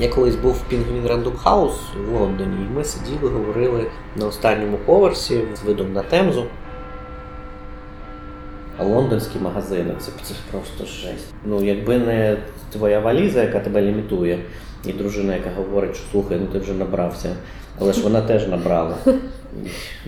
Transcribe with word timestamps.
Я 0.00 0.08
колись 0.08 0.36
був 0.36 0.52
в 0.52 0.72
Penguin 0.72 1.08
Random 1.08 1.42
House 1.44 1.76
в 2.08 2.12
Лондоні, 2.20 2.56
і 2.56 2.74
ми 2.74 2.84
сиділи, 2.84 3.30
говорили 3.30 3.86
на 4.16 4.26
останньому 4.26 4.76
поверсі 4.76 5.40
з 5.56 5.62
видом 5.66 5.92
на 5.92 6.02
Темзу. 6.02 6.44
А 8.78 8.84
лондонські 8.84 9.38
магазини 9.38 9.94
це, 9.98 10.12
це 10.22 10.34
просто 10.50 10.84
жесть. 10.84 11.34
Ну, 11.44 11.64
якби 11.64 11.98
не 11.98 12.36
твоя 12.72 13.00
валіза, 13.00 13.42
яка 13.42 13.60
тебе 13.60 13.82
лімітує, 13.82 14.38
і 14.84 14.92
дружина, 14.92 15.34
яка 15.34 15.50
говорить, 15.50 15.96
що 15.96 16.04
слухай, 16.10 16.38
ну 16.40 16.46
ти 16.46 16.58
вже 16.58 16.72
набрався. 16.72 17.36
Але 17.80 17.92
ж 17.92 18.02
вона 18.02 18.22
теж 18.22 18.48
набрала. 18.48 18.96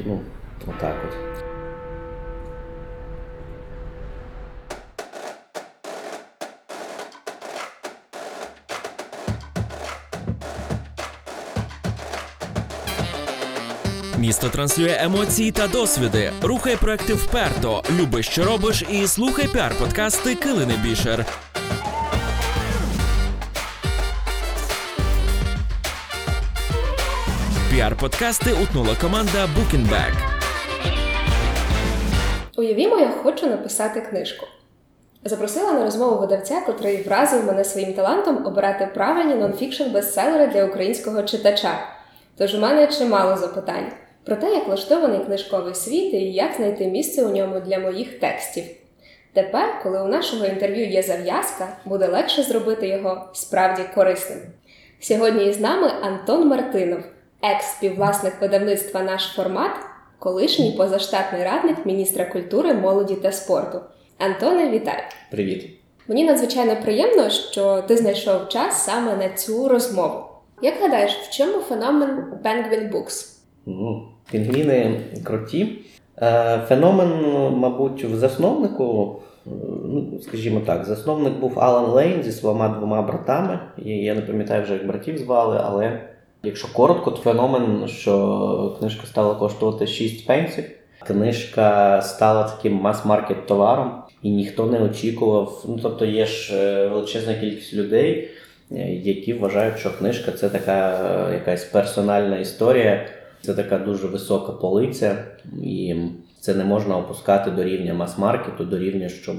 Ну, 0.06 0.20
отак 0.68 0.96
от. 1.09 1.45
Місто 14.42 14.56
транслює 14.56 14.96
емоції 15.01 15.52
та 15.52 15.66
досвіди. 15.66 16.32
Рухай 16.42 16.77
проекти 16.77 17.14
вперто. 17.14 17.82
Люби, 18.01 18.23
що 18.23 18.45
робиш, 18.45 18.84
і 18.91 19.06
слухай 19.06 19.46
піар-подкасти 19.46 20.34
Килини 20.34 20.74
Бішер. 20.84 21.27
Піар-подкасти 27.73 28.62
утнула 28.62 28.96
команда 29.01 29.48
Bookingback. 29.56 30.12
Уявімо, 32.56 32.98
я 32.98 33.10
хочу 33.10 33.46
написати 33.46 34.01
книжку. 34.01 34.46
Запросила 35.24 35.73
на 35.73 35.84
розмову 35.84 36.20
видавця, 36.20 36.60
котрий 36.66 37.02
вразив 37.02 37.45
мене 37.45 37.65
своїм 37.65 37.95
талантом 37.95 38.46
обирати 38.46 38.88
правильні 38.95 39.35
нонфікшн 39.35 39.90
бестселери 39.90 40.46
для 40.46 40.65
українського 40.65 41.23
читача. 41.23 41.79
Тож 42.38 42.54
у 42.54 42.60
мене 42.60 42.87
чимало 42.87 43.37
запитань 43.37 43.93
про 44.24 44.37
те, 44.37 44.51
як 44.51 44.66
влаштований 44.66 45.24
книжковий 45.24 45.74
світ 45.74 46.15
і 46.15 46.32
як 46.32 46.54
знайти 46.56 46.87
місце 46.87 47.24
у 47.24 47.28
ньому 47.28 47.60
для 47.60 47.78
моїх 47.78 48.18
текстів. 48.18 48.64
Тепер, 49.32 49.80
коли 49.82 50.02
у 50.02 50.06
нашого 50.06 50.46
інтерв'ю 50.46 50.88
є 50.88 51.02
зав'язка, 51.02 51.68
буде 51.84 52.06
легше 52.06 52.42
зробити 52.42 52.88
його 52.88 53.30
справді 53.32 53.82
корисним. 53.95 54.38
Сьогодні 55.01 55.46
із 55.46 55.60
нами 55.60 55.90
Антон 56.02 56.48
Мартинов, 56.48 57.01
екс-співвласник 57.42 58.32
видавництва 58.40 59.02
наш 59.02 59.23
формат, 59.23 59.70
колишній 60.18 60.73
позаштатний 60.73 61.45
радник 61.45 61.86
міністра 61.86 62.24
культури, 62.24 62.74
молоді 62.74 63.14
та 63.14 63.32
спорту. 63.32 63.80
Антоне, 64.19 64.70
вітаю! 64.70 65.03
Привіт. 65.31 65.70
Мені 66.09 66.25
надзвичайно 66.25 66.76
приємно, 66.82 67.31
що 67.31 67.82
ти 67.82 67.97
знайшов 67.97 68.48
час 68.48 68.84
саме 68.84 69.16
на 69.16 69.28
цю 69.28 69.69
розмову. 69.69 70.25
Як 70.62 70.75
гадаєш, 70.81 71.12
в 71.12 71.31
чому 71.31 71.59
феномен 71.59 72.25
Penguin 72.44 72.92
Books? 72.92 73.41
Пінгвіни 74.31 75.00
круті. 75.25 75.78
Е, 76.22 76.60
Феномен, 76.69 77.09
мабуть, 77.56 78.04
в 78.04 78.16
засновнику, 78.16 79.16
е, 79.47 79.50
ну, 79.84 80.19
скажімо 80.22 80.60
так, 80.66 80.84
засновник 80.84 81.32
був 81.32 81.60
Алан 81.60 81.91
Лейн 81.91 82.22
зі 82.22 82.32
своїми 82.32 82.69
двома 82.69 83.03
братами. 83.03 83.59
І 83.84 83.91
Я 83.91 84.15
не 84.15 84.21
пам'ятаю 84.21 84.62
вже, 84.62 84.72
як 84.72 84.87
братів 84.87 85.19
звали, 85.19 85.60
але 85.65 86.00
якщо 86.43 86.72
коротко, 86.72 87.10
то 87.10 87.16
феномен, 87.16 87.88
що 87.88 88.77
книжка 88.78 89.06
стала 89.06 89.34
коштувати 89.34 89.87
6 89.87 90.26
пенсів. 90.26 90.65
Книжка 91.06 92.03
стала 92.03 92.43
таким 92.44 92.75
мас-маркет 92.75 93.47
товаром, 93.47 93.93
і 94.22 94.31
ніхто 94.31 94.66
не 94.66 94.81
очікував. 94.82 95.65
Ну, 95.69 95.78
тобто 95.82 96.04
є 96.04 96.26
ж 96.26 96.56
е, 96.56 96.88
величезна 96.88 97.34
кількість 97.34 97.75
людей, 97.75 98.31
які 99.03 99.34
вважають, 99.34 99.78
що 99.78 99.99
книжка 99.99 100.32
це 100.32 100.49
така 100.49 100.99
якась 101.32 101.65
персональна 101.65 102.38
історія. 102.38 103.06
Це 103.42 103.54
така 103.54 103.78
дуже 103.78 104.06
висока 104.06 104.53
полиця, 104.53 105.25
і 105.62 105.94
це 106.41 106.54
не 106.54 106.64
можна 106.64 106.98
опускати 106.98 107.50
до 107.50 107.64
рівня 107.64 107.94
мас-маркету, 107.94 108.64
до 108.64 108.78
рівня, 108.78 109.08
щоб 109.08 109.36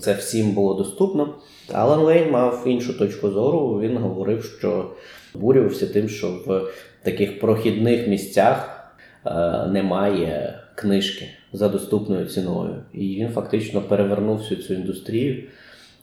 це 0.00 0.14
всім 0.14 0.52
було 0.52 0.74
доступно. 0.74 1.34
Алан 1.72 2.00
Лейн 2.00 2.30
мав 2.30 2.62
іншу 2.66 2.98
точку 2.98 3.30
зору. 3.30 3.80
Він 3.80 3.96
говорив, 3.96 4.44
що 4.58 4.90
бурювався 5.34 5.86
тим, 5.86 6.08
що 6.08 6.28
в 6.46 6.62
таких 7.02 7.40
прохідних 7.40 8.08
місцях 8.08 8.86
е, 9.26 9.30
немає 9.66 10.58
книжки 10.74 11.26
за 11.52 11.68
доступною 11.68 12.26
ціною. 12.26 12.74
І 12.92 12.98
він 12.98 13.28
фактично 13.28 13.80
перевернув 13.80 14.36
всю 14.36 14.62
цю 14.62 14.74
індустрію. 14.74 15.42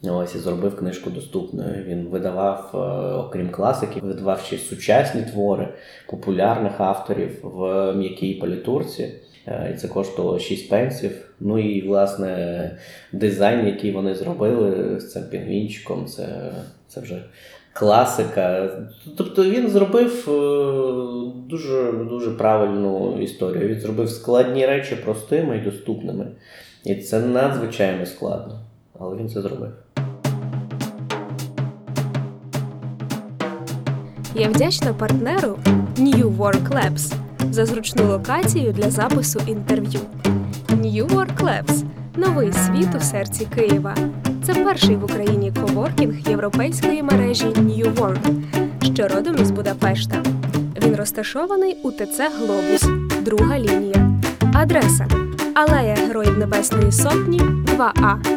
Ось 0.04 0.36
і 0.36 0.40
зробив 0.40 0.76
книжку 0.76 1.10
доступною. 1.10 1.84
Він 1.84 2.08
видавав, 2.08 2.72
е, 2.74 2.78
окрім 3.18 3.50
класиків, 3.50 4.04
видавав 4.04 4.40
ще 4.40 4.58
сучасні 4.58 5.22
твори 5.22 5.68
популярних 6.10 6.80
авторів 6.82 7.40
в 7.44 7.94
м'якій 7.94 8.34
палітурці. 8.34 9.14
Е, 9.48 9.72
І 9.74 9.78
це 9.78 9.88
коштувало 9.88 10.40
6 10.40 10.70
пенсів. 10.70 11.12
Ну 11.40 11.60
і 11.60 11.88
власне 11.88 12.72
дизайн, 13.12 13.68
який 13.68 13.92
вони 13.92 14.16
зробили 14.16 15.00
з 15.00 15.12
цим 15.12 15.24
пінгвінчиком, 15.24 16.06
це, 16.06 16.52
це 16.88 17.02
вже 17.02 17.24
класика. 17.74 18.70
Тобто 19.18 19.44
він 19.44 19.70
зробив 19.70 20.30
е, 20.30 20.32
дуже 21.50 21.92
дуже 21.92 22.32
правильну 22.32 23.22
історію. 23.22 23.68
Він 23.68 23.80
зробив 23.80 24.10
складні 24.10 24.66
речі 24.66 24.96
простими 24.96 25.58
і 25.58 25.62
доступними. 25.62 26.28
І 26.86 26.96
це 26.96 27.20
надзвичайно 27.20 28.06
складно. 28.06 28.60
Але 29.00 29.16
він 29.16 29.30
це 29.30 29.42
зробив. 29.42 29.72
Я 34.40 34.50
вдячна 34.50 34.94
партнеру 34.94 35.60
New 35.98 36.38
Work 36.38 36.70
Labs 36.70 37.14
за 37.52 37.66
зручну 37.66 38.08
локацію 38.08 38.74
для 38.74 38.92
запису 38.92 39.40
інтерв'ю. 39.48 40.00
New 40.70 41.08
Work 41.08 41.38
Labs– 41.38 41.84
новий 42.16 42.54
світ 42.54 42.88
у 42.98 43.00
серці 43.00 43.48
Києва. 43.56 43.96
Це 44.46 44.54
перший 44.54 44.96
в 44.96 45.04
Україні 45.04 45.54
коворкінг 45.62 46.30
європейської 46.30 47.04
мережі 47.04 47.46
New 47.46 47.94
Work, 47.94 48.32
що 48.94 49.08
родом 49.08 49.36
із 49.42 49.52
Будапешта. 49.52 50.24
Він 50.84 50.96
розташований 50.96 51.78
у 51.84 51.92
ТЦ 51.92 52.22
Глобус, 52.38 52.88
друга 53.22 53.60
лінія. 53.60 54.12
Адреса 54.54 55.08
Алея 55.54 55.96
Героїв 55.96 56.38
Небесної 56.38 56.92
Сотні 56.92 57.40
2А. 57.40 58.37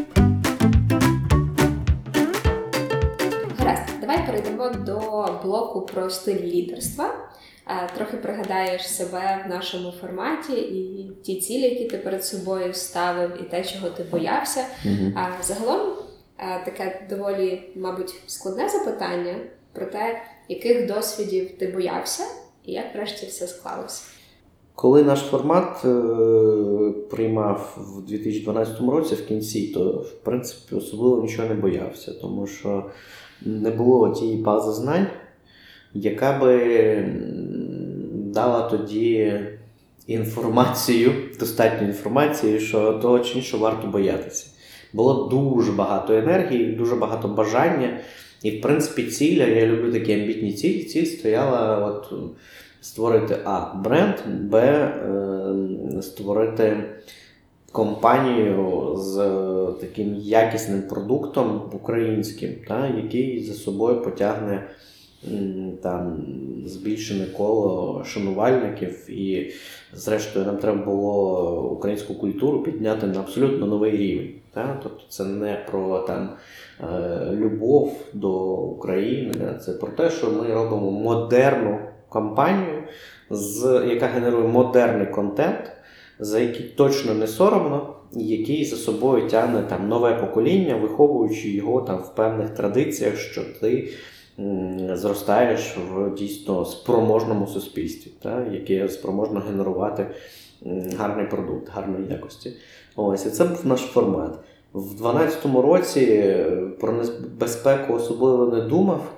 Давай 4.11 4.27
перейдемо 4.27 4.71
до 4.87 5.29
блоку 5.43 5.81
про 5.81 6.11
стиль 6.11 6.43
лідерства. 6.43 7.15
Е, 7.67 7.89
Трохи 7.97 8.17
пригадаєш 8.17 8.89
себе 8.89 9.45
в 9.47 9.51
нашому 9.51 9.93
форматі 10.01 10.53
і 10.53 11.11
ті 11.23 11.41
цілі, 11.41 11.63
які 11.63 11.85
ти 11.85 11.99
перед 11.99 12.25
собою 12.25 12.75
ставив, 12.75 13.31
і 13.41 13.43
те, 13.43 13.65
чого 13.65 13.91
ти 13.91 14.03
боявся. 14.11 14.65
А 15.17 15.43
загалом 15.43 15.81
е, 16.39 16.65
таке 16.65 17.07
доволі, 17.11 17.63
мабуть, 17.77 18.15
складне 18.27 18.69
запитання 18.69 19.35
про 19.73 19.87
те, 19.87 20.23
яких 20.49 20.87
досвідів 20.87 21.59
ти 21.59 21.67
боявся, 21.67 22.25
і 22.65 22.73
як 22.73 22.95
врешті 22.95 23.27
все 23.27 23.47
склалося. 23.47 24.03
Коли 24.75 25.03
наш 25.03 25.19
формат 25.19 25.85
е, 25.85 25.89
приймав 27.11 27.77
в 27.77 28.07
2012 28.07 28.81
році 28.81 29.15
в 29.15 29.27
кінці, 29.27 29.69
то 29.69 29.91
в 29.91 30.25
принципі 30.25 30.75
особливо 30.75 31.23
нічого 31.23 31.49
не 31.49 31.55
боявся, 31.55 32.13
тому 32.13 32.47
що 32.47 32.85
не 33.45 33.71
було 33.71 34.11
тієї 34.11 34.43
бази 34.43 34.73
знань, 34.73 35.07
яка 35.95 36.39
би 36.39 36.59
дала 38.15 38.63
тоді 38.63 39.41
інформацію, 40.07 41.13
достатньо 41.41 41.87
інформації, 41.87 42.61
що 42.61 42.93
того 42.93 43.19
чи 43.19 43.39
іншого 43.39 43.65
варто 43.65 43.87
боятися. 43.87 44.47
Було 44.93 45.29
дуже 45.29 45.73
багато 45.73 46.15
енергії, 46.15 46.73
дуже 46.73 46.97
багато 46.97 47.29
бажання. 47.29 47.99
І, 48.43 48.51
в 48.51 48.61
принципі, 48.61 49.03
ціль, 49.03 49.41
а 49.41 49.47
я 49.47 49.67
люблю 49.67 49.93
такі 49.93 50.13
амбітні 50.13 50.53
цілі, 50.53 50.85
ціль 50.85 51.05
стояла 51.05 51.87
от, 51.87 52.13
створити 52.81 53.39
А. 53.45 53.75
Бренд, 53.85 54.15
Б. 54.41 54.55
е, 54.57 56.03
Створити 56.03 56.85
компанію 57.73 58.95
з 58.97 59.17
таким 59.81 60.15
якісним 60.15 60.83
продуктом 60.83 61.63
українським, 61.73 62.51
та, 62.69 62.87
який 62.87 63.45
за 63.45 63.55
собою 63.55 64.03
потягне 64.03 64.69
там, 65.83 66.25
збільшене 66.67 67.27
коло 67.27 68.03
шанувальників. 68.05 69.11
І, 69.11 69.53
зрештою, 69.93 70.47
нам 70.47 70.57
треба 70.57 70.85
було 70.85 71.63
українську 71.71 72.15
культуру 72.15 72.63
підняти 72.63 73.07
на 73.07 73.21
абсолютно 73.21 73.67
новий 73.67 73.97
рівень. 73.97 74.35
Та? 74.55 74.81
Тобто 74.83 75.03
це 75.09 75.25
не 75.25 75.67
про 75.71 75.99
там, 75.99 76.31
е, 76.81 77.31
любов 77.33 78.07
до 78.13 78.33
України, 78.55 79.59
це 79.61 79.73
про 79.73 79.89
те, 79.89 80.11
що 80.11 80.31
ми 80.31 80.55
робимо 80.55 80.91
модерну 80.91 81.79
кампанію, 82.13 82.83
з, 83.31 83.85
яка 83.89 84.07
генерує 84.07 84.49
модерний 84.49 85.07
контент, 85.07 85.73
за 86.21 86.41
який 86.41 86.67
точно 86.67 87.15
не 87.15 87.27
соромно, 87.27 87.95
і 88.17 88.25
який 88.25 88.65
за 88.65 88.77
собою 88.77 89.29
тягне 89.29 89.63
там 89.63 89.89
нове 89.89 90.15
покоління, 90.15 90.77
виховуючи 90.77 91.51
його 91.51 91.81
там 91.81 91.99
в 91.99 92.15
певних 92.15 92.51
традиціях, 92.51 93.17
що 93.17 93.43
ти 93.61 93.89
зростаєш 94.93 95.77
в 95.77 96.15
дійсно 96.15 96.65
спроможному 96.65 97.47
суспільстві, 97.47 98.11
та, 98.23 98.47
яке 98.53 98.89
спроможно 98.89 99.43
генерувати 99.51 100.07
гарний 100.99 101.27
продукт, 101.27 101.69
гарної 101.75 102.07
якості. 102.11 102.53
Ось, 102.97 103.27
і 103.27 103.31
це 103.31 103.45
був 103.45 103.67
наш 103.67 103.81
формат. 103.81 104.39
В 104.75 104.95
2012 104.95 105.47
році 105.65 106.01
е, 106.01 106.45
про 106.81 106.93
небезпеку 106.93 107.93
особливо 107.95 108.47
не 108.47 108.61
думав. 108.61 109.13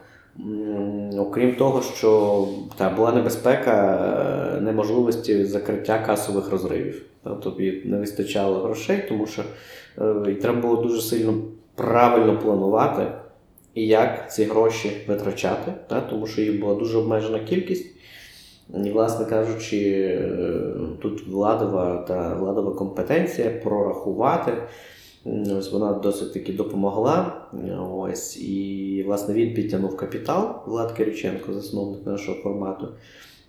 Окрім 1.18 1.54
того, 1.54 1.82
що 1.82 2.48
та, 2.76 2.90
була 2.90 3.12
небезпека 3.12 3.94
е, 4.41 4.41
неможливості 4.62 5.44
закриття 5.44 5.98
касових 5.98 6.50
розривів. 6.50 7.02
Тобі 7.42 7.82
не 7.84 7.98
вистачало 7.98 8.58
грошей, 8.58 9.04
тому 9.08 9.26
що 9.26 9.42
е, 9.98 10.30
і 10.30 10.34
треба 10.34 10.60
було 10.60 10.82
дуже 10.82 11.00
сильно 11.00 11.34
правильно 11.74 12.38
планувати, 12.38 13.06
і 13.74 13.86
як 13.86 14.32
ці 14.32 14.44
гроші 14.44 14.92
витрачати, 15.08 15.72
тому 16.10 16.26
що 16.26 16.42
їх 16.42 16.60
була 16.60 16.74
дуже 16.74 16.98
обмежена 16.98 17.38
кількість. 17.38 17.86
І, 18.84 18.90
власне 18.90 19.26
кажучи, 19.26 19.78
е, 20.22 20.74
тут 21.02 21.26
владова 21.26 21.96
та 22.08 22.34
владова 22.34 22.74
компетенція 22.74 23.50
прорахувати. 23.50 24.52
Ось 25.58 25.72
вона 25.72 25.92
досить 25.92 26.32
таки 26.32 26.52
допомогла. 26.52 27.42
Ось, 27.92 28.36
і, 28.42 29.04
власне, 29.06 29.34
він 29.34 29.54
підтягнув 29.54 29.96
капітал 29.96 30.62
Влад 30.66 30.92
Кириченко, 30.92 31.52
засновник 31.52 32.06
нашого 32.06 32.42
формату. 32.42 32.88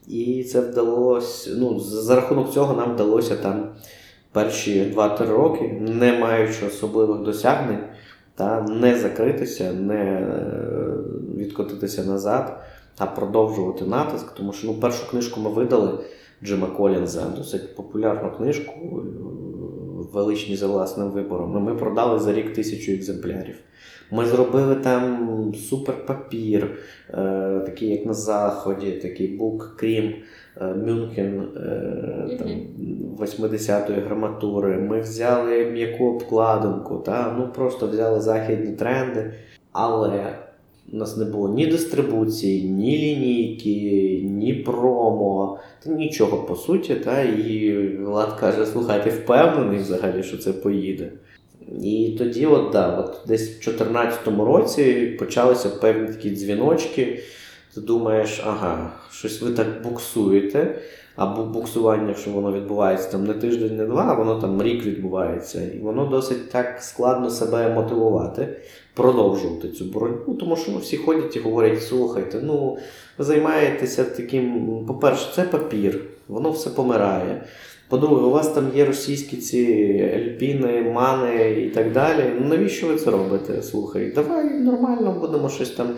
І 0.07 0.43
це 0.43 0.61
вдалося. 0.61 1.51
Ну, 1.57 1.79
за 1.79 2.15
рахунок 2.15 2.51
цього 2.51 2.73
нам 2.73 2.93
вдалося 2.93 3.35
там 3.35 3.69
перші 4.31 4.93
2-3 4.95 5.25
роки, 5.27 5.77
не 5.81 6.19
маючи 6.19 6.65
особливих 6.65 7.21
досягнень, 7.21 7.83
та 8.35 8.61
не 8.61 8.95
закритися, 8.97 9.73
не 9.73 10.03
е, 10.03 10.43
відкотитися 11.37 12.03
назад, 12.03 12.63
а 12.97 13.05
продовжувати 13.05 13.85
натиск. 13.85 14.31
Тому 14.31 14.53
що 14.53 14.67
ну, 14.67 14.73
першу 14.73 15.09
книжку 15.09 15.41
ми 15.41 15.49
видали 15.49 15.99
Джима 16.43 16.67
Колінза, 16.67 17.29
досить 17.37 17.75
популярну 17.75 18.31
книжку 18.37 18.71
е, 18.73 19.01
величні 20.13 20.55
за 20.55 20.67
власним 20.67 21.11
вибором. 21.11 21.63
Ми 21.63 21.75
продали 21.75 22.19
за 22.19 22.33
рік 22.33 22.53
тисячу 22.53 22.91
екземплярів. 22.91 23.55
Ми 24.11 24.25
зробили 24.25 24.75
там 24.75 25.53
суперпапір, 25.69 26.77
е, 27.09 27.61
такий 27.65 27.89
як 27.89 28.05
на 28.05 28.13
Заході, 28.13 28.91
такий 28.91 29.27
бук 29.27 29.75
Крім, 29.79 30.13
е, 30.61 30.65
Мюнхен 30.65 31.41
е, 31.57 32.37
там, 32.39 32.49
80-ї 33.19 34.05
граматури. 34.05 34.77
Ми 34.77 35.01
взяли 35.01 35.65
м'яку 35.65 36.05
обкладинку, 36.05 36.95
та? 36.95 37.35
ну 37.39 37.47
просто 37.55 37.87
взяли 37.87 38.21
західні 38.21 38.75
тренди, 38.75 39.33
але 39.71 40.35
у 40.93 40.97
нас 40.97 41.17
не 41.17 41.25
було 41.25 41.49
ні 41.49 41.67
дистрибуції, 41.67 42.69
ні 42.69 42.97
лінійки, 42.97 44.21
ні 44.23 44.53
промо, 44.53 45.59
та 45.83 45.89
нічого 45.89 46.37
по 46.37 46.55
суті. 46.55 46.95
Та? 46.95 47.21
І 47.21 47.87
Влад 47.97 48.39
каже: 48.39 48.65
слухай, 48.65 49.03
ти 49.03 49.09
впевнений 49.09 49.79
взагалі, 49.79 50.23
що 50.23 50.37
це 50.37 50.53
поїде. 50.53 51.11
І 51.81 52.15
тоді, 52.17 52.45
от, 52.45 52.69
да, 52.71 52.97
от 52.97 53.17
десь 53.27 53.41
в 53.41 53.65
2014 53.65 54.27
році 54.27 55.15
почалися 55.19 55.69
певні 55.69 56.07
такі 56.07 56.29
дзвіночки. 56.29 57.19
Ти 57.75 57.81
думаєш, 57.81 58.43
ага, 58.45 58.91
щось 59.11 59.41
ви 59.41 59.51
так 59.51 59.67
буксуєте, 59.83 60.81
або 61.15 61.43
буксування, 61.43 62.13
що 62.13 62.31
воно 62.31 62.51
відбувається 62.51 63.11
там 63.11 63.23
не 63.23 63.33
тиждень, 63.33 63.77
не 63.77 63.85
два, 63.85 64.05
а 64.09 64.13
воно 64.13 64.41
там 64.41 64.63
рік 64.63 64.85
відбувається. 64.85 65.61
І 65.61 65.79
воно 65.79 66.05
досить 66.05 66.51
так 66.51 66.81
складно 66.81 67.29
себе 67.29 67.69
мотивувати, 67.69 68.47
продовжувати 68.93 69.69
цю 69.69 69.85
боротьбу, 69.85 70.33
тому 70.33 70.55
що 70.55 70.71
ну, 70.71 70.77
всі 70.77 70.97
ходять 70.97 71.35
і 71.35 71.39
говорять: 71.39 71.83
слухайте, 71.83 72.41
ну 72.43 72.77
ви 73.17 73.25
займаєтеся 73.25 74.03
таким, 74.03 74.85
по-перше, 74.87 75.31
це 75.35 75.41
папір, 75.41 76.01
воно 76.27 76.51
все 76.51 76.69
помирає. 76.69 77.43
По-друге, 77.89 78.21
у 78.21 78.29
вас 78.29 78.47
там 78.53 78.71
є 78.75 78.85
російські 78.85 79.37
ці 79.37 79.61
ельпіни, 80.15 80.81
мани 80.81 81.51
і 81.51 81.69
так 81.69 81.91
далі. 81.91 82.23
Ну 82.39 82.47
навіщо 82.47 82.87
ви 82.87 82.95
це 82.95 83.11
робите? 83.11 83.61
Слухай, 83.61 84.11
давай 84.15 84.49
нормально 84.49 85.17
будемо 85.21 85.49
щось 85.49 85.69
там, 85.69 85.89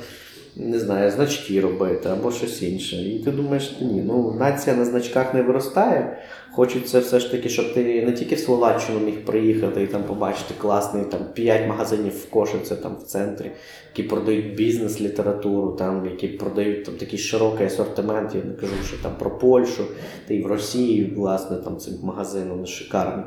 не 0.57 0.80
знаю, 0.80 1.12
значки 1.12 1.62
робити 1.62 2.10
або 2.10 2.31
щось 2.31 2.62
інше. 2.62 2.96
І 2.96 3.19
ти 3.19 3.31
думаєш, 3.31 3.75
ні, 3.81 4.04
ну 4.06 4.36
нація 4.40 4.75
на 4.75 4.86
значках 4.86 5.34
не 5.34 5.42
виростає. 5.42 6.18
Хочеться 6.52 7.00
все 7.00 7.19
ж 7.19 7.31
таки, 7.31 7.50
щоб 7.50 7.74
ти 7.74 8.06
не 8.06 8.12
тільки 8.12 8.36
в 8.36 8.40
Словаччину 8.40 9.00
міг 9.00 9.25
приїхати 9.25 9.84
і 9.84 9.88
там 9.88 10.04
побачити 10.04 10.54
класний 10.57 11.06
там 11.06 11.19
5 11.34 11.68
магазинів 11.68 12.13
в 12.13 12.30
Кошице 12.30 12.75
там 12.75 12.96
в 12.96 13.04
центрі, 13.04 13.52
які 13.94 14.10
продають 14.10 14.56
бізнес, 14.56 15.02
літературу, 15.02 15.72
там, 15.72 16.06
які 16.06 16.28
продають 16.28 16.86
там 16.86 16.96
такий 16.96 17.19
широкий 17.19 17.68
асортимент. 17.68 18.36
Я 18.36 18.42
не 18.44 18.54
кажу, 18.54 18.74
що 18.88 18.98
там 19.04 19.12
про 19.19 19.38
Польщу, 19.38 19.86
та 20.28 20.34
й 20.34 20.44
в 20.44 20.46
Росії, 20.48 21.13
власне, 21.16 21.58
там 21.58 21.78
цим 21.78 21.94
магазином 22.04 22.66
шикарні. 22.66 23.24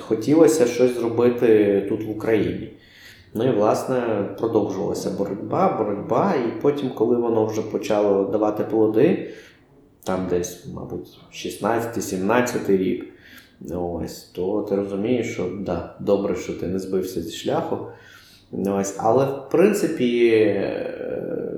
Хотілося 0.00 0.66
щось 0.66 0.94
зробити 0.94 1.80
тут 1.88 2.04
в 2.04 2.10
Україні. 2.10 2.72
Ну 3.34 3.48
і 3.48 3.50
власне 3.50 4.28
продовжувалася 4.38 5.10
боротьба, 5.10 5.76
боротьба, 5.78 6.34
і 6.34 6.60
потім, 6.60 6.90
коли 6.90 7.16
воно 7.16 7.46
вже 7.46 7.62
почало 7.62 8.24
давати 8.24 8.64
плоди, 8.64 9.30
там 10.04 10.26
десь, 10.30 10.66
мабуть, 10.74 11.18
16-17 11.32 12.76
рік, 12.76 13.06
ось, 13.74 14.22
то 14.22 14.62
ти 14.62 14.76
розумієш, 14.76 15.32
що 15.32 15.50
да, 15.60 15.96
добре, 16.00 16.36
що 16.36 16.52
ти 16.52 16.66
не 16.66 16.78
збився 16.78 17.22
зі 17.22 17.36
шляху. 17.36 17.78
Ось, 18.66 18.96
але 18.98 19.24
в 19.24 19.48
принципі, 19.50 20.28
е, 20.28 21.56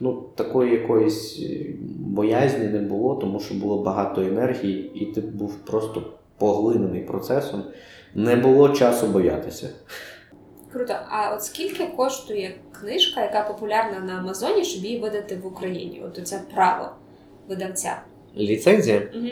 ну, 0.00 0.24
такої 0.34 0.72
якоїсь 0.72 1.46
боязні 1.98 2.68
не 2.68 2.78
було, 2.78 3.14
тому 3.14 3.40
що 3.40 3.54
було 3.54 3.82
багато 3.82 4.22
енергії, 4.22 4.92
і 4.94 5.06
ти 5.06 5.20
був 5.20 5.56
просто 5.56 6.02
поглинений 6.38 7.00
процесом. 7.00 7.62
Не 8.14 8.36
було 8.36 8.68
часу 8.68 9.06
боятися. 9.06 9.68
Круто. 10.76 10.94
А 11.08 11.34
от 11.34 11.42
скільки 11.42 11.86
коштує 11.86 12.54
книжка, 12.80 13.22
яка 13.22 13.42
популярна 13.42 14.00
на 14.00 14.12
Амазоні, 14.12 14.64
щоб 14.64 14.84
її 14.84 14.98
видати 14.98 15.36
в 15.42 15.46
Україні? 15.46 16.02
От 16.06 16.28
це 16.28 16.42
право 16.54 16.88
видавця. 17.48 17.96
Ліцензія. 18.36 19.02
Угу. 19.14 19.28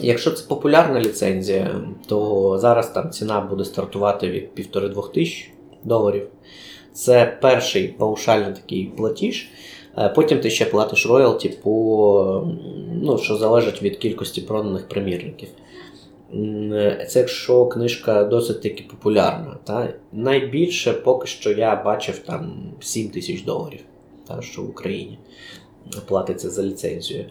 Якщо 0.00 0.30
це 0.30 0.46
популярна 0.48 1.00
ліцензія, 1.00 1.80
то 2.06 2.58
зараз 2.58 2.88
там 2.90 3.10
ціна 3.10 3.40
буде 3.40 3.64
стартувати 3.64 4.30
від 4.30 4.48
1,5-2 4.56 5.12
тисяч 5.12 5.50
доларів. 5.84 6.28
Це 6.92 7.38
перший 7.42 7.88
паушальний 7.88 8.54
такий 8.54 8.92
платіж. 8.96 9.48
Е, 9.98 10.08
Потім 10.08 10.40
ти 10.40 10.50
ще 10.50 10.64
платиш 10.64 11.06
роялті 11.06 11.48
по 11.48 12.46
ну, 13.02 13.18
що 13.18 13.36
залежить 13.36 13.82
від 13.82 13.96
кількості 13.96 14.40
проданих 14.40 14.88
примірників. 14.88 15.48
М, 16.34 16.70
Це 17.08 17.18
якщо 17.18 17.66
книжка 17.66 18.24
досить 18.24 18.62
таки 18.62 18.84
популярна. 18.90 19.56
Та? 19.64 19.94
Найбільше 20.12 20.92
поки 20.92 21.26
що 21.26 21.50
я 21.50 21.82
бачив 21.84 22.18
там 22.18 22.72
7 22.80 23.08
тисяч 23.08 23.42
доларів, 23.42 23.80
та, 24.28 24.42
що 24.42 24.62
в 24.62 24.70
Україні 24.70 25.18
платиться 26.06 26.50
за 26.50 26.62
ліцензію. 26.62 27.24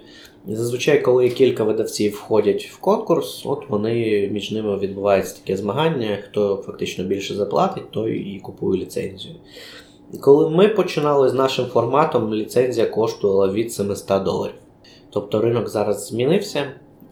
І 0.47 0.55
Зазвичай, 0.55 1.01
коли 1.01 1.29
кілька 1.29 1.63
видавців 1.63 2.11
входять 2.11 2.65
в 2.65 2.79
конкурс, 2.79 3.45
от 3.45 3.69
вони 3.69 4.27
між 4.31 4.51
ними 4.51 4.77
відбувається 4.77 5.35
таке 5.35 5.57
змагання, 5.57 6.17
хто 6.23 6.63
фактично 6.65 7.03
більше 7.03 7.35
заплатить, 7.35 7.91
той 7.91 8.19
і 8.19 8.39
купує 8.39 8.81
ліцензію. 8.81 9.35
Коли 10.21 10.49
ми 10.49 10.67
починали 10.67 11.29
з 11.29 11.33
нашим 11.33 11.65
форматом, 11.65 12.33
ліцензія 12.33 12.85
коштувала 12.87 13.47
від 13.53 13.73
700 13.73 14.23
доларів. 14.23 14.55
Тобто 15.09 15.41
ринок 15.41 15.69
зараз 15.69 16.07
змінився 16.07 16.65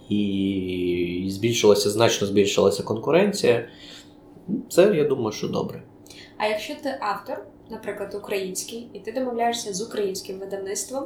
і 0.10 1.26
збільшилася, 1.30 1.90
значно 1.90 2.28
збільшилася 2.28 2.84
конкуренція. 2.84 3.68
Це, 4.70 4.96
я 4.96 5.04
думаю, 5.04 5.32
що 5.32 5.48
добре. 5.48 5.84
А 6.38 6.48
якщо 6.48 6.74
ти 6.84 6.98
автор, 7.00 7.46
наприклад, 7.70 8.16
український, 8.16 8.90
і 8.94 9.00
ти 9.00 9.12
домовляєшся 9.12 9.74
з 9.74 9.82
українським 9.82 10.40
видавництвом, 10.40 11.04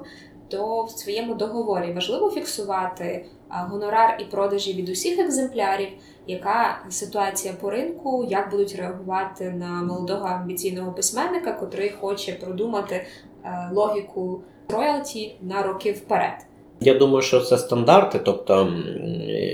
то 0.50 0.84
в 0.84 0.91
своєму 0.91 1.34
договорі 1.34 1.94
важливо 1.94 2.32
фіксувати 2.32 3.25
гонорар 3.50 4.18
і 4.22 4.24
продажі 4.24 4.74
від 4.74 4.89
усіх 4.89 5.20
екземплярів, 5.20 5.88
яка 6.27 6.86
ситуація 6.89 7.53
по 7.53 7.70
ринку, 7.70 8.27
як 8.29 8.51
будуть 8.51 8.75
реагувати 8.75 9.50
на 9.50 9.84
молодого 9.84 10.25
амбіційного 10.25 10.91
письменника, 10.91 11.53
котрий 11.53 11.89
хоче 11.89 12.34
продумати 12.34 13.06
е, 13.44 13.70
логіку 13.74 14.44
роялті 14.70 15.36
на 15.41 15.63
роки 15.63 15.91
вперед. 15.91 16.49
Я 16.81 16.93
думаю, 16.93 17.21
що 17.21 17.39
це 17.39 17.57
стандарти, 17.57 18.19
тобто 18.25 18.74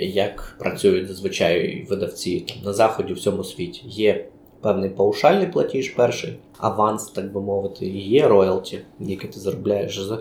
як 0.02 0.56
працюють 0.60 1.08
зазвичай 1.08 1.88
видавці 1.90 2.40
там, 2.40 2.58
на 2.66 2.74
заході 2.74 3.14
в 3.14 3.16
всьому 3.16 3.44
світі. 3.44 3.82
Є 3.86 4.26
певний 4.62 4.90
паушальний 4.90 5.48
платіж, 5.48 5.90
перший 5.90 6.34
аванс, 6.58 7.08
так 7.08 7.34
би 7.34 7.42
мовити, 7.42 7.88
є 7.88 8.28
роялті, 8.28 8.80
який 9.00 9.30
ти 9.30 9.40
заробляєш 9.40 10.00
з 10.00 10.18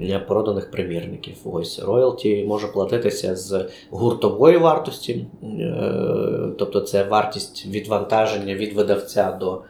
е, 0.00 0.18
проданих 0.18 0.70
примірників. 0.70 1.36
Ось 1.44 1.78
роялті 1.78 2.44
може 2.48 2.66
платитися 2.66 3.36
з 3.36 3.68
гуртової 3.90 4.56
вартості, 4.58 5.26
е, 5.42 6.56
тобто 6.58 6.80
це 6.80 7.04
вартість 7.04 7.66
відвантаження 7.66 8.54
від 8.54 8.72
видавця 8.72 9.32
до 9.32 9.62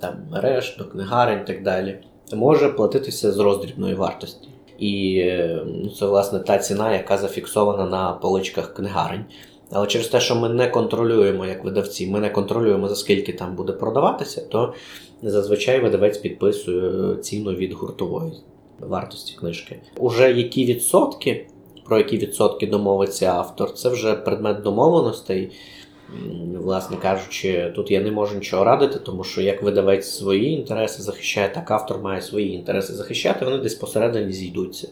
там, 0.00 0.14
мереж, 0.30 0.76
до 0.78 0.84
книгарень 0.84 1.40
і 1.42 1.46
так 1.46 1.62
далі. 1.62 1.98
може 2.32 2.68
платитися 2.68 3.32
з 3.32 3.38
роздрібної 3.38 3.94
вартості. 3.94 4.48
І 4.82 5.24
це 5.98 6.06
власне 6.06 6.38
та 6.38 6.58
ціна, 6.58 6.92
яка 6.92 7.18
зафіксована 7.18 7.86
на 7.86 8.12
поличках 8.12 8.74
книгарень. 8.74 9.24
Але 9.70 9.86
через 9.86 10.08
те, 10.08 10.20
що 10.20 10.34
ми 10.34 10.48
не 10.48 10.68
контролюємо 10.68 11.46
як 11.46 11.64
видавці, 11.64 12.06
ми 12.06 12.20
не 12.20 12.30
контролюємо 12.30 12.88
за 12.88 12.96
скільки 12.96 13.32
там 13.32 13.56
буде 13.56 13.72
продаватися, 13.72 14.40
то 14.50 14.74
зазвичай 15.22 15.80
видавець 15.80 16.18
підписує 16.18 17.16
ціну 17.16 17.52
від 17.52 17.72
гуртової 17.72 18.32
вартості 18.80 19.36
книжки. 19.40 19.80
Уже 19.98 20.32
які 20.32 20.64
відсотки, 20.64 21.46
про 21.84 21.98
які 21.98 22.16
відсотки 22.18 22.66
домовиться 22.66 23.26
автор, 23.26 23.72
це 23.72 23.88
вже 23.88 24.14
предмет 24.14 24.62
домовленостей. 24.62 25.50
Власне 26.54 26.96
кажучи, 26.96 27.72
тут 27.76 27.90
я 27.90 28.00
не 28.00 28.10
можу 28.10 28.34
нічого 28.34 28.64
радити, 28.64 28.98
тому 28.98 29.24
що 29.24 29.40
як 29.42 29.62
видавець 29.62 30.10
свої 30.10 30.52
інтереси 30.52 31.02
захищає, 31.02 31.48
так 31.48 31.70
автор 31.70 32.02
має 32.02 32.20
свої 32.20 32.52
інтереси 32.52 32.92
захищати, 32.92 33.44
вони 33.44 33.58
десь 33.58 33.74
посередині 33.74 34.32
зійдуться. 34.32 34.88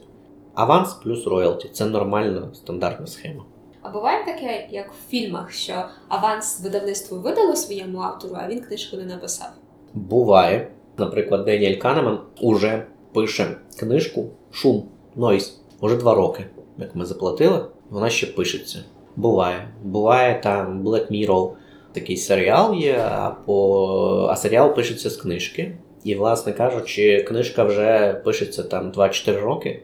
Аванс 0.55 0.93
плюс 0.93 1.27
роялті 1.27 1.69
це 1.73 1.87
нормальна 1.87 2.49
стандартна 2.55 3.07
схема. 3.07 3.45
А 3.83 3.91
буває 3.91 4.25
таке, 4.25 4.69
як 4.71 4.93
в 4.93 5.11
фільмах, 5.11 5.53
що 5.53 5.85
аванс 6.09 6.61
видавництво 6.65 7.19
видало 7.19 7.57
своєму 7.57 7.99
автору, 7.99 8.37
а 8.39 8.49
він 8.49 8.61
книжку 8.61 8.97
не 8.97 9.05
написав. 9.05 9.49
Буває, 9.95 10.71
наприклад, 10.99 11.45
Деніель 11.45 11.77
Канеман 11.77 12.19
уже 12.41 12.87
пише 13.13 13.57
книжку 13.79 14.31
Шум 14.51 14.89
Нойс 15.17 15.61
уже 15.81 15.97
два 15.97 16.15
роки. 16.15 16.47
Як 16.79 16.95
ми 16.95 17.05
заплатили, 17.05 17.65
вона 17.91 18.11
ще 18.11 18.27
пишеться. 18.27 18.79
Буває. 19.17 19.69
Буває 19.85 20.41
там 20.43 20.83
Black 20.85 21.13
Mirror, 21.13 21.51
такий 21.93 22.17
серіал 22.17 22.75
є, 22.75 22.99
а, 23.11 23.31
по... 23.47 24.29
а 24.31 24.37
серіал 24.37 24.75
пишеться 24.75 25.11
з 25.11 25.17
книжки. 25.17 25.77
І, 26.05 26.15
власне 26.15 26.53
кажучи, 26.53 27.23
книжка 27.29 27.65
вже 27.65 28.21
пишеться 28.25 28.63
там 28.63 28.93
2-4 28.93 29.41
роки 29.41 29.83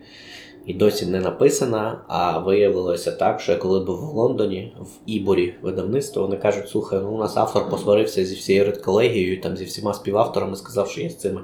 і 0.66 0.74
досі 0.74 1.06
не 1.06 1.20
написана. 1.20 2.04
А 2.08 2.38
виявилося 2.38 3.12
так, 3.12 3.40
що 3.40 3.52
я 3.52 3.58
коли 3.58 3.80
був 3.80 3.96
в 3.96 4.14
Лондоні, 4.14 4.76
в 4.80 5.10
Іборі 5.10 5.54
видавництво, 5.62 6.22
вони 6.22 6.36
кажуть, 6.36 6.68
слухай, 6.68 7.00
ну 7.02 7.10
у 7.10 7.18
нас 7.18 7.36
автор 7.36 7.70
посварився 7.70 8.24
зі 8.24 8.34
всією 8.34 8.64
редколегією, 8.64 9.40
там 9.40 9.56
зі 9.56 9.64
всіма 9.64 9.94
співавторами, 9.94 10.56
сказав, 10.56 10.90
що 10.90 11.00
я 11.00 11.10
з 11.10 11.16
цими 11.16 11.40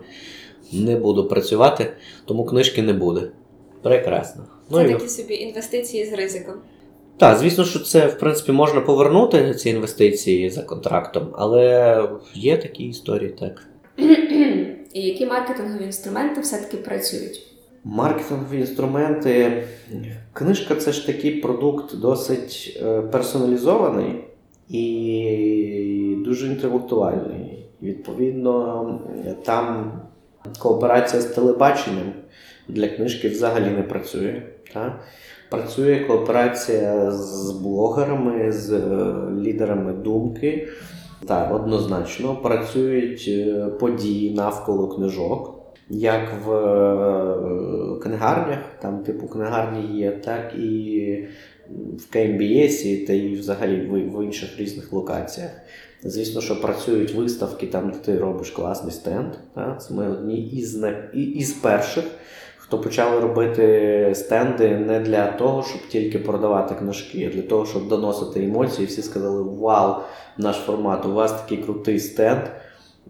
не 0.72 0.96
буду 0.96 1.28
працювати, 1.28 1.92
тому 2.24 2.44
книжки 2.44 2.82
не 2.82 2.92
буде. 2.92 3.30
Прекрасно. 3.82 4.44
Це 4.70 4.82
Ну, 4.82 4.96
і... 5.04 5.08
собі 5.08 5.34
інвестиції 5.34 6.06
з 6.06 6.12
ризиком. 6.12 6.54
Так, 7.22 7.38
звісно, 7.38 7.64
що 7.64 7.78
це 7.78 8.06
в 8.06 8.18
принципі 8.18 8.52
можна 8.52 8.80
повернути 8.80 9.54
ці 9.54 9.70
інвестиції 9.70 10.50
за 10.50 10.62
контрактом, 10.62 11.28
але 11.32 12.08
є 12.34 12.56
такі 12.56 12.84
історії, 12.84 13.30
так. 13.40 13.62
І 14.92 15.00
які 15.00 15.26
маркетингові 15.26 15.84
інструменти 15.84 16.40
все-таки 16.40 16.76
працюють? 16.76 17.46
Маркетингові 17.84 18.60
інструменти. 18.60 19.62
Книжка 20.32 20.74
це 20.74 20.92
ж 20.92 21.06
такий 21.06 21.30
продукт 21.30 21.96
досить 21.96 22.80
е, 22.82 23.02
персоналізований 23.02 24.24
і 24.68 26.16
дуже 26.24 26.46
інтелектуальний. 26.46 27.66
Відповідно, 27.82 29.00
там 29.44 29.92
кооперація 30.58 31.22
з 31.22 31.26
телебаченням 31.26 32.12
для 32.68 32.88
книжки 32.88 33.28
взагалі 33.28 33.70
не 33.70 33.82
працює. 33.82 34.42
Так? 34.74 35.04
Працює 35.52 36.04
кооперація 36.06 37.10
з 37.10 37.50
блогерами, 37.52 38.52
з 38.52 38.72
е, 38.72 39.14
лідерами 39.40 39.92
думки. 39.92 40.68
Так, 41.26 41.54
однозначно 41.54 42.36
працюють 42.36 43.24
е, 43.28 43.66
події 43.80 44.34
навколо 44.34 44.88
книжок, 44.88 45.54
як 45.88 46.22
в 46.44 46.52
е, 46.52 48.00
книгарнях, 48.02 48.58
там 48.82 48.98
типу 48.98 49.26
книгарні 49.26 49.98
є, 49.98 50.10
так 50.10 50.54
і 50.54 51.24
в 51.98 52.12
КМБСі 52.12 52.96
та 53.06 53.12
і 53.12 53.34
взагалі 53.34 53.80
в 53.86 54.24
інших 54.24 54.58
різних 54.58 54.92
локаціях. 54.92 55.50
Звісно, 56.02 56.40
що 56.40 56.60
працюють 56.60 57.14
виставки 57.14 57.66
там, 57.66 57.90
де 57.90 57.98
ти 57.98 58.18
робиш 58.18 58.50
класний 58.50 58.92
стенд. 58.92 59.32
Так? 59.54 59.82
Це 59.82 59.94
ми 59.94 60.10
одні 60.10 60.48
із, 60.48 60.84
із 61.14 61.52
перших, 61.52 62.04
хто 62.72 62.80
почали 62.80 63.20
робити 63.20 64.12
стенди 64.14 64.68
не 64.68 65.00
для 65.00 65.26
того, 65.26 65.62
щоб 65.62 65.80
тільки 65.88 66.18
продавати 66.18 66.74
книжки, 66.74 67.30
а 67.30 67.36
для 67.36 67.42
того, 67.42 67.66
щоб 67.66 67.88
доносити 67.88 68.44
емоції. 68.44 68.86
Всі 68.86 69.02
сказали: 69.02 69.42
Вау, 69.42 69.94
наш 70.38 70.56
формат, 70.56 71.06
у 71.06 71.12
вас 71.12 71.32
такий 71.32 71.58
крутий 71.58 72.00
стенд. 72.00 72.40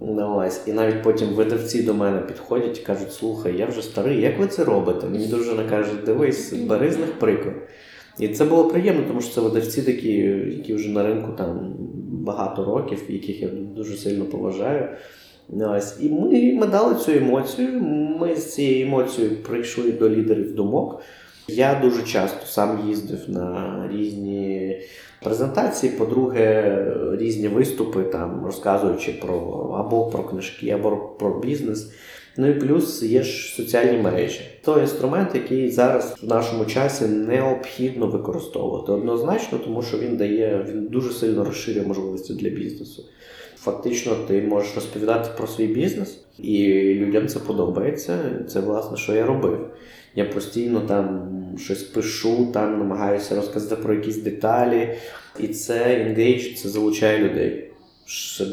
Ну, 0.01 0.37
ось. 0.47 0.63
І 0.67 0.73
навіть 0.73 1.03
потім 1.03 1.29
видавці 1.29 1.83
до 1.83 1.95
мене 1.95 2.19
підходять 2.21 2.79
і 2.79 2.83
кажуть: 2.83 3.13
слухай, 3.13 3.57
я 3.57 3.67
вже 3.67 3.83
старий, 3.83 4.21
як 4.21 4.39
ви 4.39 4.47
це 4.47 4.65
робите? 4.65 5.07
Мені 5.07 5.27
дружина 5.27 5.65
каже, 5.71 5.91
дивись, 6.07 6.53
бери 6.53 6.91
з 6.91 6.99
них 6.99 7.19
приклад. 7.19 7.55
І 8.19 8.29
це 8.29 8.45
було 8.45 8.65
приємно, 8.65 9.03
тому 9.09 9.21
що 9.21 9.35
це 9.35 9.41
видавці 9.41 9.83
такі, 9.83 10.13
які 10.57 10.75
вже 10.75 10.89
на 10.89 11.03
ринку 11.03 11.33
там 11.33 11.75
багато 12.11 12.65
років, 12.65 13.03
яких 13.09 13.43
я 13.43 13.49
дуже 13.49 13.97
сильно 13.97 14.25
поважаю. 14.25 14.89
Ось. 15.49 15.97
І 16.01 16.09
ми, 16.09 16.53
ми 16.53 16.67
дали 16.67 16.95
цю 16.95 17.13
емоцію. 17.13 17.81
Ми 18.21 18.37
з 18.37 18.55
цією 18.55 18.87
емоцією 18.87 19.37
прийшли 19.37 19.93
до 19.93 20.11
лідерів 20.11 20.55
думок. 20.55 21.01
Я 21.49 21.81
дуже 21.83 22.03
часто 22.03 22.47
сам 22.47 22.89
їздив 22.89 23.21
на 23.29 23.89
різні 23.93 24.81
презентації. 25.23 25.93
По-друге, 25.93 26.79
різні 27.13 27.49
виступи, 27.49 28.03
там 28.03 28.43
розказуючи 28.45 29.13
про 29.13 29.37
або 29.79 30.07
про 30.07 30.23
книжки, 30.23 30.71
або 30.71 30.97
про 30.97 31.41
бізнес. 31.41 31.93
Ну 32.37 32.49
і 32.49 32.55
плюс 32.55 33.03
є 33.03 33.23
ж 33.23 33.55
соціальні 33.55 34.03
мережі. 34.03 34.41
Той 34.65 34.81
інструмент, 34.81 35.35
який 35.35 35.71
зараз 35.71 36.17
в 36.23 36.27
нашому 36.27 36.65
часі 36.65 37.05
необхідно 37.05 38.07
використовувати 38.07 38.93
однозначно, 38.93 39.59
тому 39.59 39.83
що 39.83 39.99
він 39.99 40.17
дає 40.17 40.67
він 40.69 40.87
дуже 40.87 41.11
сильно 41.11 41.45
розширює 41.45 41.87
можливості 41.87 42.35
для 42.35 42.49
бізнесу. 42.49 43.05
Фактично, 43.63 44.15
ти 44.29 44.43
можеш 44.43 44.75
розповідати 44.75 45.31
про 45.37 45.47
свій 45.47 45.67
бізнес, 45.67 46.21
і 46.39 46.75
людям 46.95 47.29
це 47.29 47.39
подобається. 47.39 48.19
Це 48.49 48.61
власне, 48.61 48.97
що 48.97 49.15
я 49.15 49.27
робив. 49.27 49.67
Я 50.15 50.25
постійно 50.25 50.81
там 50.81 51.29
щось 51.59 51.83
пишу, 51.83 52.47
там 52.53 52.79
намагаюся 52.79 53.37
розказати 53.37 53.77
про 53.77 53.95
якісь 53.95 54.17
деталі, 54.17 54.95
і 55.41 55.49
це 55.49 55.75
engage, 55.75 56.55
це 56.55 56.69
залучає 56.69 57.19
людей 57.19 57.69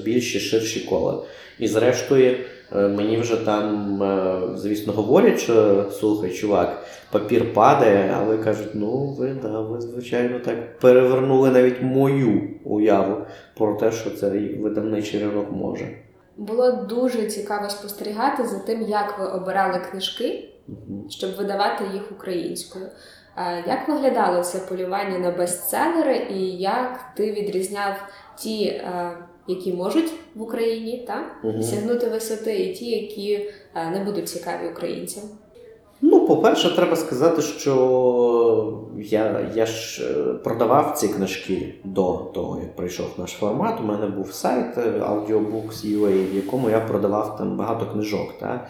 більші, 0.06 0.39
ширші 0.39 0.80
кола. 0.80 1.24
І 1.60 1.68
зрештою, 1.68 2.38
мені 2.71 3.17
вже 3.17 3.45
там, 3.45 4.03
е, 4.03 4.41
звісно, 4.55 4.93
говорять, 4.93 5.39
що 5.39 5.85
слухай, 5.91 6.31
чувак, 6.31 6.83
папір 7.11 7.53
падає, 7.53 8.15
але 8.17 8.38
кажуть, 8.38 8.69
ну 8.73 9.05
ви 9.05 9.35
да, 9.41 9.59
ви 9.59 9.81
звичайно 9.81 10.39
так 10.39 10.79
перевернули 10.79 11.49
навіть 11.49 11.81
мою 11.81 12.49
уяву 12.63 13.17
про 13.57 13.75
те, 13.75 13.91
що 13.91 14.11
цей 14.11 14.55
видавничий 14.55 15.19
ринок 15.19 15.51
може. 15.51 15.88
Було 16.38 16.71
дуже 16.71 17.25
цікаво 17.25 17.69
спостерігати 17.69 18.45
за 18.45 18.59
тим, 18.59 18.81
як 18.81 19.19
ви 19.19 19.25
обирали 19.25 19.79
книжки, 19.91 20.49
щоб 21.09 21.35
видавати 21.38 21.83
їх 21.93 22.11
українською. 22.11 22.85
Е, 23.38 23.63
Як 23.67 23.88
виглядало 23.88 24.43
це 24.43 24.59
полювання 24.59 25.19
на 25.19 25.31
бестселери, 25.31 26.17
і 26.17 26.41
як 26.57 26.99
ти 27.15 27.31
відрізняв 27.31 27.93
ті, 28.38 28.65
е, 28.65 29.17
які 29.50 29.74
можуть 29.74 30.12
в 30.36 30.41
Україні 30.41 31.06
та, 31.08 31.25
угу. 31.44 31.63
сягнути 31.63 32.10
висоти, 32.10 32.60
і 32.60 32.74
ті, 32.74 32.86
які 32.86 33.34
е, 33.75 33.89
не 33.89 34.03
будуть 34.03 34.29
цікаві 34.29 34.70
українцям? 34.72 35.24
Ну, 36.01 36.27
по-перше, 36.27 36.75
треба 36.75 36.96
сказати, 36.96 37.41
що 37.41 38.84
я, 38.98 39.51
я 39.56 39.65
ж 39.65 40.03
е, 40.03 40.34
продавав 40.34 40.98
ці 40.98 41.08
книжки 41.08 41.74
до 41.84 42.13
того, 42.13 42.60
як 42.62 42.75
прийшов 42.75 43.08
наш 43.18 43.32
формат. 43.32 43.79
У 43.82 43.84
мене 43.84 44.08
був 44.08 44.34
сайт 44.34 44.77
е, 44.77 44.82
Audiobooks.ua, 44.82 46.32
в 46.32 46.36
якому 46.36 46.70
я 46.70 46.79
продавав 46.79 47.38
там 47.38 47.58
багато 47.58 47.86
книжок. 47.86 48.34
Та? 48.39 48.68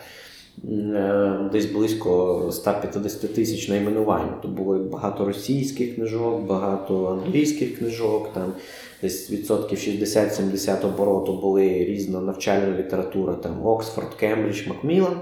Е, 0.64 1.50
Десь 1.52 1.66
близько 1.66 2.50
150 2.52 3.34
тисяч 3.34 3.68
найменувань. 3.68 4.34
То 4.42 4.48
було 4.48 4.80
багато 4.80 5.26
російських 5.26 5.96
книжок, 5.96 6.42
багато 6.42 7.06
англійських 7.06 7.78
книжок, 7.78 8.34
там 8.34 8.54
десь 9.02 9.32
відсотків 9.32 9.78
60-70 9.78 10.86
обороту 10.86 11.34
були 11.42 11.70
різна 11.70 12.22
навчальна 12.22 12.78
література, 12.78 13.34
там 13.34 13.66
Оксфорд, 13.66 14.14
Кембридж, 14.14 14.68
Макмілан 14.68 15.18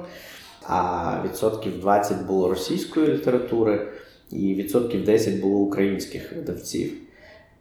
а 0.68 1.14
відсотків 1.26 1.80
20 1.80 2.26
було 2.26 2.50
російської 2.50 3.08
літератури, 3.08 3.88
і 4.32 4.54
відсотків 4.54 5.06
10 5.06 5.40
було 5.40 5.60
українських 5.60 6.36
видавців. 6.36 6.94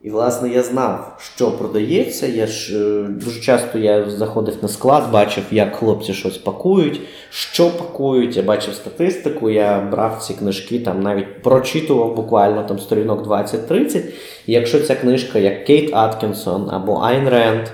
І, 0.07 0.11
власне, 0.11 0.49
я 0.49 0.63
знав, 0.63 1.17
що 1.35 1.51
продається. 1.53 2.27
Я 2.27 2.47
ж 2.47 2.79
е, 2.79 3.09
дуже 3.09 3.41
часто 3.41 3.79
я 3.79 4.11
заходив 4.11 4.55
на 4.63 4.69
склад, 4.69 5.13
бачив, 5.13 5.45
як 5.51 5.77
хлопці 5.77 6.15
щось 6.15 6.39
пакують, 6.39 7.01
що 7.31 7.71
пакують. 7.71 8.37
Я 8.37 8.43
бачив 8.43 8.75
статистику, 8.75 9.51
я 9.51 9.81
брав 9.81 10.23
ці 10.23 10.35
книжки, 10.35 10.79
там 10.79 11.03
навіть 11.03 11.43
прочитував 11.43 12.17
буквально 12.17 12.63
там 12.63 12.79
сторінок 12.79 13.27
20-30. 13.27 14.03
І 14.47 14.53
якщо 14.53 14.81
ця 14.81 14.95
книжка, 14.95 15.39
як 15.39 15.65
Кейт 15.65 15.95
Аткінсон 15.95 16.71
або 16.71 17.01
Айн 17.03 17.29
Ренд, 17.29 17.67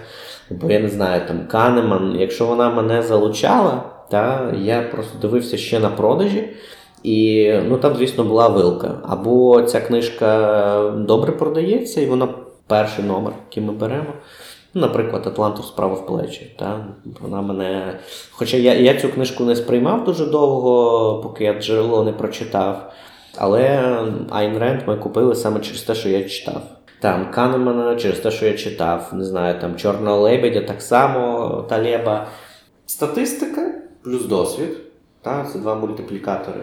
або 0.51 0.71
я 0.71 0.81
не 0.81 0.89
знаю, 0.89 1.23
там 1.29 1.47
Канеман, 1.47 2.17
якщо 2.19 2.47
вона 2.47 2.71
мене 2.71 3.03
залучала, 3.03 3.83
Та 4.11 4.55
я 4.63 4.83
просто 4.83 5.19
дивився 5.19 5.57
ще 5.57 5.81
на 5.81 5.91
продажі. 5.91 6.49
І 7.03 7.53
ну 7.69 7.79
там, 7.79 7.97
звісно, 7.97 8.25
була 8.25 8.49
вилка. 8.49 8.95
Або 9.09 9.63
ця 9.63 9.81
книжка 9.81 10.95
добре 10.97 11.33
продається, 11.33 12.01
і 12.01 12.07
вона 12.07 12.29
перший 12.67 13.05
номер, 13.05 13.33
який 13.49 13.63
ми 13.63 13.73
беремо. 13.73 14.13
Наприклад, 14.75 15.27
Атланту 15.27 15.63
справа 15.63 15.95
в 15.95 16.07
плечі. 16.07 16.57
Та? 16.59 16.87
Вона 17.21 17.43
мене. 17.43 17.99
Хоча 18.31 18.57
я, 18.57 18.75
я 18.75 19.01
цю 19.01 19.09
книжку 19.09 19.45
не 19.45 19.57
сприймав 19.57 20.05
дуже 20.05 20.27
довго, 20.27 21.21
поки 21.23 21.45
я 21.45 21.61
джерело 21.61 22.05
не 22.05 22.13
прочитав. 22.13 22.93
Але 23.37 23.95
Айн 24.31 24.59
Ренд 24.59 24.81
ми 24.87 24.97
купили 24.97 25.35
саме 25.35 25.61
через 25.61 25.83
те, 25.83 25.95
що 25.95 26.09
я 26.09 26.25
читав. 26.25 26.63
Там 27.01 27.31
Канемана 27.31 27.97
через 27.97 28.19
те, 28.19 28.31
що 28.31 28.47
я 28.47 28.53
читав. 28.53 29.11
Не 29.13 29.25
знаю, 29.25 29.61
там 29.61 29.77
Чорного 29.77 30.21
лебедя, 30.21 30.61
так 30.61 30.83
само 30.83 31.65
Талеба. 31.69 32.27
Статистика 32.87 33.75
плюс 34.05 34.25
досвід. 34.25 34.69
Та, 35.23 35.45
це 35.53 35.59
два 35.59 35.75
мультиплікатори. 35.75 36.61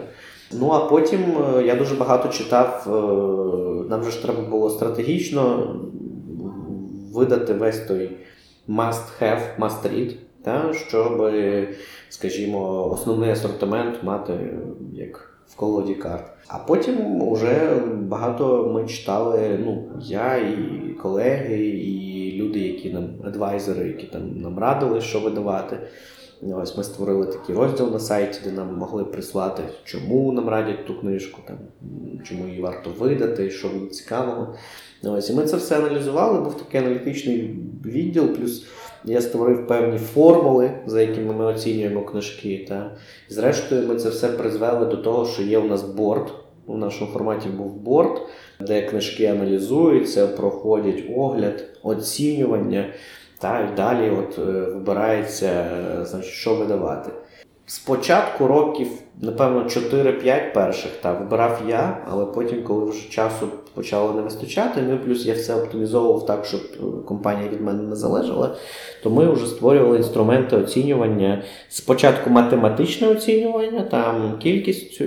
Ну 0.52 0.70
а 0.70 0.78
потім 0.80 1.20
е, 1.20 1.62
я 1.66 1.74
дуже 1.74 1.94
багато 1.94 2.28
читав. 2.28 2.86
е, 2.86 3.88
Нам 3.90 4.04
же 4.04 4.10
ж 4.10 4.22
треба 4.22 4.42
було 4.42 4.70
стратегічно 4.70 5.74
видати 7.14 7.54
весь 7.54 7.80
той 7.80 8.10
must 8.68 9.04
have, 9.22 9.40
must 9.58 9.82
read, 9.82 10.14
та, 10.44 10.72
щоб, 10.72 11.32
скажімо, 12.08 12.90
основний 12.92 13.30
асортимент 13.30 14.02
мати 14.02 14.32
як 14.92 15.30
в 15.48 15.56
колоді 15.56 15.94
карт. 15.94 16.24
А 16.48 16.58
потім 16.58 16.96
вже 17.32 17.70
багато 18.02 18.70
ми 18.74 18.86
читали, 18.88 19.58
ну, 19.64 19.88
я 20.00 20.36
і 20.36 20.56
колеги, 21.02 21.56
і 21.66 22.32
люди, 22.42 22.58
які 22.58 22.90
нам 22.92 23.04
адвайзери, 23.24 23.86
які 23.86 24.06
там 24.06 24.40
нам 24.40 24.58
радили, 24.58 25.00
що 25.00 25.20
видавати. 25.20 25.78
Ось 26.42 26.76
ми 26.76 26.84
створили 26.84 27.26
такий 27.26 27.54
розділ 27.54 27.92
на 27.92 27.98
сайті, 27.98 28.40
де 28.44 28.52
нам 28.52 28.76
могли 28.76 29.04
прислати, 29.04 29.62
чому 29.84 30.32
нам 30.32 30.48
радять 30.48 30.86
ту 30.86 31.00
книжку, 31.00 31.40
там, 31.46 31.56
чому 32.24 32.48
її 32.48 32.60
варто 32.60 32.90
видати, 32.98 33.50
що 33.50 33.68
в 33.68 33.88
цікавого. 33.90 34.54
Ось, 35.02 35.30
і 35.30 35.34
ми 35.34 35.44
це 35.44 35.56
все 35.56 35.78
аналізували, 35.78 36.40
був 36.40 36.56
такий 36.58 36.80
аналітичний 36.80 37.56
відділ, 37.84 38.28
плюс 38.28 38.66
я 39.04 39.20
створив 39.20 39.66
певні 39.66 39.98
формули, 39.98 40.70
за 40.86 41.00
якими 41.00 41.32
ми 41.32 41.44
оцінюємо 41.44 42.04
книжки. 42.04 42.66
Та. 42.68 42.96
Зрештою, 43.28 43.88
ми 43.88 43.96
це 43.96 44.08
все 44.08 44.28
призвели 44.28 44.86
до 44.86 44.96
того, 44.96 45.26
що 45.26 45.42
є 45.42 45.58
у 45.58 45.68
нас 45.68 45.82
борд. 45.82 46.32
У 46.66 46.76
нашому 46.76 47.10
форматі 47.10 47.48
був 47.48 47.74
борд, 47.74 48.22
де 48.60 48.82
книжки 48.82 49.26
аналізуються, 49.26 50.26
проходять 50.26 51.04
огляд, 51.16 51.64
оцінювання. 51.82 52.92
Та 53.40 53.68
далі 53.76 54.10
от 54.10 54.38
е, 54.38 54.42
вибирається, 54.42 55.46
е, 55.46 56.04
значить, 56.04 56.32
що 56.32 56.54
видавати. 56.54 57.10
Спочатку 57.66 58.46
років, 58.46 58.88
напевно, 59.20 59.60
4-5 59.64 60.52
перших 60.54 60.92
та 61.02 61.12
вибирав 61.12 61.62
я, 61.68 62.06
але 62.10 62.26
потім, 62.26 62.62
коли 62.62 62.90
вже 62.90 63.10
часу 63.10 63.48
почало 63.74 64.12
не 64.12 64.22
вистачати, 64.22 64.82
ну 64.88 64.94
і 64.94 64.96
плюс 64.96 65.26
я 65.26 65.34
все 65.34 65.54
оптимізовував 65.54 66.26
так, 66.26 66.44
щоб 66.44 66.60
е, 66.60 66.76
компанія 67.06 67.48
від 67.48 67.60
мене 67.60 67.82
не 67.82 67.96
залежала, 67.96 68.54
то 69.02 69.10
ми 69.10 69.32
вже 69.32 69.46
створювали 69.46 69.96
інструменти 69.96 70.56
оцінювання. 70.56 71.42
Спочатку 71.68 72.30
математичне 72.30 73.08
оцінювання, 73.08 73.80
там 73.80 74.38
кількість, 74.38 75.00
е, 75.00 75.04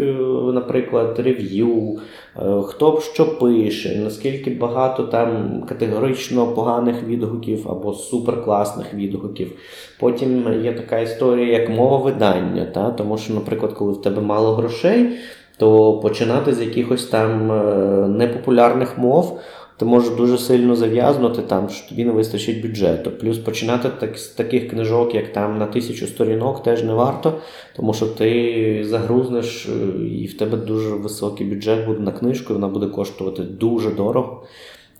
наприклад, 0.53 1.20
рев'ю, 1.20 2.00
е, 2.38 2.62
хто 2.65 3.01
що 3.01 3.39
пише, 3.39 3.96
наскільки 3.96 4.51
багато 4.51 5.03
там 5.03 5.62
категорично 5.70 6.48
поганих 6.48 7.03
відгуків 7.03 7.72
або 7.72 7.93
суперкласних 7.93 8.93
відгуків. 8.93 9.51
Потім 10.00 10.63
є 10.63 10.74
така 10.74 11.00
історія, 11.00 11.60
як 11.60 11.70
мова 11.70 11.98
видання. 11.98 12.65
Та? 12.65 12.91
Тому 12.91 13.17
що, 13.17 13.34
наприклад, 13.34 13.73
коли 13.73 13.93
в 13.93 14.02
тебе 14.02 14.21
мало 14.21 14.54
грошей, 14.56 15.10
то 15.57 15.93
починати 15.93 16.53
з 16.53 16.61
якихось 16.61 17.05
там 17.05 17.51
е, 17.51 18.07
непопулярних 18.07 18.97
мов. 18.97 19.39
Ти 19.77 19.85
можеш 19.85 20.15
дуже 20.15 20.37
сильно 20.37 20.75
зав'язнути 20.75 21.41
там, 21.41 21.69
що 21.69 21.89
тобі 21.89 22.05
не 22.05 22.11
вистачить 22.11 22.61
бюджету. 22.61 23.11
Плюс 23.11 23.37
починати 23.37 23.89
так, 23.99 24.17
з 24.17 24.27
таких 24.27 24.69
книжок, 24.69 25.15
як 25.15 25.33
там 25.33 25.57
на 25.57 25.65
тисячу 25.65 26.07
сторінок, 26.07 26.63
теж 26.63 26.83
не 26.83 26.93
варто, 26.93 27.33
тому 27.75 27.93
що 27.93 28.05
ти 28.05 28.85
загрузнеш 28.87 29.65
е, 29.65 30.03
і 30.03 30.25
в 30.25 30.37
тебе 30.37 30.57
дуже 30.57 30.89
високий 30.89 31.47
бюджет 31.47 31.85
буде 31.85 31.99
на 31.99 32.11
книжку, 32.11 32.53
і 32.53 32.55
вона 32.55 32.67
буде 32.67 32.87
коштувати 32.87 33.43
дуже 33.43 33.89
дорого. 33.89 34.43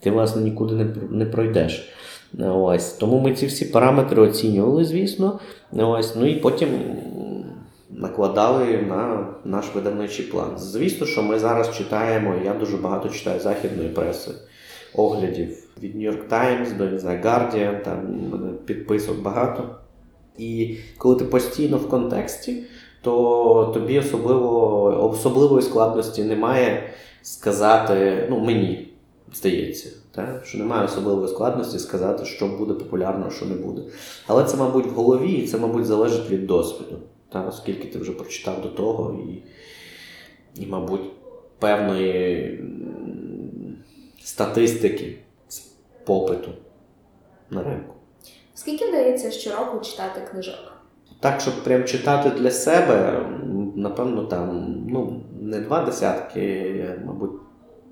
Ти, 0.00 0.10
власне, 0.10 0.42
нікуди 0.42 0.74
не, 0.74 0.86
не 1.10 1.26
пройдеш. 1.26 1.92
Ось. 2.38 2.92
Тому 2.92 3.20
ми 3.20 3.32
ці 3.32 3.46
всі 3.46 3.64
параметри 3.64 4.22
оцінювали, 4.22 4.84
звісно. 4.84 5.38
Ось. 5.72 6.16
Ну 6.16 6.26
і 6.26 6.34
потім 6.34 6.68
накладали 7.94 8.78
на 8.88 9.26
наш 9.44 9.74
видавничий 9.74 10.26
план. 10.26 10.58
Звісно, 10.58 11.06
що 11.06 11.22
ми 11.22 11.38
зараз 11.38 11.76
читаємо, 11.76 12.34
я 12.44 12.54
дуже 12.54 12.76
багато 12.76 13.08
читаю 13.08 13.40
західної 13.40 13.88
преси, 13.88 14.30
оглядів 14.94 15.58
від 15.82 15.96
New 15.96 16.10
York 16.10 16.28
Times 16.28 16.76
до 16.76 16.84
не 16.84 16.98
знаю, 16.98 17.22
Guardian, 17.22 17.82
там 17.82 18.28
підписок 18.64 19.22
багато. 19.22 19.68
І 20.38 20.76
коли 20.98 21.16
ти 21.16 21.24
постійно 21.24 21.76
в 21.76 21.88
контексті, 21.88 22.62
то 23.02 23.70
тобі 23.74 23.98
особливо, 23.98 25.10
особливої 25.10 25.62
складності 25.62 26.24
немає 26.24 26.90
сказати, 27.22 28.26
ну 28.30 28.40
мені 28.40 28.92
здається, 29.34 29.90
та? 30.14 30.40
що 30.44 30.58
немає 30.58 30.84
особливої 30.84 31.28
складності 31.28 31.78
сказати, 31.78 32.24
що 32.24 32.46
буде 32.46 32.74
популярно, 32.74 33.26
а 33.28 33.30
що 33.30 33.46
не 33.46 33.54
буде. 33.54 33.82
Але 34.26 34.44
це, 34.44 34.56
мабуть, 34.56 34.86
в 34.86 34.94
голові, 34.94 35.32
і 35.32 35.46
це, 35.46 35.58
мабуть, 35.58 35.86
залежить 35.86 36.30
від 36.30 36.46
досвіду, 36.46 36.96
та? 37.34 37.46
оскільки 37.48 37.88
ти 37.88 37.98
вже 37.98 38.12
прочитав 38.12 38.62
до 38.62 38.68
того, 38.68 39.18
і, 39.28 39.42
і 40.62 40.66
мабуть, 40.66 41.12
певної 41.58 42.64
статистики 44.22 45.18
з 45.48 45.58
попиту 46.04 46.50
на 47.50 47.62
ринку. 47.62 47.94
Скільки 48.54 48.88
вдається 48.88 49.30
щороку 49.30 49.84
читати 49.84 50.20
книжок? 50.30 50.72
Так, 51.20 51.40
щоб 51.40 51.64
прям 51.64 51.84
читати 51.84 52.30
для 52.30 52.50
себе, 52.50 53.26
напевно, 53.76 54.24
там 54.24 54.76
ну, 54.88 55.22
не 55.40 55.60
два 55.60 55.84
десятки, 55.84 56.86
а, 56.90 57.06
мабуть, 57.06 57.40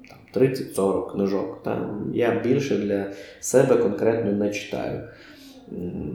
там 0.09 0.43
30-40 0.43 1.13
книжок. 1.13 1.63
Там 1.63 2.11
я 2.15 2.41
більше 2.41 2.77
для 2.77 3.13
себе 3.41 3.77
конкретно 3.77 4.33
не 4.33 4.51
читаю. 4.51 5.09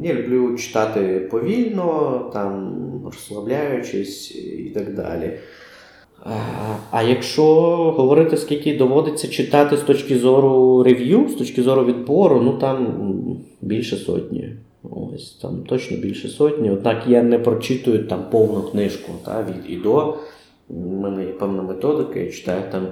Я 0.03 0.13
люблю 0.13 0.57
читати 0.57 1.27
повільно, 1.31 2.29
там, 2.33 2.73
розслабляючись 3.05 4.35
і 4.35 4.71
так 4.73 4.95
далі. 4.95 5.31
А, 6.91 7.03
якщо 7.03 7.43
говорити, 7.97 8.37
скільки 8.37 8.77
доводиться 8.77 9.27
читати 9.27 9.77
з 9.77 9.81
точки 9.81 10.17
зору 10.17 10.83
рев'ю, 10.83 11.29
з 11.29 11.35
точки 11.35 11.63
зору 11.63 11.85
відбору, 11.85 12.41
ну 12.41 12.53
там 12.53 12.87
більше 13.61 13.95
сотні. 13.95 14.49
Ось 14.83 15.31
там 15.31 15.63
точно 15.67 15.97
більше 15.97 16.27
сотні. 16.27 16.71
Однак 16.71 17.03
я 17.07 17.23
не 17.23 17.39
прочитую 17.39 18.07
там 18.07 18.25
повну 18.31 18.61
книжку 18.61 19.11
та, 19.25 19.43
від 19.43 19.71
і 19.71 19.75
до. 19.75 20.17
У 20.69 20.95
мене 20.95 21.25
є 21.25 21.31
певна 21.31 21.63
методика, 21.63 22.19
я 22.19 22.31
читаю 22.31 22.61
там 22.71 22.87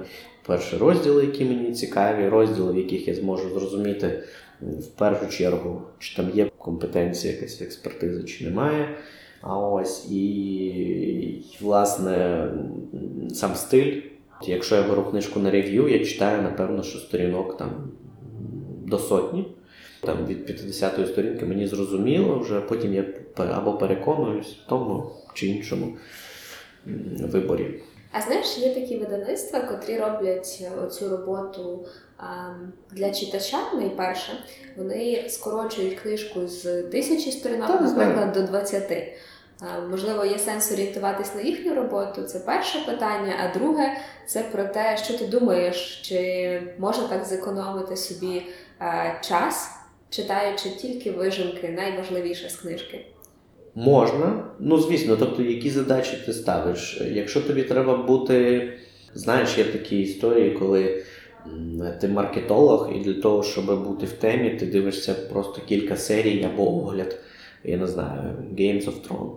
перші 0.46 0.76
розділи, 0.76 1.24
які 1.24 1.44
мені 1.44 1.72
цікаві, 1.72 2.28
розділи, 2.28 2.72
в 2.72 2.76
яких 2.76 3.08
я 3.08 3.14
зможу 3.14 3.48
зрозуміти 3.58 4.22
в 4.60 4.86
першу 4.86 5.28
чергу, 5.28 5.82
чи 5.98 6.16
там 6.16 6.30
є 6.34 6.50
компетенція, 6.58 7.34
якась 7.34 7.62
експертиза, 7.62 8.22
чи 8.22 8.44
немає. 8.44 8.96
А 9.40 9.58
ось 9.58 10.10
і, 10.10 10.16
і, 10.16 11.58
власне 11.60 12.48
сам 13.34 13.54
стиль. 13.54 14.02
Якщо 14.46 14.76
я 14.76 14.82
беру 14.82 15.04
книжку 15.04 15.40
на 15.40 15.50
рев'ю, 15.50 15.88
я 15.88 16.04
читаю, 16.04 16.42
напевно, 16.42 16.82
що 16.82 16.98
сторінок 16.98 17.56
там 17.58 17.90
до 18.86 18.98
сотні. 18.98 19.48
Там 20.00 20.26
від 20.26 20.50
50-ї 20.50 21.06
сторінки 21.06 21.46
мені 21.46 21.66
зрозуміло, 21.66 22.38
вже 22.38 22.60
потім 22.60 22.94
я 22.94 23.04
або 23.36 23.72
переконуюсь 23.72 24.56
в 24.66 24.68
тому 24.68 25.10
чи 25.34 25.46
іншому 25.46 25.96
виборі. 27.20 27.82
А 28.16 28.20
знаєш, 28.20 28.58
є 28.58 28.74
такі 28.74 28.96
видавництва, 28.96 29.60
котрі 29.60 29.98
роблять 29.98 30.58
е, 30.62 30.80
оцю 30.84 31.08
роботу 31.08 31.86
для 32.90 33.10
читача 33.10 33.58
найперше. 33.74 34.32
Вони 34.76 35.24
скорочують 35.28 36.00
книжку 36.00 36.46
з 36.46 36.82
тисячі 36.82 37.32
сторінок, 37.32 37.80
наприклад, 37.80 38.32
до 38.32 38.42
20. 38.42 39.12
Можливо, 39.90 40.24
є 40.24 40.38
сенс 40.38 40.72
орієнтуватись 40.72 41.34
на 41.34 41.40
їхню 41.40 41.74
роботу. 41.74 42.22
Це 42.22 42.38
перше 42.38 42.78
питання. 42.86 43.34
А 43.44 43.58
друге, 43.58 43.96
це 44.26 44.42
про 44.42 44.64
те, 44.64 44.96
що 44.96 45.18
ти 45.18 45.26
думаєш, 45.26 46.00
чи 46.02 46.62
можна 46.78 47.08
так 47.08 47.24
зекономити 47.24 47.96
собі 47.96 48.42
е, 48.80 49.20
час, 49.24 49.70
читаючи 50.10 50.70
тільки 50.70 51.10
вижимки, 51.10 51.68
найважливіше 51.68 52.50
з 52.50 52.56
книжки. 52.56 53.06
Можна, 53.78 54.44
ну 54.60 54.78
звісно, 54.78 55.16
тобто, 55.18 55.42
які 55.42 55.70
задачі 55.70 56.22
ти 56.26 56.32
ставиш. 56.32 57.00
Якщо 57.12 57.40
тобі 57.40 57.62
треба 57.62 57.96
бути, 57.96 58.68
знаєш, 59.14 59.58
є 59.58 59.64
такі 59.64 60.00
історії, 60.00 60.50
коли 60.50 61.02
ти 62.00 62.08
маркетолог, 62.08 62.90
і 62.94 62.98
для 63.04 63.20
того, 63.20 63.42
щоб 63.42 63.84
бути 63.84 64.06
в 64.06 64.12
темі, 64.12 64.50
ти 64.50 64.66
дивишся 64.66 65.14
просто 65.14 65.60
кілька 65.68 65.96
серій 65.96 66.44
або 66.44 66.84
огляд, 66.84 67.18
я 67.64 67.76
не 67.76 67.86
знаю, 67.86 68.20
Games 68.58 68.84
of 68.84 69.08
Thrones. 69.08 69.36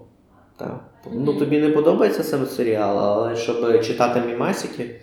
Так. 0.58 0.86
Ну, 1.14 1.34
тобі 1.34 1.60
не 1.60 1.70
подобається 1.70 2.24
сам 2.24 2.46
серіал, 2.46 3.00
але 3.00 3.36
щоб 3.36 3.84
читати 3.84 4.22
мімасики, 4.28 4.96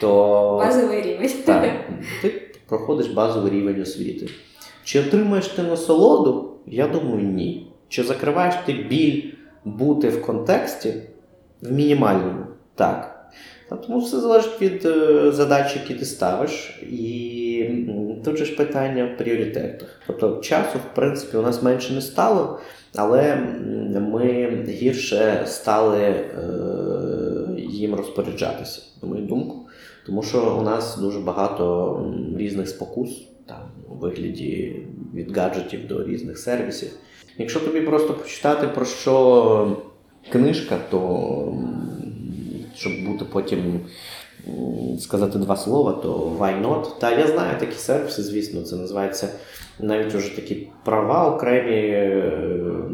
то 0.00 0.62
Базовий 0.66 1.02
рівень. 1.02 1.30
так, 1.44 1.74
ти 2.22 2.42
проходиш 2.68 3.06
базовий 3.06 3.52
рівень 3.52 3.80
освіти. 3.82 4.28
Чи 4.84 5.00
отримаєш 5.00 5.48
ти 5.48 5.62
насолоду? 5.62 6.54
Я 6.66 6.88
думаю, 6.88 7.26
ні. 7.26 7.69
Чи 7.90 8.02
закриваєш 8.02 8.54
ти 8.66 8.72
біль 8.72 9.22
бути 9.64 10.08
в 10.08 10.22
контексті 10.22 10.94
в 11.62 11.72
мінімальному? 11.72 12.44
Так. 12.74 13.16
Тому 13.86 13.98
все 13.98 14.20
залежить 14.20 14.62
від 14.62 14.86
е, 14.86 15.32
задач, 15.32 15.76
які 15.76 15.94
ти 15.94 16.04
ставиш, 16.04 16.82
і 16.82 17.84
тут 18.24 18.36
же 18.36 18.44
ж 18.44 18.56
питання 18.56 19.04
в 19.04 19.18
пріоритетах. 19.18 20.00
Тобто 20.06 20.36
часу, 20.36 20.78
в 20.78 20.94
принципі, 20.94 21.36
у 21.36 21.42
нас 21.42 21.62
менше 21.62 21.92
не 21.94 22.00
стало, 22.00 22.60
але 22.94 23.36
ми 24.12 24.64
гірше 24.68 25.42
стали 25.46 25.98
е, 25.98 26.24
їм 27.58 27.94
розпоряджатися, 27.94 28.82
на 29.02 29.08
мою 29.08 29.22
думку. 29.22 29.68
Тому 30.06 30.22
що 30.22 30.56
у 30.60 30.62
нас 30.62 30.98
дуже 30.98 31.18
багато 31.18 32.14
різних 32.36 32.68
спокус 32.68 33.10
там, 33.46 33.62
у 33.88 33.94
вигляді 33.94 34.76
від 35.14 35.36
гаджетів 35.36 35.88
до 35.88 36.04
різних 36.04 36.38
сервісів. 36.38 36.90
Якщо 37.40 37.60
тобі 37.60 37.80
просто 37.80 38.14
почитати 38.14 38.68
про 38.68 38.84
що 38.84 39.76
книжка, 40.32 40.78
то 40.90 41.54
щоб 42.74 42.92
бути 43.06 43.24
потім 43.32 43.80
сказати 44.98 45.38
два 45.38 45.56
слова, 45.56 45.92
то 45.92 46.32
why 46.38 46.62
not? 46.62 46.98
Та 46.98 47.18
я 47.18 47.26
знаю 47.26 47.60
такі 47.60 47.76
сервіси, 47.76 48.22
звісно, 48.22 48.62
це 48.62 48.76
називається 48.76 49.28
навіть 49.78 50.14
уже 50.14 50.36
такі 50.36 50.68
права 50.84 51.34
окремі 51.34 51.76
е, 51.76 52.32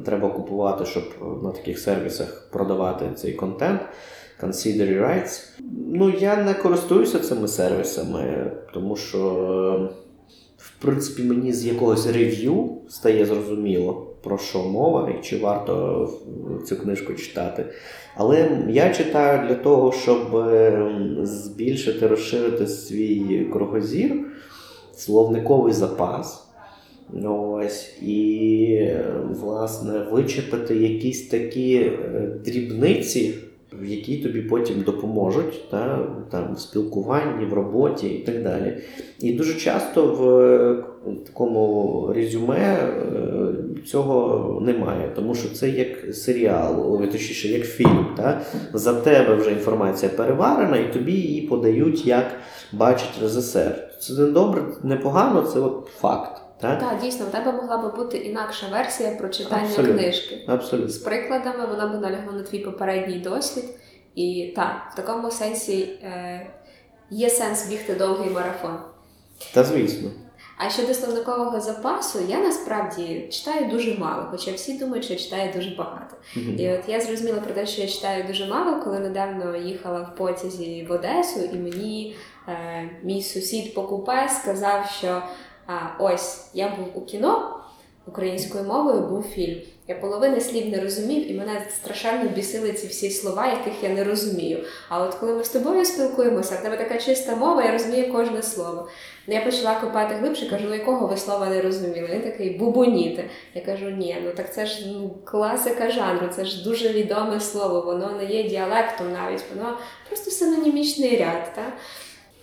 треба 0.04 0.28
купувати, 0.28 0.84
щоб 0.84 1.04
на 1.42 1.50
таких 1.50 1.78
сервісах 1.78 2.48
продавати 2.52 3.04
цей 3.14 3.32
контент. 3.32 3.80
Consider 4.42 5.02
rights. 5.02 5.48
Ну, 5.94 6.10
я 6.10 6.36
не 6.36 6.54
користуюся 6.54 7.18
цими 7.18 7.48
сервісами, 7.48 8.52
тому 8.74 8.96
що, 8.96 9.90
в 10.78 10.82
принципі, 10.82 11.22
мені 11.22 11.52
з 11.52 11.66
якогось 11.66 12.06
рев'ю 12.06 12.70
стає 12.88 13.26
зрозуміло, 13.26 14.06
про 14.22 14.38
що 14.38 14.58
мова 14.58 15.10
і 15.10 15.24
чи 15.24 15.38
варто 15.38 16.10
цю 16.66 16.76
книжку 16.76 17.14
читати. 17.14 17.66
Але 18.16 18.62
я 18.68 18.94
читаю 18.94 19.48
для 19.48 19.54
того, 19.54 19.92
щоб 19.92 20.36
е, 20.36 20.90
збільшити, 21.22 22.06
розширити 22.06 22.66
свій 22.66 23.46
кругозір, 23.52 24.26
словниковий 24.94 25.72
запас. 25.72 26.46
Ось, 27.24 28.02
і, 28.02 28.64
е, 28.80 29.04
власне, 29.40 29.98
вичитати 30.10 30.76
якісь 30.76 31.28
такі 31.28 31.76
е, 31.76 32.30
дрібниці, 32.44 33.34
які 33.82 34.16
тобі 34.16 34.40
потім 34.40 34.82
допоможуть 34.82 35.70
та, 35.70 36.08
там, 36.30 36.54
в 36.54 36.60
спілкуванні, 36.60 37.46
в 37.46 37.52
роботі 37.52 38.08
і 38.08 38.18
так 38.18 38.42
далі. 38.42 38.78
І 39.20 39.32
дуже 39.32 39.54
часто 39.54 40.06
в 40.06 40.30
е, 40.30 40.84
такому 41.26 42.12
резюме 42.14 42.58
е, 42.58 43.06
цього 43.86 44.60
немає, 44.60 45.12
тому 45.16 45.34
що 45.34 45.48
це 45.48 45.68
як 45.68 46.14
серіал, 46.14 47.00
точніше, 47.12 47.48
як 47.48 47.64
фільм. 47.64 48.06
Та? 48.16 48.40
За 48.72 48.94
тебе 48.94 49.34
вже 49.34 49.50
інформація 49.50 50.10
переварена, 50.16 50.76
і 50.76 50.92
тобі 50.92 51.12
її 51.12 51.42
подають, 51.42 52.06
як 52.06 52.26
бачить 52.72 53.22
режисер. 53.22 53.88
Це 54.00 54.12
не 54.12 54.26
добре, 54.26 54.62
не 54.82 54.96
погано, 54.96 55.42
це 55.42 55.60
от 55.60 55.88
факт. 56.00 56.45
Так? 56.60 56.80
Так, 56.80 57.00
дійсно, 57.00 57.26
в 57.26 57.30
тебе 57.30 57.52
могла 57.52 57.76
би 57.76 57.88
бути 57.88 58.16
інакша 58.18 58.66
версія 58.68 59.10
про 59.10 59.28
читання 59.28 59.66
Абсолютно. 59.66 59.98
книжки. 59.98 60.44
Абсолютно. 60.48 60.88
З 60.88 60.98
прикладами 60.98 61.66
вона 61.66 61.86
би 61.86 61.98
налягла 61.98 62.32
на 62.32 62.42
твій 62.42 62.58
попередній 62.58 63.18
досвід. 63.18 63.64
І 64.14 64.52
так, 64.56 64.90
в 64.92 64.96
такому 64.96 65.30
сенсі 65.30 65.82
е, 65.82 66.50
є 67.10 67.30
сенс 67.30 67.68
бігти 67.68 67.94
довгий 67.94 68.30
марафон. 68.30 68.78
Та 69.54 69.64
звісно. 69.64 70.10
А 70.58 70.70
щодо 70.70 70.94
словникового 70.94 71.60
запасу, 71.60 72.18
я 72.28 72.38
насправді 72.38 73.28
читаю 73.30 73.70
дуже 73.70 73.98
мало, 73.98 74.28
хоча 74.30 74.52
всі 74.52 74.78
думають, 74.78 75.04
що 75.04 75.12
я 75.12 75.18
читаю 75.18 75.52
дуже 75.54 75.70
багато. 75.70 76.16
Мгм. 76.36 76.56
І 76.58 76.72
от 76.72 76.80
я 76.88 77.00
зрозуміла 77.00 77.38
про 77.38 77.54
те, 77.54 77.66
що 77.66 77.82
я 77.82 77.88
читаю 77.88 78.24
дуже 78.26 78.46
мало, 78.46 78.82
коли 78.84 78.98
недавно 78.98 79.56
їхала 79.56 80.00
в 80.00 80.16
потязі 80.16 80.86
в 80.88 80.92
Одесу, 80.92 81.40
і 81.52 81.56
мені 81.56 82.16
е, 82.48 82.90
мій 83.02 83.22
сусід 83.22 83.74
по 83.74 83.82
купе 83.82 84.28
сказав, 84.40 84.86
що 84.98 85.22
а, 85.66 85.74
ось 85.98 86.50
я 86.54 86.68
був 86.68 86.88
у 86.94 87.00
кіно 87.00 87.60
українською 88.06 88.64
мовою, 88.64 89.00
був 89.00 89.22
фільм. 89.22 89.60
Я 89.88 89.94
половини 89.94 90.40
слів 90.40 90.68
не 90.68 90.80
розумів, 90.80 91.30
і 91.30 91.34
мене 91.34 91.66
страшенно 91.70 92.28
бісили 92.28 92.72
ці 92.72 92.86
всі 92.86 93.10
слова, 93.10 93.46
яких 93.46 93.72
я 93.82 93.88
не 93.88 94.04
розумію. 94.04 94.64
А 94.88 95.02
от 95.02 95.14
коли 95.14 95.32
ми 95.32 95.44
з 95.44 95.48
тобою 95.48 95.84
спілкуємося, 95.84 96.54
в 96.54 96.62
тебе 96.62 96.76
така 96.76 96.98
чиста 96.98 97.36
мова, 97.36 97.64
я 97.64 97.72
розумію 97.72 98.12
кожне 98.12 98.42
слово. 98.42 98.88
Я 99.26 99.44
почала 99.44 99.74
копати 99.74 100.14
глибше, 100.14 100.50
кажу, 100.50 100.64
ну 100.68 100.74
якого 100.74 101.06
ви 101.06 101.16
слова 101.16 101.46
не 101.46 101.62
розуміли? 101.62 102.08
Він 102.12 102.22
такий 102.22 102.50
бубоніти. 102.58 103.30
Я 103.54 103.62
кажу, 103.62 103.90
ні, 103.90 104.16
ну 104.24 104.30
так 104.30 104.54
це 104.54 104.66
ж 104.66 104.86
ну, 104.86 105.10
класика 105.24 105.90
жанру, 105.90 106.28
це 106.36 106.44
ж 106.44 106.64
дуже 106.64 106.88
відоме 106.88 107.40
слово, 107.40 107.80
воно 107.80 108.10
не 108.10 108.24
є 108.24 108.42
діалектом 108.42 109.12
навіть, 109.12 109.44
воно 109.54 109.78
просто 110.08 110.30
синонімічний 110.30 111.16
ряд. 111.16 111.54
Та? 111.54 111.62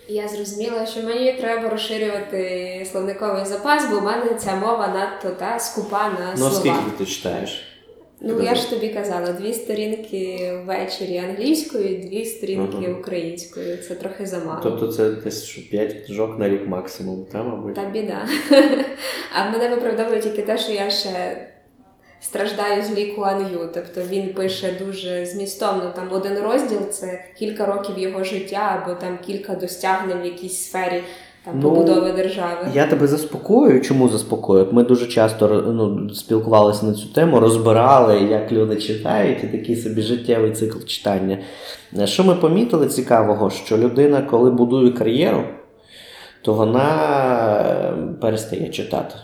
Я 0.08 0.28
зрозуміла, 0.28 0.86
що 0.86 1.02
мені 1.04 1.34
треба 1.34 1.70
розширювати 1.70 2.88
словниковий 2.92 3.46
запас, 3.46 3.90
бо 3.92 4.00
в 4.00 4.04
мене 4.04 4.26
ця 4.38 4.56
мова 4.56 4.88
надто 4.88 5.30
та, 5.40 5.60
скупа 5.60 6.10
на 6.10 6.32
Ну, 6.32 6.50
слова. 6.50 6.54
скільки 6.60 6.98
ти 6.98 7.06
читаєш? 7.06 7.64
Ну, 8.22 8.42
я 8.42 8.56
ж 8.56 8.70
тобі 8.70 8.90
казала, 8.90 9.32
дві 9.32 9.54
сторінки 9.54 10.52
ввечері 10.66 11.18
англійською, 11.18 11.98
дві 11.98 12.26
сторінки 12.26 12.78
Ага. 12.88 12.94
українською. 13.00 13.78
Це 13.78 13.96
трохи 13.96 14.26
замало. 14.26 14.60
Тобто 14.64 14.88
це 14.88 15.10
десь 15.12 15.44
що 15.46 15.70
5 15.70 15.94
книжок 15.94 16.40
на 16.40 16.50
рік 16.50 16.68
максимум, 16.68 17.26
та, 17.32 17.44
мабуть? 17.44 17.76
Та 17.76 17.86
біда. 17.86 18.28
А 19.36 19.50
мене 19.52 19.70
виправдовує 19.70 20.22
тільки 20.22 20.42
те, 20.42 20.58
що 20.58 20.72
я 20.72 20.90
ще 20.90 21.38
страждаю 22.24 22.84
з 22.84 22.92
ліку 22.92 23.22
Ан'ю. 23.22 23.70
Тобто 23.74 24.02
він 24.10 24.34
пише 24.34 24.74
дуже 24.86 25.26
змістовно. 25.26 25.92
Там 25.96 26.08
один 26.12 26.40
розділ 26.40 26.90
це 26.90 27.26
кілька 27.38 27.66
років 27.66 28.00
його 28.00 28.24
життя, 28.24 28.82
або 28.84 28.94
там 28.94 29.18
кілька 29.26 29.56
досягнень 29.56 30.22
в 30.22 30.26
якійсь 30.26 30.66
сфері 30.66 31.04
там, 31.46 31.54
Ну, 31.60 31.62
побудови 31.62 32.12
держави. 32.12 32.68
Я 32.74 32.88
тебе 32.88 33.08
заспокоюю. 33.08 33.82
Чому 33.82 34.10
заспокоюю? 34.10 34.68
Ми 34.72 34.84
дуже 34.84 35.08
часто 35.08 35.48
ну, 35.48 36.10
спілкувалися 36.10 36.86
на 36.86 36.94
цю 36.94 37.06
тему, 37.08 37.40
розбирали, 37.40 38.20
як 38.20 38.52
люди 38.52 38.76
читають, 38.76 39.44
і 39.44 39.48
такий 39.48 39.76
собі 39.76 40.02
життєвий 40.02 40.52
цикл 40.52 40.80
читання. 40.80 41.38
Що 42.04 42.24
ми 42.24 42.36
помітили 42.36 42.88
цікавого, 42.88 43.50
що 43.50 43.78
людина, 43.78 44.22
коли 44.22 44.52
будує 44.52 44.92
кар'єру, 44.92 45.44
то 46.42 46.54
вона 46.54 46.90
е, 47.60 47.94
перестає 48.22 48.70
читати. 48.70 49.16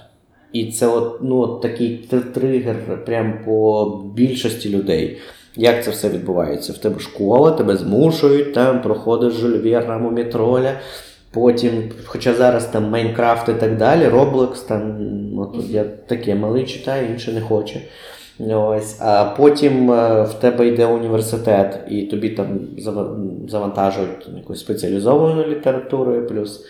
І 0.53 0.71
це 0.71 0.87
от, 0.87 1.19
ну, 1.21 1.39
от 1.39 1.61
такий 1.61 2.09
тригер 2.33 3.05
прям 3.05 3.33
по 3.45 3.85
більшості 4.15 4.69
людей. 4.69 5.17
Як 5.55 5.83
це 5.83 5.91
все 5.91 6.09
відбувається? 6.09 6.73
В 6.73 6.77
тебе 6.77 6.99
школа, 6.99 7.51
тебе 7.51 7.77
змушують, 7.77 8.53
там 8.53 8.81
проходиш 8.81 9.33
Жюль 9.33 9.57
Верна, 9.57 9.97
Мумітроля, 9.97 10.73
потім, 11.31 11.71
хоча 12.05 12.33
зараз 12.33 12.65
там 12.65 12.89
Майнкрафт 12.89 13.49
і 13.49 13.53
так 13.53 13.77
далі, 13.77 14.03
Roblox, 14.03 14.67
там, 14.67 14.99
от, 15.39 15.55
я 15.69 15.83
таке 15.83 16.35
малий 16.35 16.65
читаю, 16.65 17.07
інше 17.09 17.33
не 17.33 17.41
хоче. 17.41 17.81
Ось, 18.47 18.97
а 19.01 19.25
потім 19.37 19.91
е, 19.91 20.23
в 20.23 20.33
тебе 20.33 20.67
йде 20.67 20.85
університет, 20.85 21.79
і 21.89 22.01
тобі 22.01 22.29
там 22.29 22.59
завантажують 23.47 24.29
якоюсь 24.37 24.59
спеціалізованою 24.59 25.47
літературою, 25.47 26.27
плюс 26.27 26.65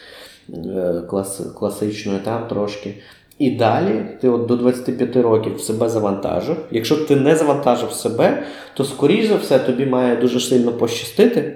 е, 0.54 1.02
клас, 1.10 1.42
класичною 1.60 2.20
там 2.24 2.48
трошки. 2.48 2.96
І 3.40 3.52
далі 3.52 4.06
ти 4.22 4.30
от 4.30 4.46
до 4.46 4.56
25 4.56 5.16
років 5.16 5.60
себе 5.60 5.90
завантажив. 5.90 6.58
Якщо 6.72 6.96
ти 6.96 7.16
не 7.16 7.36
завантажив 7.36 7.92
себе, 7.92 8.44
то 8.74 8.84
скоріш 8.84 9.26
за 9.26 9.36
все 9.36 9.60
тобі 9.60 9.86
має 9.86 10.16
дуже 10.16 10.40
сильно 10.40 10.72
пощастити, 10.72 11.56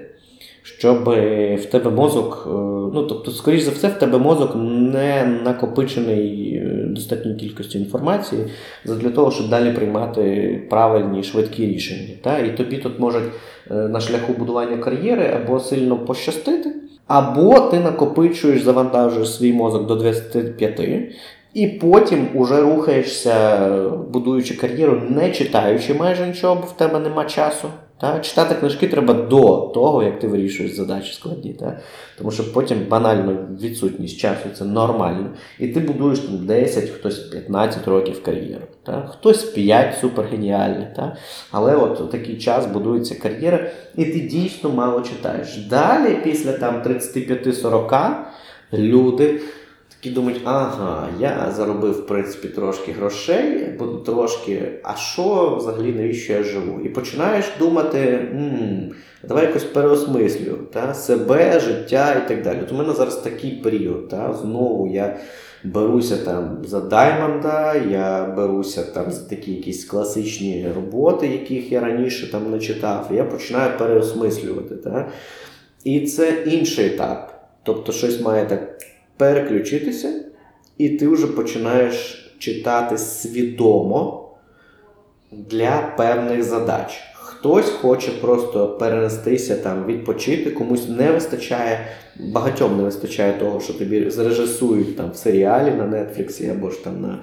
щоб 0.62 1.08
е, 1.08 1.54
в 1.54 1.64
тебе 1.64 1.90
мозок, 1.90 2.44
е, 2.46 2.50
ну 2.94 3.06
тобто, 3.08 3.30
скоріш 3.30 3.62
за 3.62 3.70
все, 3.70 3.88
в 3.88 3.92
тебе 3.92 4.18
мозок 4.18 4.52
не 4.94 5.40
накопичений 5.44 6.54
е, 6.56 6.84
достатньою 6.88 7.36
кількістю 7.36 7.78
інформації 7.78 8.40
для 8.84 9.10
того, 9.10 9.30
щоб 9.30 9.48
далі 9.48 9.72
приймати 9.72 10.62
правильні 10.70 11.22
швидкі 11.22 11.66
рішення. 11.66 12.14
Та? 12.22 12.38
І 12.38 12.56
тобі 12.56 12.76
тут 12.76 12.98
можуть 12.98 13.32
на 13.70 14.00
шляху 14.00 14.32
будування 14.32 14.76
кар'єри 14.76 15.40
або 15.42 15.60
сильно 15.60 15.96
пощастити, 15.96 16.74
або 17.06 17.60
ти 17.60 17.80
накопичуєш, 17.80 18.62
завантажуєш 18.62 19.34
свій 19.34 19.52
мозок 19.52 19.86
до 19.86 19.96
25, 19.96 20.80
і 21.54 21.66
потім 21.66 22.28
уже 22.34 22.60
рухаєшся, 22.60 23.58
будуючи 24.10 24.54
кар'єру, 24.54 25.02
не 25.10 25.30
читаючи 25.30 25.94
майже 25.94 26.26
нічого, 26.26 26.54
бо 26.54 26.60
в 26.60 26.72
тебе 26.72 26.98
нема 26.98 27.24
часу. 27.24 27.68
Та? 28.00 28.20
Читати 28.20 28.54
книжки 28.54 28.88
треба 28.88 29.14
до 29.14 29.70
того, 29.74 30.02
як 30.02 30.18
ти 30.18 30.28
вирішуєш 30.28 30.72
задачі 30.72 31.12
складні. 31.12 31.52
Та? 31.52 31.80
Тому 32.18 32.30
що 32.30 32.52
потім 32.52 32.78
банально 32.88 33.38
відсутність 33.62 34.18
часу 34.18 34.48
це 34.58 34.64
нормально. 34.64 35.30
І 35.58 35.68
ти 35.68 35.80
будуєш 35.80 36.18
там 36.18 36.46
10, 36.46 36.90
хтось 36.90 37.18
15 37.18 37.88
років 37.88 38.22
кар'єру. 38.22 38.62
Та? 38.82 39.08
Хтось 39.12 39.44
5 39.44 39.98
супергеніальний. 40.00 40.86
Та? 40.96 41.16
Але 41.50 41.76
от 41.76 42.10
такий 42.10 42.38
час 42.38 42.66
будується 42.66 43.14
кар'єра, 43.14 43.70
і 43.96 44.04
ти 44.04 44.20
дійсно 44.20 44.70
мало 44.70 45.00
читаєш. 45.00 45.56
Далі, 45.56 46.18
після 46.24 46.52
там 46.52 46.82
35-40, 46.82 48.14
люди. 48.72 49.40
Такі 50.04 50.14
думають, 50.14 50.40
ага, 50.44 51.08
я 51.20 51.52
заробив, 51.56 51.92
в 51.92 52.06
принципі, 52.06 52.48
трошки 52.48 52.92
грошей, 52.92 53.64
буду 53.78 53.98
трошки, 53.98 54.80
а 54.82 54.96
що 54.96 55.56
взагалі, 55.58 55.92
навіщо 55.92 56.32
я 56.32 56.42
живу? 56.42 56.80
І 56.80 56.88
починаєш 56.88 57.44
думати, 57.58 57.98
м 58.34 58.90
давай 59.28 59.46
якось 59.46 59.64
переосмислю 59.64 60.58
та, 60.72 60.94
себе, 60.94 61.60
життя 61.60 62.22
і 62.24 62.28
так 62.28 62.42
далі. 62.42 62.58
От 62.62 62.72
у 62.72 62.74
мене 62.74 62.92
зараз 62.92 63.16
такий 63.16 63.50
період. 63.50 64.08
Та, 64.08 64.32
знову 64.32 64.86
я 64.86 65.16
беруся 65.64 66.16
там 66.16 66.58
за 66.64 66.80
Даймонда, 66.80 67.74
я 67.90 68.24
беруся 68.36 68.82
там 68.82 69.12
за 69.12 69.28
такі 69.28 69.52
якісь 69.52 69.84
класичні 69.84 70.68
роботи, 70.74 71.26
яких 71.26 71.72
я 71.72 71.80
раніше 71.80 72.32
там 72.32 72.50
не 72.50 72.58
читав. 72.58 73.08
І 73.12 73.14
я 73.14 73.24
починаю 73.24 73.78
переосмислювати. 73.78 74.76
Та. 74.76 75.08
І 75.84 76.00
це 76.00 76.42
інший 76.46 76.86
етап. 76.86 77.30
Тобто 77.62 77.92
щось 77.92 78.20
має 78.20 78.46
так 78.46 78.78
переключитися, 79.16 80.12
і 80.78 80.88
ти 80.88 81.08
вже 81.08 81.26
починаєш 81.26 82.20
читати 82.38 82.98
свідомо 82.98 84.28
для 85.32 85.94
певних 85.96 86.42
задач. 86.42 87.00
Хтось 87.14 87.70
хоче 87.70 88.10
просто 88.10 88.68
перенестися 88.68 89.56
там, 89.56 89.86
відпочити, 89.86 90.50
комусь 90.50 90.88
не 90.88 91.10
вистачає, 91.10 91.86
багатьом 92.20 92.76
не 92.76 92.82
вистачає 92.82 93.32
того, 93.32 93.60
що 93.60 93.72
тобі 93.72 94.10
зрежисують 94.10 94.96
там 94.96 95.10
в 95.10 95.16
серіалі 95.16 95.70
на 95.70 95.86
Нетфліксі 95.86 96.50
або 96.50 96.70
ж 96.70 96.84
там 96.84 97.00
на 97.00 97.18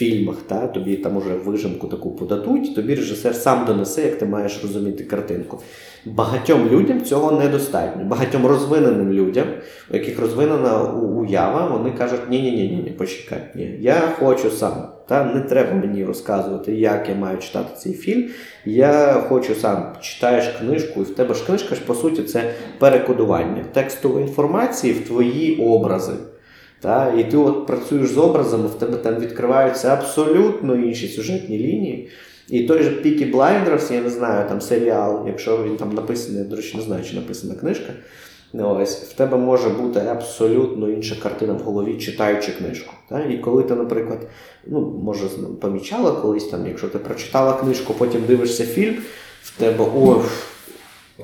фільмах, 0.00 0.36
та, 0.46 0.66
тобі 0.66 0.96
там 0.96 1.16
уже 1.16 1.34
вижимку 1.34 1.86
таку 1.86 2.10
подадуть, 2.10 2.74
тобі 2.74 2.94
режисер 2.94 3.34
сам 3.34 3.64
донесе, 3.66 4.02
як 4.02 4.18
ти 4.18 4.26
маєш 4.26 4.60
розуміти 4.62 5.04
картинку. 5.04 5.60
Багатьом 6.04 6.68
людям 6.68 7.02
цього 7.02 7.32
недостатньо. 7.32 8.04
Багатьом 8.04 8.46
розвиненим 8.46 9.12
людям, 9.12 9.46
у 9.90 9.96
яких 9.96 10.20
розвинена 10.20 10.82
уява, 10.92 11.66
вони 11.66 11.90
кажуть, 11.90 12.20
ні 12.30 12.42
ні 12.42 12.50
ні 12.50 12.68
ні 12.68 12.82
ні 12.82 12.90
почекай, 12.90 13.42
ні, 13.54 13.76
я 13.80 13.94
хочу 14.18 14.50
сам. 14.50 14.88
Та 15.08 15.24
не 15.24 15.40
треба 15.40 15.74
мені 15.74 16.04
розказувати, 16.04 16.74
як 16.74 17.08
я 17.08 17.14
маю 17.14 17.38
читати 17.38 17.68
цей 17.78 17.92
фільм. 17.92 18.28
Я 18.64 19.24
хочу 19.28 19.54
сам 19.54 19.92
читаєш 20.00 20.48
книжку, 20.48 21.00
і 21.00 21.04
в 21.04 21.14
тебе 21.14 21.34
ж 21.34 21.46
книжка 21.46 21.74
ж 21.74 21.80
по 21.86 21.94
суті 21.94 22.22
це 22.22 22.42
перекодування 22.78 23.64
текстової 23.72 24.26
інформації 24.26 24.92
в 24.92 25.06
твої 25.06 25.64
образи. 25.64 26.12
Та? 26.80 27.14
І 27.18 27.30
ти 27.30 27.36
от 27.36 27.66
працюєш 27.66 28.10
з 28.10 28.18
образами, 28.18 28.68
в 28.68 28.74
тебе 28.74 28.96
там 28.96 29.14
відкриваються 29.18 29.88
абсолютно 29.88 30.76
інші 30.76 31.08
сюжетні 31.08 31.58
лінії. 31.58 32.08
І 32.48 32.62
той 32.62 32.82
же 32.82 32.90
Peaky 32.90 33.34
Blinders, 33.34 33.92
я 33.94 34.00
не 34.00 34.10
знаю, 34.10 34.48
там 34.48 34.60
серіал, 34.60 35.24
якщо 35.26 35.62
він 35.64 35.76
там 35.76 35.92
написаний, 35.92 36.44
до 36.44 36.56
речі, 36.56 36.76
не 36.76 36.82
знаю, 36.82 37.04
чи 37.04 37.16
написана 37.16 37.54
книжка. 37.54 37.92
Ну, 38.52 38.78
Ось, 38.82 38.96
в 38.96 39.12
тебе 39.12 39.36
може 39.36 39.68
бути 39.68 40.00
абсолютно 40.00 40.90
інша 40.90 41.16
картина 41.22 41.52
в 41.52 41.58
голові, 41.58 41.98
читаючи 41.98 42.52
книжку. 42.52 42.92
Та? 43.08 43.24
І 43.24 43.38
коли 43.38 43.62
ти, 43.62 43.74
наприклад, 43.74 44.18
ну, 44.66 45.00
може, 45.04 45.28
помічала 45.60 46.12
колись, 46.12 46.44
там, 46.44 46.66
якщо 46.66 46.88
ти 46.88 46.98
прочитала 46.98 47.52
книжку, 47.52 47.94
потім 47.98 48.22
дивишся 48.26 48.64
фільм, 48.64 48.96
в 49.42 49.58
тебе 49.58 49.84
о, 49.94 50.22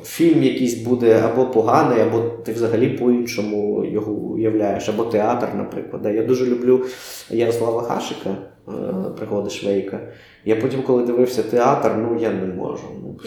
фільм 0.04 0.42
якийсь 0.42 0.74
буде 0.74 1.20
або 1.20 1.46
поганий, 1.46 2.00
або 2.00 2.20
ти 2.20 2.52
взагалі 2.52 2.88
по-іншому 2.88 3.84
його 3.84 4.12
уявляєш, 4.12 4.88
або 4.88 5.04
театр, 5.04 5.48
наприклад. 5.54 6.14
Я 6.14 6.22
дуже 6.22 6.46
люблю 6.46 6.84
Ярослава 7.30 7.82
Хашика, 7.82 8.30
е, 8.68 8.72
пригоди 9.18 9.50
Швейка. 9.50 10.00
Я 10.44 10.56
потім, 10.56 10.82
коли 10.82 11.02
дивився 11.02 11.42
театр, 11.42 11.94
ну 11.98 12.18
я 12.20 12.30
не 12.30 12.46
можу. 12.46 12.84
Ну, 13.02 13.18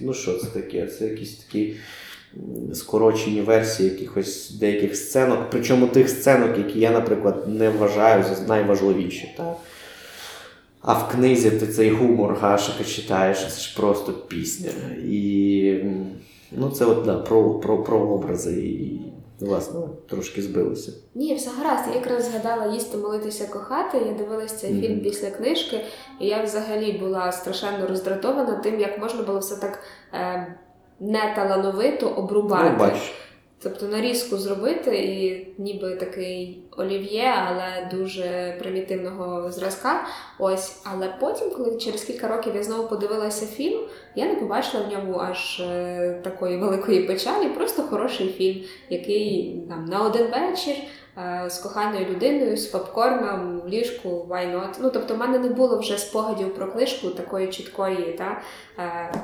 ну 0.00 0.14
що 0.14 0.38
це 0.38 0.46
таке? 0.46 0.86
Це 0.86 1.06
якісь 1.06 1.36
такі 1.36 1.74
скорочені 2.74 3.40
версії 3.40 3.90
якихось 3.90 4.50
деяких 4.50 4.96
сценок, 4.96 5.38
причому 5.50 5.86
тих 5.86 6.08
сценок, 6.08 6.58
які 6.58 6.80
я, 6.80 6.90
наприклад, 6.90 7.44
не 7.48 7.70
вважаю 7.70 8.24
за 8.24 8.46
найважливіші. 8.48 9.34
Так? 9.36 9.56
А 10.82 10.92
в 10.94 11.08
книзі 11.08 11.50
ти 11.50 11.66
цей 11.66 11.90
гумор 11.90 12.34
Гашика 12.34 12.84
читаєш, 12.84 13.54
це 13.54 13.60
ж 13.60 13.76
просто 13.76 14.12
пісня. 14.12 14.70
І 15.04 15.84
ну, 16.52 16.70
це 16.70 16.84
от, 16.84 17.04
да, 17.04 17.14
про, 17.18 17.54
про, 17.54 17.82
про 17.82 17.98
образи. 18.00 18.52
І, 18.62 19.00
власне, 19.40 19.80
трошки 20.08 20.42
збилося. 20.42 20.92
Ні, 21.14 21.34
все 21.34 21.50
гаразд. 21.58 21.84
Я 21.88 21.94
якраз 21.94 22.30
згадала 22.30 22.72
їсти, 22.72 22.96
молитися, 22.98 23.46
кохати. 23.46 23.98
Я 24.06 24.12
дивилась 24.12 24.52
цей 24.60 24.72
Мгм. 24.72 24.80
фільм 24.82 25.00
після 25.00 25.30
книжки, 25.30 25.80
і 26.20 26.26
я 26.26 26.42
взагалі 26.42 26.92
була 26.92 27.32
страшенно 27.32 27.86
роздратована 27.88 28.54
тим, 28.54 28.80
як 28.80 28.98
можна 28.98 29.22
було 29.22 29.38
все 29.38 29.56
так 29.56 29.78
е, 30.14 30.56
неталановито 31.00 32.08
обрубати. 32.08 32.70
Ну, 32.70 32.78
бачиш. 32.78 33.12
Тобто 33.62 33.86
нарізку 33.86 34.36
зробити, 34.36 34.98
і 34.98 35.46
ніби 35.58 35.90
такий 35.90 36.62
олів'є, 36.76 37.34
але 37.46 37.88
дуже 37.90 38.56
примітивного 38.58 39.52
зразка. 39.52 40.06
Ось, 40.38 40.80
але 40.84 41.14
потім, 41.20 41.50
коли 41.50 41.76
через 41.76 42.04
кілька 42.04 42.28
років 42.28 42.52
я 42.56 42.62
знову 42.62 42.88
подивилася 42.88 43.46
фільм, 43.46 43.80
я 44.14 44.26
не 44.26 44.34
побачила 44.34 44.84
в 44.84 44.92
ньому 44.92 45.18
аж 45.18 45.60
е, 45.60 46.20
такої 46.24 46.56
великої 46.56 47.02
печалі, 47.02 47.48
просто 47.48 47.82
хороший 47.82 48.28
фільм, 48.28 48.60
який 48.90 49.56
там 49.68 49.84
на 49.84 50.02
один 50.02 50.26
вечір. 50.26 50.74
Е, 51.18 51.50
З 51.50 51.58
коханою 51.58 52.06
людиною, 52.06 52.56
з 52.56 52.66
попкорном 52.66 53.62
ліжку, 53.68 54.26
why 54.30 54.54
not? 54.54 54.74
Ну 54.80 54.90
тобто, 54.90 55.14
в 55.14 55.18
мене 55.18 55.38
не 55.38 55.48
було 55.48 55.78
вже 55.78 55.98
спогадів 55.98 56.54
про 56.54 56.72
книжку 56.72 57.08
такої 57.08 57.46
чіткої 57.46 58.12
та 58.12 58.40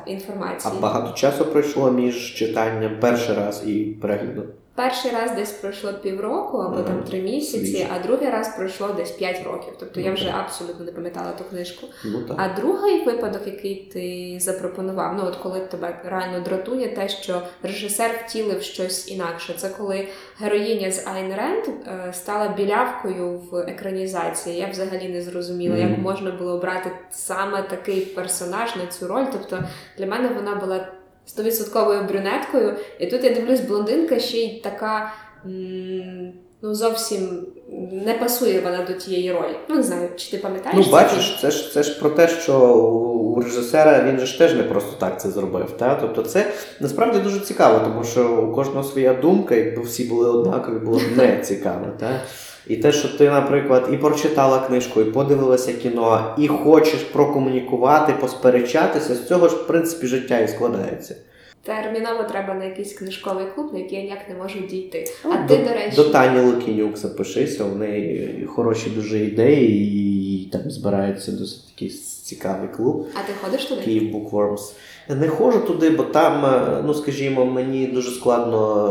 інформації. 0.07 0.75
А 0.77 0.81
багато 0.81 1.15
часу 1.15 1.45
пройшло 1.45 1.91
між 1.91 2.35
читанням 2.35 3.01
перший 3.01 3.37
раз 3.37 3.63
і 3.67 3.85
переглядом. 3.85 4.45
Перший 4.77 5.11
раз 5.11 5.31
десь 5.37 5.53
пройшло 5.53 5.93
півроку 5.93 6.59
або 6.59 6.83
там 6.83 7.03
три 7.03 7.21
місяці, 7.23 7.89
а 7.95 8.07
другий 8.07 8.31
раз 8.31 8.57
пройшло 8.57 8.89
десь 8.97 9.11
п'ять 9.11 9.43
років. 9.45 9.73
Тобто 9.81 10.01
я 10.01 10.09
Ну, 10.09 10.15
вже 10.15 10.31
абсолютно 10.31 10.85
не 10.85 10.93
пам'ятала 10.93 11.33
ту 11.33 11.45
книжку. 11.45 11.87
Ну. 12.05 12.35
А 12.39 12.49
другий 12.61 13.05
випадок, 13.05 13.43
який 13.47 13.75
ти 13.75 14.37
запропонував, 14.41 15.15
ну 15.19 15.25
от 15.27 15.37
коли 15.37 15.61
тебе 15.61 16.01
реально 16.05 16.41
дратує 16.41 16.89
те, 16.89 17.09
що 17.09 17.43
режисер 17.63 18.11
втілив 18.27 18.63
щось 18.63 19.11
інакше. 19.11 19.55
Це 19.57 19.69
коли 19.69 20.09
героїня 20.41 20.91
з 20.91 21.07
Айн 21.07 21.35
Ренд 21.35 21.65
е, 21.87 22.13
стала 22.13 22.49
білявкою 22.49 23.41
в 23.51 23.57
екранізації. 23.59 24.57
Я 24.59 24.67
взагалі 24.71 25.09
не 25.09 25.23
зрозуміла, 25.23 25.77
як 25.77 25.99
можна 25.99 26.31
було 26.31 26.53
обрати 26.53 26.91
саме 27.11 27.63
такий 27.63 28.01
персонаж 28.01 28.77
на 28.77 28.87
цю 28.87 29.07
роль. 29.09 29.25
Тобто 29.33 29.65
для 29.99 30.07
мене 30.07 30.29
вона 30.29 30.55
була 30.55 30.89
стовідсотковою 31.27 32.03
брюнеткою, 32.05 32.75
і 32.99 33.07
тут 33.07 33.25
я 33.25 33.35
дивлюсь, 33.35 33.61
блондинка 33.61 34.19
ще 34.19 34.37
й 34.37 34.61
така. 34.61 35.13
м, 35.47 36.33
Ну, 36.67 36.75
зовсім 36.75 37.47
не 37.93 38.15
пасує 38.15 38.61
вона 38.61 38.85
до 38.85 38.93
тієї 38.93 39.33
ролі. 39.33 39.55
Ну, 39.69 39.77
не 39.77 39.83
знаю, 39.83 40.09
чи 40.17 40.31
ти 40.31 40.37
пам'ятаєш? 40.39 40.87
Ну, 40.87 40.93
бачиш, 40.93 41.39
це 41.41 41.51
ж 41.51 41.73
це 41.73 41.83
ж 41.83 42.01
про 42.01 42.11
те, 42.11 42.29
що 42.29 42.75
у 42.77 43.41
режисера 43.43 44.03
він 44.09 44.19
же 44.19 44.27
ж 44.27 44.39
теж 44.39 44.55
не 44.55 44.63
просто 44.63 44.91
так 44.99 45.21
це 45.21 45.31
зробив. 45.31 45.71
Та? 45.79 45.95
Тобто 45.95 46.23
це 46.23 46.47
насправді 46.81 47.19
дуже 47.19 47.41
цікаво, 47.41 47.79
тому 47.85 48.05
що 48.05 48.37
у 48.37 48.55
кожного 48.55 48.83
своя 48.85 49.15
думка, 49.15 49.55
якби 49.55 49.83
всі 49.83 50.05
були 50.05 50.31
однакові, 50.31 50.75
було 50.79 50.99
б 50.99 51.17
не 51.17 51.39
цікаво. 51.43 51.87
Та? 52.01 52.21
І 52.69 52.77
те, 52.77 52.93
що 52.93 53.09
ти, 53.09 53.31
наприклад, 53.31 53.89
і 53.93 53.97
прочитала 53.97 54.59
книжку, 54.59 55.01
і 55.01 55.05
подивилася 55.05 55.73
кіно, 55.73 56.35
і 56.39 56.49
хочеш 56.49 57.01
прокомунікувати, 57.03 58.13
посперечатися, 58.21 59.15
з 59.15 59.29
цього 59.29 59.49
ж, 59.49 59.57
в 59.57 59.67
принципі, 59.67 60.07
життя 60.07 60.39
і 60.39 60.49
складається. 60.49 61.17
Терміново 61.63 62.23
треба 62.23 62.55
на 62.55 62.65
якийсь 62.65 62.93
книжковий 62.93 63.45
клуб, 63.55 63.71
на 63.73 63.79
який 63.79 63.99
я 63.99 64.05
ніяк 64.05 64.19
не 64.29 64.35
можу 64.35 64.59
дійти. 64.71 65.05
А 65.25 65.29
Ну, 65.29 65.35
ти, 65.49 65.57
до, 65.57 65.65
до 65.65 65.71
речі, 65.71 65.97
до 65.97 66.05
Тані 66.05 66.41
Лукінюк 66.41 66.97
запишися, 66.97 67.65
у 67.65 67.75
неї 67.75 68.45
хороші 68.47 68.91
дуже 68.91 69.19
ідеї, 69.19 70.45
і 70.47 70.51
там 70.51 70.71
збирається 70.71 71.33
досить 71.33 71.67
такий 71.75 71.89
цікавий 72.25 72.69
клуб. 72.69 73.07
а 73.15 73.27
ти 73.27 73.33
ходиш 73.43 73.65
туди? 73.65 73.81
Київ 73.83 74.15
Bookworms. 74.17 74.73
Не 75.09 75.29
ходжу 75.29 75.59
туди, 75.67 75.91
бо 75.91 76.03
там, 76.03 76.45
е, 76.45 76.83
ну 76.87 76.95
скажімо, 76.95 77.45
мені 77.45 77.87
дуже 77.87 78.11
складно 78.11 78.91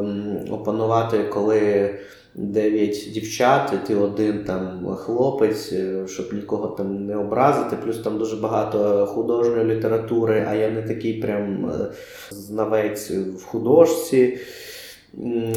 ем, 0.00 0.52
опанувати, 0.54 1.18
коли 1.24 1.90
дев'ять 2.34 3.08
дівчат, 3.14 3.72
і 3.72 3.86
ти 3.86 3.94
один 3.94 4.44
там 4.44 4.94
хлопець, 4.96 5.72
е, 5.72 6.06
щоб 6.06 6.32
нікого 6.32 6.68
там 6.68 7.06
не 7.06 7.16
образити. 7.16 7.76
Плюс 7.84 7.98
там 7.98 8.18
дуже 8.18 8.36
багато 8.36 9.06
художньої 9.06 9.64
літератури, 9.64 10.46
а 10.48 10.54
я 10.54 10.70
не 10.70 10.82
такий 10.82 11.20
прям 11.20 11.70
е, 11.70 11.92
знавець 12.30 13.10
в 13.10 13.44
художці. 13.44 14.38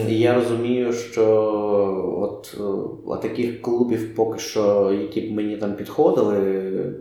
І 0.09 0.19
Я 0.19 0.35
розумію, 0.35 0.93
що 0.93 1.25
от, 2.21 2.57
е, 2.59 2.63
от 3.05 3.21
таких 3.21 3.61
клубів 3.61 4.15
поки 4.15 4.39
що, 4.39 4.97
які 5.01 5.21
б 5.21 5.31
мені 5.31 5.57
там 5.57 5.75
підходили, 5.75 6.35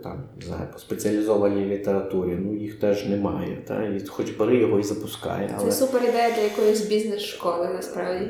там, 0.03 0.23
не 0.39 0.45
знаю, 0.45 0.67
по 0.73 0.79
спеціалізованій 0.79 1.65
літературі, 1.65 2.37
ну 2.39 2.55
їх 2.55 2.79
теж 2.79 3.05
немає. 3.05 3.63
Та? 3.67 3.83
І 3.83 4.05
хоч 4.07 4.31
бери 4.31 4.57
його 4.57 4.79
і 4.79 4.83
запускай. 4.83 5.49
Це 5.65 5.71
супер 5.71 6.03
ідея 6.03 6.31
для 6.35 6.43
якоїсь 6.43 6.87
бізнес-школи, 6.87 7.69
насправді. 7.73 8.27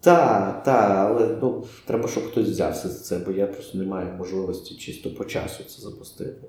Так, 0.00 0.62
так, 0.62 0.90
але 0.90 1.28
ну, 1.42 1.64
треба, 1.86 2.08
щоб 2.08 2.30
хтось 2.30 2.48
взявся 2.48 2.88
за 2.88 2.98
це, 2.98 3.18
бо 3.26 3.32
я 3.32 3.46
просто 3.46 3.78
не 3.78 3.84
маю 3.84 4.12
можливості 4.18 4.74
чисто 4.74 5.10
по 5.10 5.24
часу 5.24 5.64
це 5.64 5.82
запустити. 5.82 6.48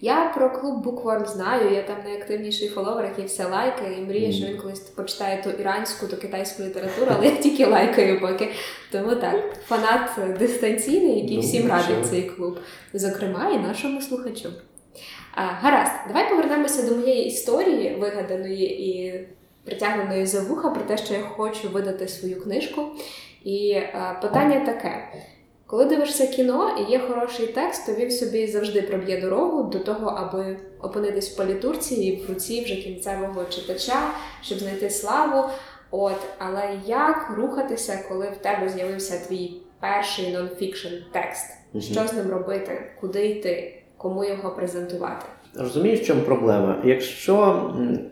Я 0.00 0.32
про 0.36 0.50
клуб 0.50 0.86
Bookworm 0.86 1.26
знаю, 1.26 1.74
я 1.74 1.82
там 1.82 1.96
найактивніший 2.04 2.68
фоловер, 2.68 3.04
який 3.04 3.24
все 3.24 3.48
лайкає, 3.48 3.98
і 3.98 4.02
мріє, 4.02 4.32
що 4.32 4.46
він 4.46 4.56
колись 4.56 4.80
почитає 4.80 5.42
ту 5.42 5.50
іранську, 5.50 6.06
то 6.06 6.16
китайську 6.16 6.62
літературу, 6.62 7.12
але 7.16 7.26
я 7.26 7.36
тільки 7.36 7.66
лайкаю 7.66 8.20
поки. 8.20 8.48
Тому 8.92 9.14
так, 9.14 9.56
фанат 9.66 10.10
дистанційний, 10.38 11.20
який 11.20 11.36
Ну, 11.36 11.42
всім 11.42 11.68
радить 11.68 12.06
цей 12.10 12.22
клуб, 12.22 12.58
зокрема 12.94 13.50
і 13.50 13.58
нашому 13.58 14.00
слухачу. 14.00 14.48
А, 15.34 15.42
гаразд, 15.42 15.92
давай 16.08 16.30
повернемося 16.30 16.88
до 16.88 16.96
моєї 16.96 17.26
історії, 17.26 17.96
вигаданої 18.00 18.88
і 18.88 19.20
притягненої 19.66 20.26
за 20.26 20.40
вуха 20.40 20.70
про 20.70 20.82
те, 20.82 20.96
що 20.96 21.14
я 21.14 21.20
хочу 21.20 21.68
видати 21.68 22.08
свою 22.08 22.42
книжку. 22.42 22.82
І 23.44 23.74
а, 23.74 24.14
питання 24.22 24.66
таке: 24.66 25.08
коли 25.66 25.84
дивишся 25.84 26.26
кіно 26.26 26.76
і 26.80 26.90
є 26.90 26.98
хороший 26.98 27.46
текст, 27.46 27.86
то 27.86 27.92
він 27.92 28.10
собі 28.10 28.46
завжди 28.46 28.82
проб'є 28.82 29.20
дорогу 29.20 29.62
до 29.62 29.78
того, 29.78 30.06
аби 30.06 30.56
опинитись 30.82 31.30
в 31.30 31.36
політурці 31.36 31.94
і 31.94 32.16
в 32.22 32.28
руці 32.28 32.64
вже 32.64 32.76
кінцевого 32.76 33.44
читача, 33.44 34.10
щоб 34.42 34.58
знайти 34.58 34.90
славу. 34.90 35.48
От, 35.90 36.20
але 36.38 36.78
як 36.86 37.30
рухатися, 37.36 38.04
коли 38.08 38.30
в 38.30 38.36
тебе 38.36 38.68
з'явився 38.68 39.26
твій 39.26 39.52
перший 39.80 40.32
нонфікшн 40.32 40.88
текст? 41.12 41.46
Що 41.80 42.06
з 42.06 42.12
ним 42.12 42.30
робити? 42.30 42.92
Куди 43.00 43.26
йти? 43.26 43.82
Кому 43.96 44.24
його 44.24 44.50
презентувати? 44.50 45.26
Розумієш, 45.58 46.00
в 46.00 46.04
чому 46.04 46.20
проблема? 46.20 46.82
Якщо 46.84 47.62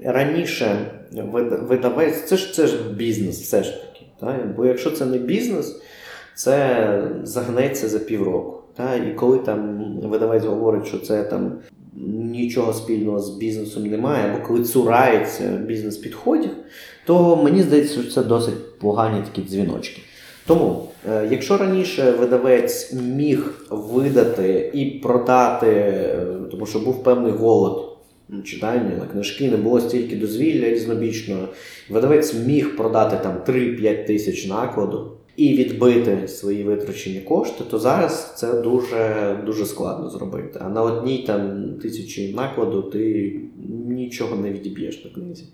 раніше 0.05 0.77
вид- 1.13 1.67
видавець, 1.67 2.25
це 2.25 2.37
ж 2.37 2.55
це 2.55 2.67
ж 2.67 2.77
бізнес, 2.97 3.41
все 3.43 3.63
ж 3.63 3.71
таки. 3.71 4.07
Так? 4.21 4.57
Бо 4.57 4.67
якщо 4.67 4.91
це 4.91 5.07
не 5.07 5.19
бізнес, 5.19 5.81
це 6.35 7.13
загнеться 7.23 7.89
за 7.89 7.99
півроку. 7.99 8.63
Так? 8.77 9.01
І 9.11 9.15
коли 9.15 9.39
там 9.39 9.91
видавець 10.03 10.45
говорить, 10.45 10.87
що 10.87 10.99
це 10.99 11.23
там 11.23 11.53
нічого 12.07 12.73
спільного 12.73 13.21
з 13.21 13.31
бізнесом 13.31 13.87
немає, 13.87 14.31
або 14.31 14.47
коли 14.47 14.65
цурається 14.65 15.45
бізнес-підходів, 15.45 16.51
то 17.07 17.37
мені 17.37 17.63
здається, 17.63 18.03
що 18.03 18.11
це 18.11 18.23
досить 18.23 18.79
погані 18.79 19.23
такі 19.23 19.49
дзвіночки. 19.49 20.03
Тому, 20.47 20.89
якщо 21.31 21.57
раніше 21.57 22.11
видавець 22.11 22.93
міг 22.93 23.67
видати 23.71 24.71
і 24.75 24.85
продати, 24.87 25.67
е, 25.67 26.27
тому 26.51 26.67
що 26.67 26.79
був 26.79 27.03
певний 27.03 27.33
голод 27.33 27.97
читання 28.45 28.97
на 28.99 29.07
книжки, 29.07 29.51
не 29.51 29.57
було 29.57 29.81
стільки 29.81 30.17
дозвілля 30.17 30.69
різнобічного, 30.69 31.49
видавець 31.91 32.35
міг 32.35 32.77
продати 32.77 33.17
там 33.23 33.37
3-5 33.47 34.07
тисяч 34.07 34.47
накладу 34.47 35.11
і 35.37 35.57
відбити 35.57 36.29
свої 36.29 36.63
витрачені 36.63 37.21
кошти, 37.21 37.65
то 37.71 37.79
зараз 37.79 38.35
це 38.37 38.53
дуже, 38.53 39.37
дуже 39.47 39.67
складно 39.67 40.11
зробити. 40.11 40.61
А 40.63 40.69
на 40.69 40.83
одній 40.83 41.25
там 41.27 41.73
тисячі 41.83 42.35
накладу 42.35 42.83
ти 42.83 43.33
нічого 43.89 44.37
не 44.37 44.53
відіб'єш 44.53 45.05
на 45.05 45.11
книзі. 45.11 45.45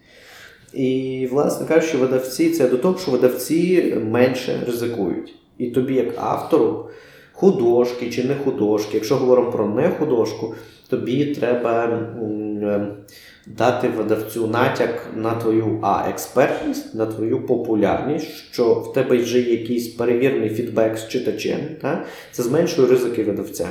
І, 0.75 1.29
власне 1.31 1.67
кажучи, 1.67 1.99
видавці 1.99 2.51
це 2.51 2.69
до 2.69 2.79
того, 2.79 2.99
що 2.99 3.11
видавці 3.11 3.95
менше 4.11 4.63
ризикують. 4.67 5.35
І 5.61 5.71
тобі, 5.71 5.95
як 5.95 6.15
автору, 6.17 6.89
художки 7.33 8.11
чи 8.11 8.25
не 8.25 8.35
художки, 8.35 8.91
якщо 8.95 9.17
говоримо 9.17 9.51
про 9.51 9.67
не 9.67 9.91
художку, 9.91 10.55
тобі 10.89 11.35
треба 11.35 11.85
е, 11.85 12.87
дати 13.47 13.89
видавцю 13.89 14.47
натяк 14.47 15.07
на 15.17 15.35
твою 15.35 15.79
а, 15.83 16.09
експертність, 16.09 16.95
на 16.95 17.07
твою 17.07 17.47
популярність, 17.47 18.29
що 18.53 18.75
в 18.75 18.93
тебе 18.93 19.17
вже 19.17 19.41
є 19.41 19.51
якийсь 19.51 19.89
перевірений 19.89 20.51
фідбек 20.51 20.99
з 20.99 21.09
читачем. 21.09 21.61
Та? 21.83 22.05
Це 22.33 22.43
зменшує 22.43 22.89
ризики 22.89 23.25
видавця. 23.25 23.69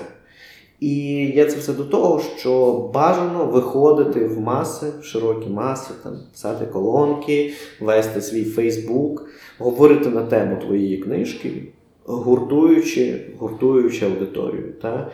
І 0.80 1.16
я 1.36 1.46
це 1.46 1.58
все 1.58 1.74
до 1.74 1.84
того, 1.84 2.22
що 2.38 2.74
бажано 2.94 3.46
виходити 3.46 4.26
в 4.26 4.40
маси, 4.40 4.86
в 5.02 5.04
широкі 5.04 5.50
маси, 5.50 5.94
там, 6.04 6.20
писати 6.32 6.66
колонки, 6.66 7.54
вести 7.80 8.22
свій 8.22 8.44
Фейсбук, 8.44 9.30
говорити 9.58 10.10
на 10.10 10.24
тему 10.24 10.58
твоєї 10.62 10.98
книжки, 10.98 11.64
гуртуючи, 12.10 13.22
гуртуючи 13.40 14.06
аудиторію. 14.06 14.74
Та? 14.82 15.12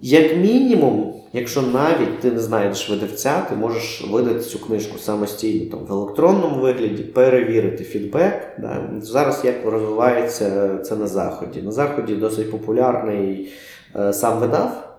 Як 0.00 0.36
мінімум, 0.36 1.14
якщо 1.32 1.62
навіть 1.62 2.20
ти 2.20 2.30
не 2.30 2.40
знаєш 2.40 2.90
видавця, 2.90 3.46
ти 3.48 3.56
можеш 3.56 4.08
видати 4.10 4.40
цю 4.40 4.58
книжку 4.58 4.98
самостійно 4.98 5.70
там, 5.70 5.86
в 5.86 5.92
електронному 5.92 6.60
вигляді, 6.62 7.02
перевірити 7.02 7.84
фідбек. 7.84 8.56
Да? 8.58 8.90
Зараз 9.02 9.42
як 9.44 9.66
розвивається 9.66 10.78
це 10.78 10.96
на 10.96 11.06
Заході. 11.06 11.62
На 11.62 11.72
Заході 11.72 12.14
досить 12.14 12.50
популярний 12.50 13.48
е, 13.96 14.12
сам 14.12 14.38
видав, 14.38 14.98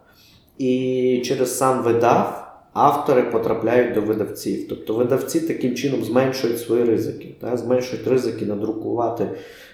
і 0.57 1.21
через 1.25 1.57
сам 1.57 1.83
видав 1.83 2.40
автори 2.73 3.23
потрапляють 3.23 3.93
до 3.93 4.01
видавців. 4.01 4.67
Тобто 4.67 4.93
видавці 4.93 5.39
таким 5.39 5.75
чином 5.75 6.03
зменшують 6.03 6.59
свої 6.59 6.83
ризики, 6.83 7.35
да? 7.41 7.57
зменшують 7.57 8.07
ризики 8.07 8.45
надрукувати 8.45 9.29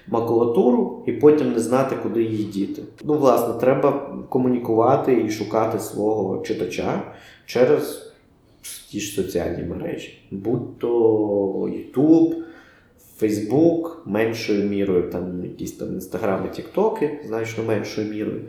макулатуру 0.07 1.03
і 1.07 1.11
потім 1.11 1.53
не 1.53 1.59
знати, 1.59 1.95
куди 2.03 2.23
її 2.23 2.43
діти. 2.43 2.81
Ну, 3.03 3.13
власне, 3.13 3.53
треба 3.53 4.15
комунікувати 4.29 5.23
і 5.27 5.31
шукати 5.31 5.79
свого 5.79 6.43
читача 6.43 7.01
через 7.45 8.13
ті 8.89 8.99
ж 8.99 9.15
соціальні 9.15 9.63
мережі, 9.63 10.21
будь 10.31 10.79
то 10.79 10.89
YouTube, 11.67 12.35
Facebook, 13.21 13.91
меншою 14.05 14.69
мірою, 14.69 15.11
там 15.11 15.43
якісь 15.43 15.71
там 15.71 15.93
інстаграми, 15.93 16.49
тіктоки, 16.49 17.19
значно 17.27 17.63
меншою 17.63 18.09
мірою. 18.11 18.41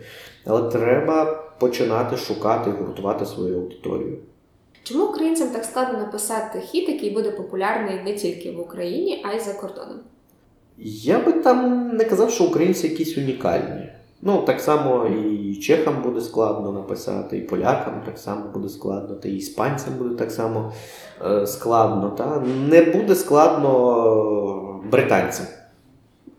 Але 0.45 0.71
треба 0.71 1.45
починати 1.59 2.17
шукати 2.17 2.71
і 2.71 2.73
гуртувати 2.73 3.27
свою 3.27 3.57
аудиторію. 3.57 4.19
Чому 4.88 5.05
українцям 5.05 5.48
так 5.48 5.64
складно 5.64 5.98
написати 5.98 6.61
хіт, 6.61 6.88
який 6.88 7.11
буде 7.11 7.31
популярний 7.31 8.01
не 8.05 8.14
тільки 8.14 8.51
в 8.51 8.61
Україні, 8.61 9.24
а 9.24 9.33
й 9.33 9.40
за 9.40 9.53
кордоном? 9.53 9.96
Я 10.79 11.18
би 11.18 11.33
там 11.33 11.88
не 11.96 12.05
казав, 12.05 12.31
що 12.31 12.44
українці 12.44 12.88
якісь 12.88 13.18
унікальні. 13.18 13.88
Ну, 14.22 14.42
так 14.42 14.61
само 14.61 15.07
і 15.07 15.57
чехам 15.57 16.03
буде 16.03 16.20
складно 16.20 16.72
написати, 16.72 17.38
і 17.38 17.40
полякам 17.40 18.03
так 18.05 18.18
само 18.18 18.44
буде 18.55 18.68
складно, 18.68 19.14
та 19.14 19.29
і 19.29 19.37
іспанцям 19.37 19.94
буде 19.98 20.14
так 20.14 20.31
само 20.31 20.72
е, 21.24 21.46
складно. 21.46 22.11
Та? 22.11 22.42
Не 22.68 22.83
буде 22.83 23.14
складно 23.14 24.83
британцям 24.90 25.46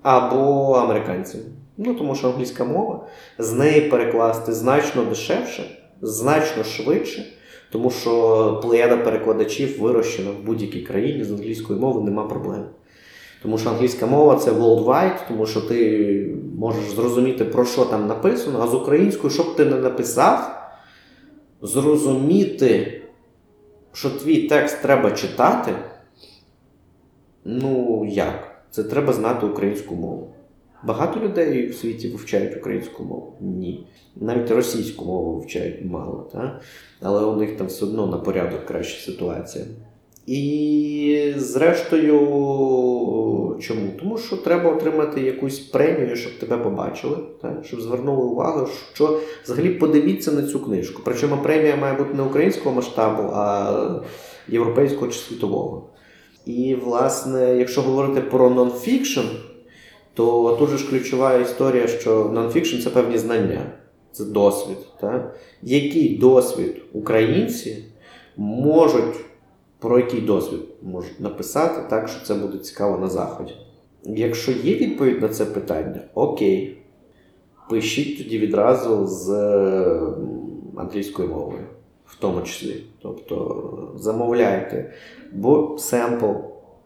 або 0.02 0.74
американцям. 0.74 1.42
Ну, 1.78 1.96
тому 1.96 2.16
що 2.16 2.28
англійська 2.28 2.64
мова, 2.64 3.06
з 3.38 3.54
неї 3.54 3.82
перекласти 3.82 4.54
значно 4.54 5.04
дешевше, 5.06 5.64
значно 6.02 6.64
швидше, 6.64 7.39
тому 7.72 7.92
що 7.92 8.60
плеяда 8.64 8.98
перекладачів 8.98 9.82
вирощена 9.82 10.32
в 10.32 10.46
будь-якій 10.46 10.82
країні 10.82 11.24
з 11.24 11.32
англійської 11.32 11.80
мови 11.80 12.02
нема 12.02 12.24
проблем. 12.24 12.66
Тому 13.42 13.58
що 13.58 13.70
англійська 13.70 14.06
мова 14.06 14.36
це 14.36 14.52
worldwide, 14.52 15.28
тому 15.28 15.46
що 15.46 15.62
ти 15.62 16.36
можеш 16.58 16.90
зрозуміти, 16.90 17.46
про 17.46 17.66
що 17.66 17.86
там 17.86 18.08
написано, 18.08 18.60
а 18.62 18.68
з 18.68 18.74
українською, 18.74 19.34
що 19.34 19.44
б 19.44 19.56
ти 19.56 19.66
не 19.66 19.76
написав, 19.76 20.56
зрозуміти, 21.62 23.02
що 23.94 24.10
твій 24.10 24.48
текст 24.48 24.82
треба 24.82 25.12
читати. 25.12 25.72
Ну 27.46 28.06
як? 28.12 28.64
Це 28.72 28.84
треба 28.84 29.14
знати 29.14 29.46
українську 29.46 29.96
мову. 29.96 30.34
Багато 30.84 31.20
людей 31.20 31.68
в 31.68 31.76
світі 31.76 32.08
вивчають 32.08 32.58
українську 32.58 33.04
мову? 33.04 33.34
Ні. 33.42 33.88
Навіть 34.16 34.52
російську 34.52 35.06
мову 35.06 35.36
вивчають 35.36 35.86
мало, 35.86 36.30
та? 36.34 36.60
але 37.02 37.26
у 37.26 37.36
них 37.36 37.58
там 37.58 37.68
все 37.68 37.86
одно 37.86 38.08
на 38.08 38.18
порядок 38.18 38.66
краща 38.66 39.12
ситуація. 39.12 39.66
І 40.28 41.34
зрештою, 41.38 42.18
чому? 43.62 43.92
Тому 44.00 44.18
що 44.18 44.38
треба 44.38 44.72
отримати 44.72 45.22
якусь 45.22 45.60
премію, 45.60 46.16
щоб 46.16 46.40
тебе 46.40 46.58
побачили, 46.58 47.18
так? 47.42 47.66
щоб 47.66 47.82
звернули 47.82 48.26
увагу, 48.26 48.68
що 48.94 49.20
взагалі 49.44 49.70
подивіться 49.70 50.32
на 50.32 50.44
цю 50.44 50.60
книжку. 50.60 51.02
Причому 51.06 51.38
премія 51.44 51.76
має 51.76 51.98
бути 51.98 52.14
не 52.14 52.24
українського 52.24 52.76
масштабу, 52.76 53.24
а 53.34 54.02
європейського 54.48 55.12
чи 55.12 55.20
світового. 55.20 55.90
І, 56.46 56.76
власне, 56.76 57.56
якщо 57.58 57.82
говорити 57.82 58.22
про 58.22 58.50
нонфікшн, 58.50 59.22
то 60.20 60.56
тут 60.60 60.70
же 60.70 60.78
ж 60.78 60.90
ключова 60.90 61.34
історія, 61.34 61.88
що 61.88 62.30
нонфікшн 62.34 62.80
це 62.80 62.90
певні 62.90 63.18
знання, 63.18 63.62
це 64.12 64.26
досвід. 64.26 64.78
Так? 65.02 65.36
Який 65.62 66.18
досвід 66.18 66.82
українці 66.94 67.86
можуть 68.38 69.16
про 69.80 70.00
який 70.00 70.22
досвід 70.22 70.60
можуть 70.82 71.20
написати 71.20 71.82
так, 71.90 72.08
що 72.08 72.26
це 72.26 72.34
буде 72.34 72.58
цікаво 72.58 72.98
на 72.98 73.08
заході. 73.08 73.54
Якщо 74.04 74.52
є 74.52 74.76
відповідь 74.76 75.22
на 75.22 75.30
це 75.30 75.46
питання, 75.46 76.02
окей. 76.14 76.78
Пишіть 77.70 78.18
тоді 78.18 78.40
відразу 78.40 79.08
з 79.08 79.30
е, 79.30 80.02
англійською 80.78 81.30
мовою, 81.30 81.64
в 82.06 82.16
тому 82.20 82.42
числі. 82.42 82.84
Тобто 83.02 83.94
замовляйте, 83.96 84.94
бо 85.34 85.78
семпл 85.78 86.32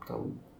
там, 0.07 0.17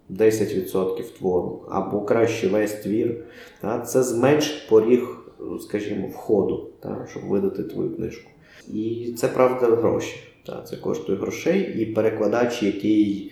10% 0.10 1.18
твору, 1.18 1.66
або 1.70 2.02
краще 2.02 2.48
весь 2.48 2.74
твір. 2.74 3.16
Та, 3.62 3.80
це 3.80 4.04
зменшить 4.04 4.70
поріг, 4.70 5.18
скажімо, 5.62 6.08
входу, 6.08 6.70
та, 6.80 7.08
щоб 7.10 7.24
видати 7.24 7.64
твою 7.64 7.96
книжку. 7.96 8.32
І 8.74 9.14
це 9.18 9.28
правда 9.28 9.66
гроші. 9.66 10.16
Та, 10.46 10.62
це 10.62 10.78
коштує 10.78 11.18
грошей, 11.18 11.76
і 11.82 11.86
перекладач, 11.86 12.64
який 12.64 13.32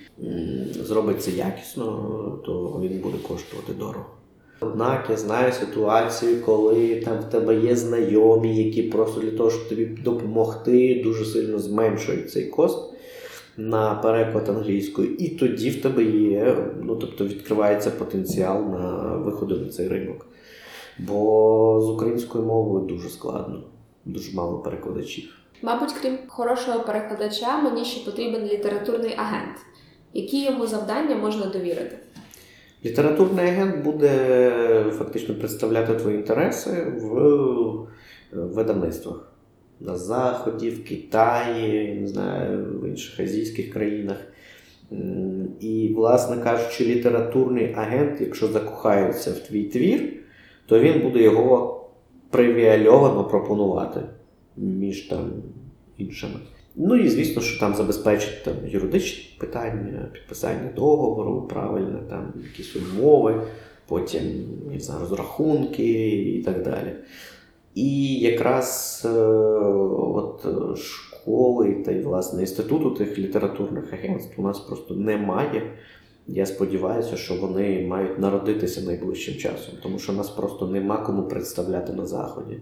зробить 0.83 1.23
це 1.23 1.31
якісно, 1.31 1.83
то 2.45 2.81
він 2.83 2.99
буде 2.99 3.17
коштувати 3.27 3.73
дорого. 3.73 4.05
Однак 4.59 5.07
я 5.09 5.17
знаю 5.17 5.51
ситуацію, 5.53 6.41
коли 6.45 6.95
там 6.95 7.19
в 7.19 7.23
тебе 7.23 7.59
є 7.59 7.75
знайомі, 7.75 8.63
які 8.63 8.83
просто 8.83 9.21
для 9.21 9.31
того, 9.31 9.49
щоб 9.49 9.69
тобі 9.69 9.85
допомогти, 9.85 11.01
дуже 11.03 11.25
сильно 11.25 11.59
зменшують 11.59 12.31
цей 12.31 12.45
кост 12.45 12.90
на 13.57 13.95
переклад 13.95 14.49
англійською, 14.49 15.15
і 15.15 15.29
тоді 15.29 15.69
в 15.69 15.81
тебе 15.81 16.03
є, 16.03 16.57
ну 16.83 16.95
тобто 16.95 17.25
відкривається 17.25 17.91
потенціал 17.91 18.69
на 18.69 19.15
виходи 19.15 19.55
на 19.55 19.69
цей 19.69 19.87
ринок. 19.87 20.25
Бо 20.99 21.81
з 21.81 21.89
українською 21.89 22.43
мовою 22.43 22.85
дуже 22.85 23.09
складно, 23.09 23.63
дуже 24.05 24.35
мало 24.35 24.59
перекладачів. 24.59 25.23
Мабуть, 25.61 25.93
крім 26.01 26.17
хорошого 26.27 26.79
перекладача, 26.79 27.61
мені 27.61 27.85
ще 27.85 28.05
потрібен 28.05 28.45
літературний 28.45 29.13
агент. 29.17 29.57
Які 30.13 30.43
йому 30.43 30.67
завдання 30.67 31.15
можна 31.15 31.45
довірити? 31.45 31.99
Літературний 32.85 33.45
агент 33.45 33.83
буде 33.83 34.85
фактично 34.97 35.35
представляти 35.35 35.95
твої 35.95 36.17
інтереси 36.17 36.93
в 37.01 37.17
е, 37.17 38.37
видавництвах 38.37 39.30
на 39.81 39.97
Заході, 39.97 40.69
в 40.69 40.83
Китаї, 40.83 41.93
не 42.01 42.07
знаю, 42.07 42.65
в 42.81 42.87
інших 42.87 43.19
азійських 43.19 43.73
країнах. 43.73 44.17
І, 45.59 45.93
власне 45.95 46.37
кажучи, 46.37 46.85
літературний 46.85 47.73
агент, 47.75 48.21
якщо 48.21 48.47
закохається 48.47 49.31
в 49.31 49.39
твій 49.39 49.63
твір, 49.63 50.13
то 50.65 50.79
він 50.79 51.01
буде 51.01 51.21
його 51.23 51.81
привіальовано 52.29 53.23
пропонувати 53.23 53.99
між 54.57 55.01
там 55.01 55.31
іншими. 55.97 56.39
Ну 56.75 56.95
і 56.95 57.09
звісно, 57.09 57.41
що 57.41 57.59
там 57.59 57.75
забезпечить 57.75 58.43
там 58.43 58.53
юридичні 58.67 59.37
питання, 59.39 60.09
підписання 60.13 60.69
договору, 60.75 61.47
правильно, 61.49 61.99
там 62.09 62.33
якісь 62.43 62.75
умови, 62.75 63.41
потім 63.87 64.21
не 64.71 64.79
знаю, 64.79 65.01
розрахунки 65.01 66.09
і 66.09 66.43
так 66.43 66.63
далі. 66.63 66.93
І 67.75 68.19
якраз 68.19 69.01
е, 69.05 69.09
от 69.09 70.45
е, 70.45 70.75
школи 70.75 71.73
та 71.85 71.91
й 71.91 72.01
власне 72.01 72.41
інституту 72.41 72.91
тих 72.91 73.19
літературних 73.19 73.93
агентств 73.93 74.41
у 74.41 74.43
нас 74.43 74.59
просто 74.59 74.93
немає. 74.95 75.71
Я 76.27 76.45
сподіваюся, 76.45 77.17
що 77.17 77.35
вони 77.35 77.85
мають 77.87 78.19
народитися 78.19 78.81
найближчим 78.81 79.35
часом, 79.35 79.73
тому 79.83 79.99
що 79.99 80.13
нас 80.13 80.29
просто 80.29 80.67
нема 80.67 80.97
кому 80.97 81.23
представляти 81.23 81.93
на 81.93 82.05
Заході. 82.05 82.57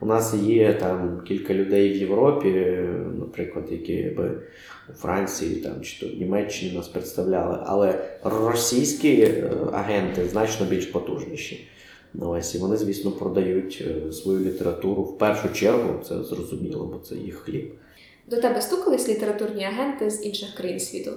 У 0.00 0.06
нас 0.06 0.34
є 0.34 0.74
там 0.74 1.22
кілька 1.28 1.54
людей 1.54 1.92
в 1.92 1.96
Європі, 1.96 2.78
наприклад, 3.18 3.64
які 3.70 4.02
би 4.02 4.30
у 4.90 4.92
Франції 4.92 5.56
там, 5.56 5.80
чи 5.80 6.00
то 6.00 6.12
в 6.14 6.18
Німеччині 6.18 6.76
нас 6.76 6.88
представляли, 6.88 7.58
але 7.66 8.04
російські 8.24 9.22
е, 9.22 9.50
агенти 9.72 10.28
значно 10.28 10.66
більш 10.66 10.86
потужніші. 10.86 11.68
Ну, 12.14 12.30
ось, 12.30 12.54
і 12.54 12.58
вони, 12.58 12.76
звісно, 12.76 13.10
продають 13.10 13.84
е, 14.08 14.12
свою 14.12 14.38
літературу 14.38 15.02
в 15.02 15.18
першу 15.18 15.52
чергу, 15.52 16.00
це 16.08 16.22
зрозуміло, 16.22 16.90
бо 16.92 16.98
це 16.98 17.14
їх 17.14 17.34
хліб. 17.36 17.72
До 18.30 18.36
тебе 18.40 18.60
стукались 18.60 19.08
літературні 19.08 19.64
агенти 19.64 20.10
з 20.10 20.24
інших 20.26 20.54
країн 20.54 20.80
світу? 20.80 21.10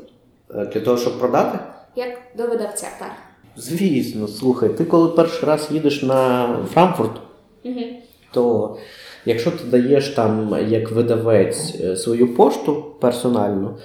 Е, 0.55 0.65
Для 0.73 0.81
того, 0.81 0.97
щоб 0.97 1.19
продати? 1.19 1.59
Як 1.95 2.09
до 2.37 2.47
видавця, 2.47 2.87
так. 2.99 3.11
Звісно, 3.57 4.27
слухай, 4.27 4.69
ти 4.69 4.85
коли 4.85 5.09
перший 5.09 5.49
раз 5.49 5.67
їдеш 5.71 6.03
на 6.03 6.47
Франкфурт, 6.73 7.11
Угу. 7.63 7.81
то 8.31 8.77
якщо 9.25 9.51
ти 9.51 9.63
даєш 9.63 10.09
там 10.09 10.57
як 10.69 10.91
видавець 10.91 11.75
е, 11.81 11.95
свою 11.97 12.35
пошту 12.35 12.85
персональну, 12.99 13.77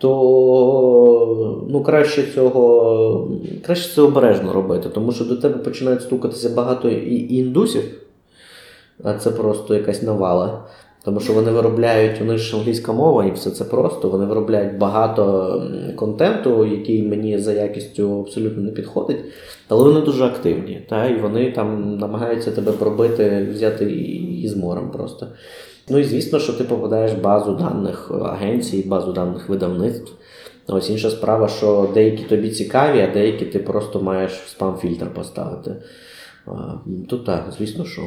то 0.00 1.66
ну, 1.68 1.82
краще 1.82 2.22
цього 2.34 3.28
краще 3.62 3.94
це 3.94 4.02
обережно 4.02 4.52
робити, 4.52 4.88
тому 4.88 5.12
що 5.12 5.24
до 5.24 5.36
тебе 5.36 5.58
починають 5.58 6.02
стукатися 6.02 6.48
багато 6.48 6.88
і 6.88 7.34
індусів, 7.34 7.82
а 9.04 9.14
це 9.14 9.30
просто 9.30 9.74
якась 9.74 10.02
навала. 10.02 10.64
Тому 11.04 11.20
що 11.20 11.32
вони 11.32 11.50
виробляють, 11.50 12.20
у 12.20 12.24
них 12.24 12.38
ж 12.38 12.56
англійська 12.56 12.92
мова 12.92 13.24
і 13.24 13.32
все 13.32 13.50
це 13.50 13.64
просто. 13.64 14.08
Вони 14.08 14.26
виробляють 14.26 14.78
багато 14.78 15.62
контенту, 15.96 16.66
який 16.66 17.02
мені 17.02 17.38
за 17.38 17.52
якістю 17.52 18.20
абсолютно 18.20 18.62
не 18.62 18.70
підходить, 18.70 19.20
але 19.68 19.84
вони 19.84 20.00
дуже 20.00 20.24
активні. 20.24 20.86
Та, 20.88 21.06
і 21.06 21.20
вони 21.20 21.52
там 21.52 21.98
намагаються 21.98 22.50
тебе 22.50 22.72
пробити, 22.72 23.48
взяти 23.50 23.84
і, 23.84 24.42
і 24.42 24.48
з 24.48 24.56
морем 24.56 24.90
просто. 24.90 25.26
Ну 25.88 25.98
і 25.98 26.04
звісно, 26.04 26.38
що 26.38 26.52
ти 26.52 26.64
попадаєш 26.64 27.12
в 27.12 27.20
базу 27.20 27.54
даних 27.54 28.10
агенцій, 28.10 28.82
базу 28.82 29.12
даних 29.12 29.48
видавництв. 29.48 30.12
Ось 30.66 30.90
інша 30.90 31.10
справа, 31.10 31.48
що 31.48 31.90
деякі 31.94 32.24
тобі 32.24 32.50
цікаві, 32.50 33.00
а 33.00 33.12
деякі 33.12 33.44
ти 33.44 33.58
просто 33.58 34.00
маєш 34.00 34.32
в 34.32 34.48
спам-фільтр 34.48 35.14
поставити. 35.14 35.76
Тут 37.08 37.26
так, 37.26 37.52
звісно, 37.58 37.84
що 37.84 38.02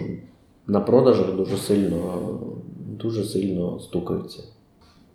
на 0.68 0.80
продажах 0.80 1.36
дуже 1.36 1.58
сильно, 1.58 2.40
дуже 3.00 3.24
сильно 3.24 3.80
стукаються. 3.80 4.44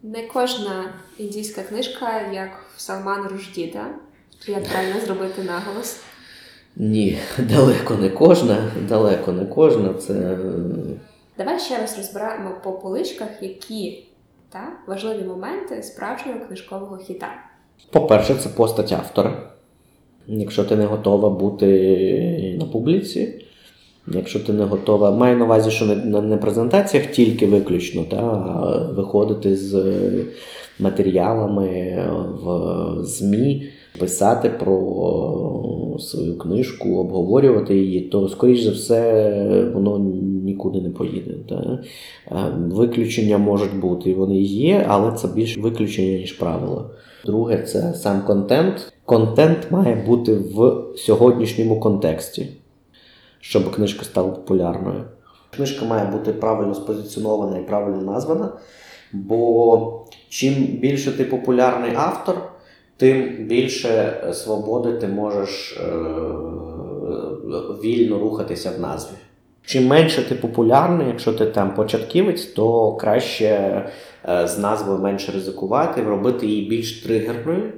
Не 0.02 0.22
кожна 0.32 0.84
індійська 1.18 1.62
книжка, 1.62 2.32
як 2.32 2.50
в 2.76 2.80
Салман 2.80 3.28
Ружді, 3.32 3.66
так? 3.66 3.94
Як 4.46 4.64
правильно 4.64 5.00
зробити 5.06 5.42
наголос? 5.42 6.00
Ні, 6.76 7.18
далеко 7.38 7.94
не 7.94 8.10
кожна, 8.10 8.70
далеко 8.88 9.32
не 9.32 9.46
кожна. 9.46 9.94
Це 9.94 10.38
Давай 11.38 11.60
ще 11.60 11.78
раз 11.78 11.96
розберемо 11.96 12.50
по 12.64 12.72
поличках, 12.72 13.28
які 13.40 14.04
та, 14.48 14.68
важливі 14.86 15.22
моменти 15.22 15.82
справжнього 15.82 16.40
книжкового 16.46 16.96
хіта. 16.96 17.28
По-перше, 17.90 18.34
це 18.34 18.48
постать 18.48 18.92
автора. 18.92 19.50
Якщо 20.26 20.64
ти 20.64 20.76
не 20.76 20.84
готова 20.84 21.30
бути 21.30 22.56
на 22.58 22.64
публіці, 22.64 23.44
якщо 24.06 24.40
ти 24.40 24.52
не 24.52 24.64
готова, 24.64 25.10
маю 25.10 25.36
на 25.36 25.44
увазі, 25.44 25.70
що 25.70 25.86
не 25.86 26.20
на 26.20 26.36
презентаціях 26.36 27.06
тільки 27.06 27.46
виключно, 27.46 28.04
та, 28.04 28.16
а 28.16 28.92
виходити 28.92 29.56
з 29.56 29.94
матеріалами 30.78 32.02
в 32.42 33.04
ЗМІ, 33.04 33.70
писати 33.98 34.48
про 34.48 35.96
свою 35.98 36.38
книжку, 36.38 36.96
обговорювати 36.96 37.76
її, 37.76 38.00
то, 38.00 38.28
скоріш 38.28 38.62
за 38.62 38.70
все, 38.70 39.70
воно 39.74 39.98
нікуди 40.44 40.80
не 40.80 40.90
поїде. 40.90 41.34
Та. 41.48 41.78
Е, 42.30 42.52
Виключення 42.70 43.38
можуть 43.38 43.80
бути, 43.80 44.14
вони 44.14 44.40
є, 44.40 44.86
але 44.88 45.12
це 45.12 45.28
більше 45.28 45.60
виключення, 45.60 46.18
ніж 46.18 46.32
правило. 46.32 46.90
Друге, 47.24 47.62
це 47.62 47.94
сам 47.94 48.22
контент. 48.26 48.92
Контент 49.04 49.70
має 49.70 49.94
бути 50.06 50.34
в 50.34 50.84
сьогоднішньому 50.96 51.80
контексті, 51.80 52.48
щоб 53.40 53.70
книжка 53.70 54.04
стала 54.04 54.28
популярною. 54.28 55.04
Книжка 55.56 55.84
має 55.84 56.10
бути 56.10 56.32
правильно 56.32 56.74
спозиціонована 56.74 57.58
і 57.58 57.66
правильно 57.66 58.12
названа, 58.12 58.48
бо 59.12 60.06
чим 60.28 60.54
більше 60.54 61.12
ти 61.12 61.24
популярний 61.24 61.90
автор, 61.94 62.36
тим 62.98 63.46
більше 63.46 64.22
свободи 64.32 64.92
ти 64.92 65.06
можеш 65.06 65.76
е, 65.76 65.88
вільно 67.84 68.18
рухатися 68.18 68.72
в 68.78 68.80
назві. 68.80 69.14
Чим 69.64 69.86
менше 69.86 70.22
ти 70.28 70.34
популярний, 70.34 71.06
якщо 71.06 71.32
ти 71.32 71.46
там 71.46 71.74
початківець, 71.74 72.44
то 72.44 72.92
краще 72.92 73.46
е, 74.28 74.48
з 74.48 74.58
назвою 74.58 74.98
менше 74.98 75.32
ризикувати, 75.32 76.02
робити 76.02 76.46
її 76.46 76.68
більш 76.68 76.92
тригерною, 76.92 77.72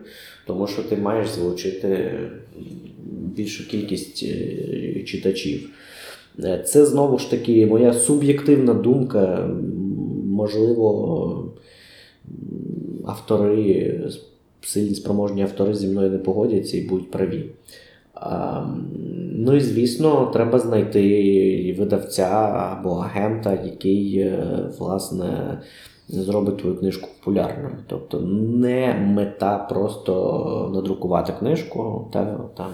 тому 0.47 0.67
що 0.67 0.83
ти 0.83 0.97
маєш 0.97 1.29
залучити 1.29 2.21
більшу 3.11 3.69
кількість 3.69 4.23
е, 4.23 5.03
читачів. 5.03 5.71
Це 6.65 6.87
знову 6.87 7.19
ж 7.19 7.31
таки 7.31 7.67
моя 7.67 7.93
суб'єктивна 7.93 8.75
думка. 8.75 9.51
Можливо, 10.25 11.53
автори, 13.07 14.01
сильні 14.63 14.95
спроможні 14.95 15.43
автори 15.43 15.75
зі 15.75 15.89
мною 15.89 16.11
не 16.11 16.19
погодяться 16.19 16.77
і 16.77 16.81
будуть 16.81 17.11
праві. 17.11 17.51
А, 18.15 18.65
Ну 19.43 19.57
і 19.57 19.61
звісно, 19.61 20.27
треба 20.27 20.59
знайти 20.59 21.77
видавця 21.79 22.29
або 22.73 22.91
агента, 22.95 23.59
який 23.65 24.19
е, 24.19 24.45
власне 24.79 25.61
зробить 26.09 26.57
твою 26.57 26.77
книжку 26.77 27.09
популярною. 27.19 27.75
Тобто 27.87 28.21
не 28.21 28.95
мета 28.95 29.59
просто 29.59 30.71
надрукувати 30.75 31.33
книжку 31.39 32.11
та 32.13 32.41
там 32.57 32.73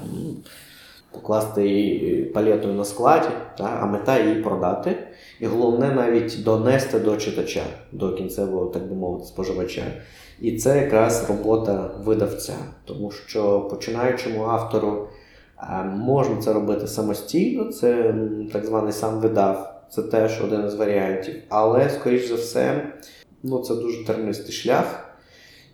покласти 1.13 1.69
її 1.69 2.25
палетою 2.25 2.75
на 2.75 2.85
складі, 2.85 3.29
та, 3.59 3.79
а 3.83 3.87
мета 3.87 4.21
її 4.21 4.43
продати. 4.43 4.97
І 5.41 5.47
головне 5.47 5.93
навіть 5.93 6.43
донести 6.45 6.99
до 6.99 7.17
читача, 7.17 7.63
до 7.93 8.13
кінцевого, 8.13 8.67
так 8.67 8.89
би 8.89 8.95
мовити, 8.95 9.25
споживача. 9.25 9.83
І 10.41 10.57
це 10.57 10.83
якраз 10.83 11.29
робота 11.29 11.91
видавця, 12.05 12.55
тому 12.85 13.11
що 13.11 13.61
починаючому 13.61 14.45
автору 14.45 15.09
е, 15.59 15.85
можна 15.85 16.37
це 16.37 16.53
робити 16.53 16.87
самостійно, 16.87 17.65
це 17.65 18.15
так 18.53 18.67
званий 18.67 18.93
сам 18.93 19.21
видав, 19.21 19.83
це 19.91 20.03
теж 20.03 20.43
один 20.45 20.67
із 20.67 20.75
варіантів. 20.75 21.35
Але, 21.49 21.91
скоріш 21.91 22.29
за 22.29 22.35
все, 22.35 22.93
ну, 23.43 23.59
це 23.59 23.75
дуже 23.75 24.07
тернистий 24.07 24.53
шлях, 24.53 25.17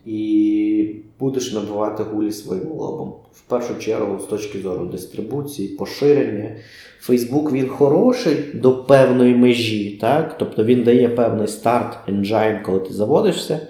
і 0.07 0.95
будеш 1.19 1.53
набивати 1.53 2.03
гулі 2.03 2.33
своїм 2.33 2.73
лобом. 2.73 3.15
В 3.33 3.41
першу 3.41 3.79
чергу, 3.79 4.19
з 4.21 4.25
точки 4.25 4.59
зору 4.61 4.87
дистрибуції, 4.87 5.69
поширення. 5.69 6.57
Фейсбук 7.01 7.53
він 7.53 7.69
хороший 7.69 8.37
до 8.55 8.85
певної 8.85 9.35
межі, 9.35 9.99
так? 10.01 10.39
тобто 10.39 10.65
він 10.65 10.83
дає 10.83 11.09
певний 11.09 11.49
старт, 11.49 11.99
engine, 12.09 12.63
коли 12.63 12.81
ти 12.81 12.93
заводишся. 12.93 13.61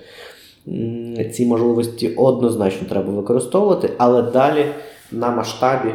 Ці 1.32 1.46
можливості 1.46 2.14
однозначно 2.14 2.88
треба 2.88 3.12
використовувати, 3.12 3.90
але 3.98 4.22
далі 4.22 4.66
на 5.12 5.30
масштабі 5.30 5.90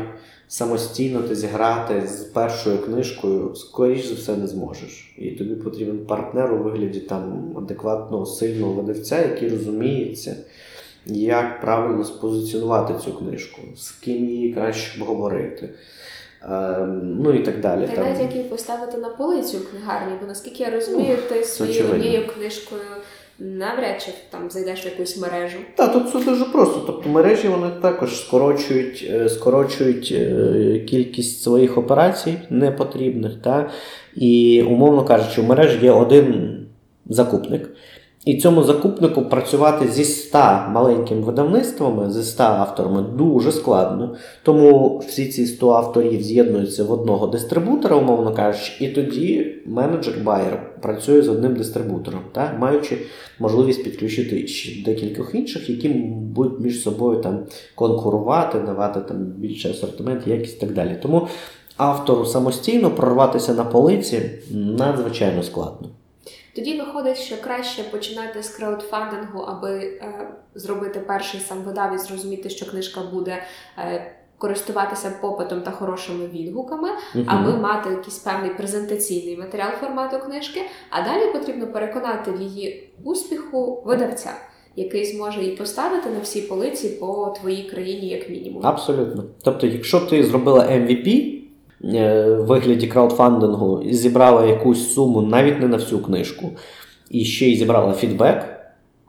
самостійно 0.47 1.21
ти 1.21 1.35
зіграти 1.35 2.07
з 2.07 2.19
першою 2.21 2.77
книжкою, 2.77 3.55
скоріш 3.55 4.05
за 4.05 4.15
все, 4.15 4.37
не 4.37 4.47
зможеш. 4.47 5.15
І 5.17 5.31
тобі 5.31 5.55
потрібен 5.55 5.97
партнер 5.97 6.53
у 6.53 6.57
вигляді 6.57 6.99
там 6.99 7.53
адекватного, 7.57 8.25
сильного 8.25 8.73
видавця, 8.73 9.21
який 9.21 9.49
розуміється, 9.49 10.35
як 11.05 11.61
правильно 11.61 12.03
спозиціонувати 12.03 12.93
цю 13.05 13.13
книжку, 13.13 13.61
з 13.75 13.91
ким 13.91 14.25
її 14.25 14.53
краще 14.53 15.01
обговорити. 15.01 15.69
Ем, 16.43 17.17
ну 17.19 17.33
і 17.33 17.39
так 17.39 17.61
далі. 17.61 17.87
Та 17.87 17.95
Там- 17.95 18.03
навіть 18.05 18.21
як 18.21 18.35
її 18.35 18.43
поставити 18.43 18.97
на 18.97 19.09
полицю 19.09 19.57
в 19.57 19.71
книгарні, 19.71 20.13
бо 20.21 20.27
наскільки 20.27 20.63
я 20.63 20.69
розумію, 20.69 21.17
ти 21.29 21.43
своєю 21.43 21.85
однією 21.93 22.27
книжкою 22.27 22.81
навряд 23.39 24.01
чи 24.01 24.11
там 24.29 24.51
зайдеш 24.51 24.85
в 24.85 24.85
якусь 24.85 25.17
мережу. 25.17 25.57
Так, 25.75 25.93
тут 25.93 26.07
все 26.07 26.19
дуже 26.19 26.45
просто. 26.45 26.83
Тобто 26.87 27.09
мережі 27.09 27.47
вони 27.47 27.69
також 27.81 28.19
скорочують, 28.19 29.07
е, 29.09 29.29
скорочують 29.29 30.13
е, 30.15 30.79
кількість 30.89 31.43
своїх 31.43 31.77
операцій 31.77 32.37
непотрібних. 32.49 33.41
Та? 33.43 33.69
І, 34.15 34.61
умовно 34.61 35.05
кажучи, 35.05 35.41
в 35.41 35.43
мережі 35.43 35.79
є 35.85 35.91
один 35.91 36.59
закупник. 37.05 37.69
І 38.27 38.37
цьому 38.37 38.63
закупнику 38.63 39.21
працювати 39.21 39.87
зі 39.87 40.03
100 40.03 40.37
маленькими 40.69 41.21
видавництвами, 41.21 42.11
зі 42.11 42.23
100 42.23 42.43
авторами 42.43 43.05
дуже 43.17 43.51
складно. 43.51 44.15
Тому 44.43 44.97
всі 45.07 45.25
ці 45.27 45.45
100 45.45 45.69
авторів 45.69 46.23
з'єднуються 46.23 46.83
в 46.83 46.91
одного 46.91 47.27
дистрибутора, 47.27 47.95
умовно 47.95 48.33
кажучи, 48.33 48.85
і 48.85 48.87
тоді 48.87 49.55
менеджер-байер 49.65 50.59
працює 50.81 51.21
з 51.21 51.29
одним 51.29 51.55
дистрибутором, 51.55 52.21
та? 52.31 52.57
маючи 52.59 52.97
можливість 53.39 53.83
підключити 53.83 54.47
ще 54.47 54.83
декількох 54.85 55.35
інших, 55.35 55.69
які 55.69 55.89
будуть 55.89 56.59
між 56.59 56.81
собою 56.81 57.21
там 57.21 57.39
конкурувати, 57.75 58.59
давати 58.59 58.99
там 58.99 59.17
більше 59.17 59.69
асортимент, 59.69 60.27
якість 60.27 60.57
і 60.57 60.59
так 60.59 60.73
далі. 60.73 60.99
Тому 61.01 61.27
автору 61.77 62.25
самостійно 62.25 62.91
прорватися 62.91 63.53
на 63.53 63.63
полиці 63.63 64.21
надзвичайно 64.51 65.43
складно. 65.43 65.89
Тоді 66.57 66.77
виходить, 66.79 67.17
що 67.17 67.35
краще 67.41 67.83
починати 67.83 68.43
з 68.43 68.49
краудфандингу, 68.49 69.39
аби 69.39 69.69
е, 69.69 70.27
зробити 70.55 70.99
перший 70.99 71.39
сам 71.39 71.57
видав 71.57 71.95
і 71.95 71.97
зрозуміти, 71.97 72.49
що 72.49 72.65
книжка 72.65 73.01
буде 73.13 73.43
е, 73.77 74.11
користуватися 74.37 75.17
попитом 75.21 75.61
та 75.61 75.71
хорошими 75.71 76.27
відгуками, 76.27 76.89
Мгм. 77.15 77.25
аби 77.27 77.57
мати 77.57 77.89
якийсь 77.89 78.19
певний 78.19 78.49
презентаційний 78.49 79.37
матеріал 79.37 79.71
формату 79.79 80.19
книжки. 80.19 80.61
А 80.89 81.01
далі 81.01 81.33
потрібно 81.33 81.67
переконати 81.67 82.31
в 82.31 82.41
її 82.41 82.89
успіху 83.03 83.83
видавця, 83.85 84.31
який 84.75 85.05
зможе 85.05 85.43
її 85.43 85.55
поставити 85.55 86.09
на 86.09 86.19
всі 86.19 86.41
полиці 86.41 86.89
по 86.89 87.35
твоїй 87.41 87.63
країні, 87.69 88.07
як 88.07 88.29
мінімум. 88.29 88.67
Абсолютно. 88.67 89.23
Тобто, 89.43 89.67
якщо 89.67 89.99
ти 89.99 90.23
зробила 90.23 90.65
MVP 90.65 91.36
в 91.81 92.35
вигляді 92.35 92.87
краудфандингу 92.87 93.83
зібрала 93.91 94.45
якусь 94.45 94.93
суму 94.93 95.21
навіть 95.21 95.59
не 95.59 95.67
на 95.67 95.77
всю 95.77 96.01
книжку, 96.01 96.49
і 97.11 97.25
ще 97.25 97.47
й 97.47 97.55
зібрала 97.55 97.93
фідбек, 97.93 98.57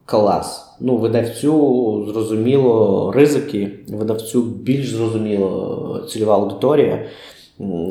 клас. 0.04 0.76
Ну, 0.80 0.96
видавцю 0.96 2.06
зрозуміло 2.12 3.12
ризики, 3.14 3.70
видавцю 3.88 4.42
більш 4.42 4.90
зрозуміло 4.90 6.06
цільова 6.08 6.34
аудиторія. 6.34 7.06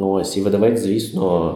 Ось, 0.02 0.38
і 0.38 0.42
видавець, 0.42 0.80
звісно, 0.80 1.56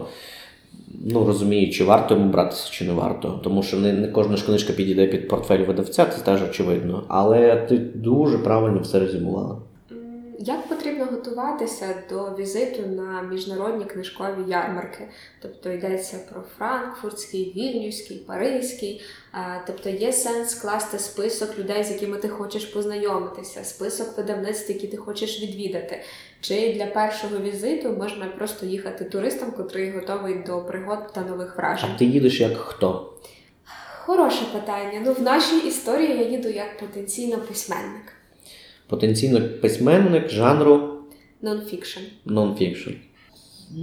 ну, 1.06 1.26
розуміє, 1.26 1.68
чи 1.68 1.84
варто 1.84 2.14
йому 2.16 2.32
братися, 2.32 2.72
чи 2.72 2.86
не 2.86 2.94
варто. 2.94 3.40
Тому 3.44 3.64
що 3.64 3.78
не, 3.78 3.94
не 3.94 4.08
кожна 4.08 4.38
ж 4.38 4.46
книжка 4.46 4.74
підійде 4.74 5.08
під 5.08 5.28
портфель 5.28 5.66
видавця, 5.66 6.06
це 6.06 6.22
теж 6.22 6.44
очевидно. 6.44 7.04
Але 7.08 7.56
ти 7.56 7.78
дуже 7.78 8.38
правильно 8.38 8.80
все 8.80 9.00
резюмувала. 9.00 9.58
Як 10.44 10.68
потрібно 10.68 11.06
готуватися 11.06 12.04
до 12.10 12.36
візиту 12.36 12.82
на 12.88 13.22
міжнародні 13.22 13.86
книжкові 13.86 14.50
ярмарки? 14.50 15.08
Тобто 15.42 15.72
йдеться 15.72 16.20
про 16.32 16.42
франкфуртський, 16.58 17.54
вільнюський, 17.56 18.18
паризький. 18.18 19.02
Тобто 19.68 19.90
є 19.90 20.14
сенс 20.14 20.50
скласти 20.50 21.00
список 21.00 21.60
людей, 21.60 21.84
з 21.84 21.92
якими 21.92 22.18
ти 22.18 22.30
хочеш 22.30 22.66
познайомитися, 22.66 23.64
список 23.64 24.18
видавництв, 24.18 24.72
які 24.72 24.88
ти 24.88 24.98
хочеш 24.98 25.42
відвідати. 25.42 26.02
Чи 26.42 26.74
для 26.74 26.86
першого 26.86 27.38
візиту 27.38 27.90
можна 27.90 28.26
просто 28.26 28.66
їхати 28.66 29.06
туристом, 29.06 29.52
котрий 29.52 29.92
готовий 29.92 30.44
до 30.44 30.62
пригод 30.62 31.14
та 31.14 31.22
нових 31.22 31.58
вражень? 31.58 31.90
А 31.96 32.00
ти 32.00 32.06
їдеш 32.06 32.40
як 32.40 32.58
хто? 32.58 33.14
Хороше 34.06 34.46
питання. 34.54 35.02
Ну 35.06 35.14
в 35.14 35.22
нашій 35.22 35.68
історії 35.68 36.10
я 36.10 36.28
їду 36.28 36.50
як 36.50 36.78
потенційно 36.78 37.38
письменник. 37.38 38.21
Потенційно 38.92 39.42
письменник 39.62 40.30
жанру 40.30 40.82
нонфікшн. 41.42 42.00
нонфікшн. 42.26 42.90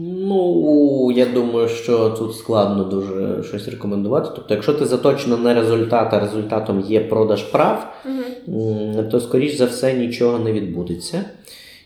Ну, 0.02 1.12
я 1.16 1.26
думаю, 1.26 1.68
що 1.68 2.10
тут 2.10 2.36
складно 2.36 2.84
дуже 2.84 3.42
щось 3.48 3.68
рекомендувати. 3.68 4.30
Тобто, 4.36 4.54
якщо 4.54 4.72
ти 4.72 4.86
заточена 4.86 5.36
на 5.36 5.54
результат, 5.54 6.08
а 6.14 6.20
результатом 6.20 6.80
є 6.80 7.00
продаж 7.00 7.42
прав, 7.42 7.94
м, 8.48 9.08
то, 9.10 9.20
скоріш 9.20 9.54
за 9.56 9.64
все, 9.64 9.94
нічого 9.94 10.38
не 10.38 10.52
відбудеться. 10.52 11.24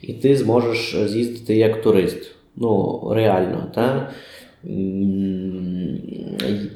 І 0.03 0.13
ти 0.13 0.37
зможеш 0.37 0.97
з'їздити 1.11 1.57
як 1.57 1.83
турист. 1.83 2.31
Ну, 2.57 3.01
реально, 3.15 3.67
так? 3.75 4.13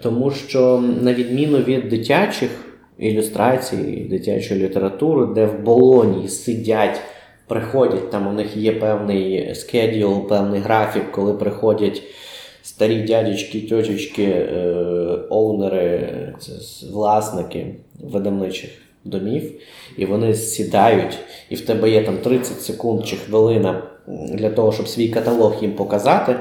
Тому 0.03 0.31
що, 0.31 0.85
на 1.03 1.15
відміну 1.15 1.59
від 1.59 1.89
дитячих 1.89 2.51
ілюстрацій, 2.99 4.07
дитячої 4.11 4.65
літератури, 4.65 5.27
де 5.35 5.47
в 5.47 5.63
болоні 5.63 6.29
сидять, 6.29 7.01
приходять, 7.47 8.11
там 8.11 8.27
у 8.27 8.33
них 8.33 8.57
є 8.57 8.73
певний 8.73 9.55
скеділ, 9.55 10.29
певний 10.29 10.61
графік, 10.61 11.13
коли 11.13 11.33
приходять 11.33 12.03
старі 12.63 13.03
дядечки, 13.03 13.61
тьотечки, 13.61 14.23
е, 14.23 14.55
оунери, 15.31 16.09
це 16.39 16.53
власники 16.93 17.75
видавничих 18.01 18.71
домів, 19.05 19.53
і 19.97 20.07
вони 20.07 20.35
сідають, 20.35 21.19
і 21.51 21.55
в 21.55 21.61
тебе 21.61 21.91
є 21.91 22.03
там 22.03 22.19
30 22.19 22.61
секунд 22.61 23.07
чи 23.07 23.17
хвилина 23.17 23.83
для 24.09 24.51
того, 24.51 24.73
щоб 24.73 24.89
свій 24.89 25.09
каталог 25.09 25.63
їм 25.63 25.73
показати. 25.73 26.37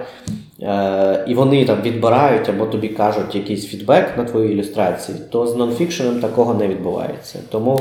Е, 0.61 1.25
і 1.27 1.33
вони 1.33 1.65
там 1.65 1.81
відбирають 1.81 2.49
або 2.49 2.65
тобі 2.65 2.87
кажуть 2.87 3.35
якийсь 3.35 3.65
фідбек 3.65 4.17
на 4.17 4.23
твої 4.23 4.53
ілюстрації, 4.53 5.17
то 5.31 5.47
з 5.47 5.55
нонфікшеном 5.55 6.19
такого 6.19 6.53
не 6.53 6.67
відбувається. 6.67 7.39
Тому 7.49 7.79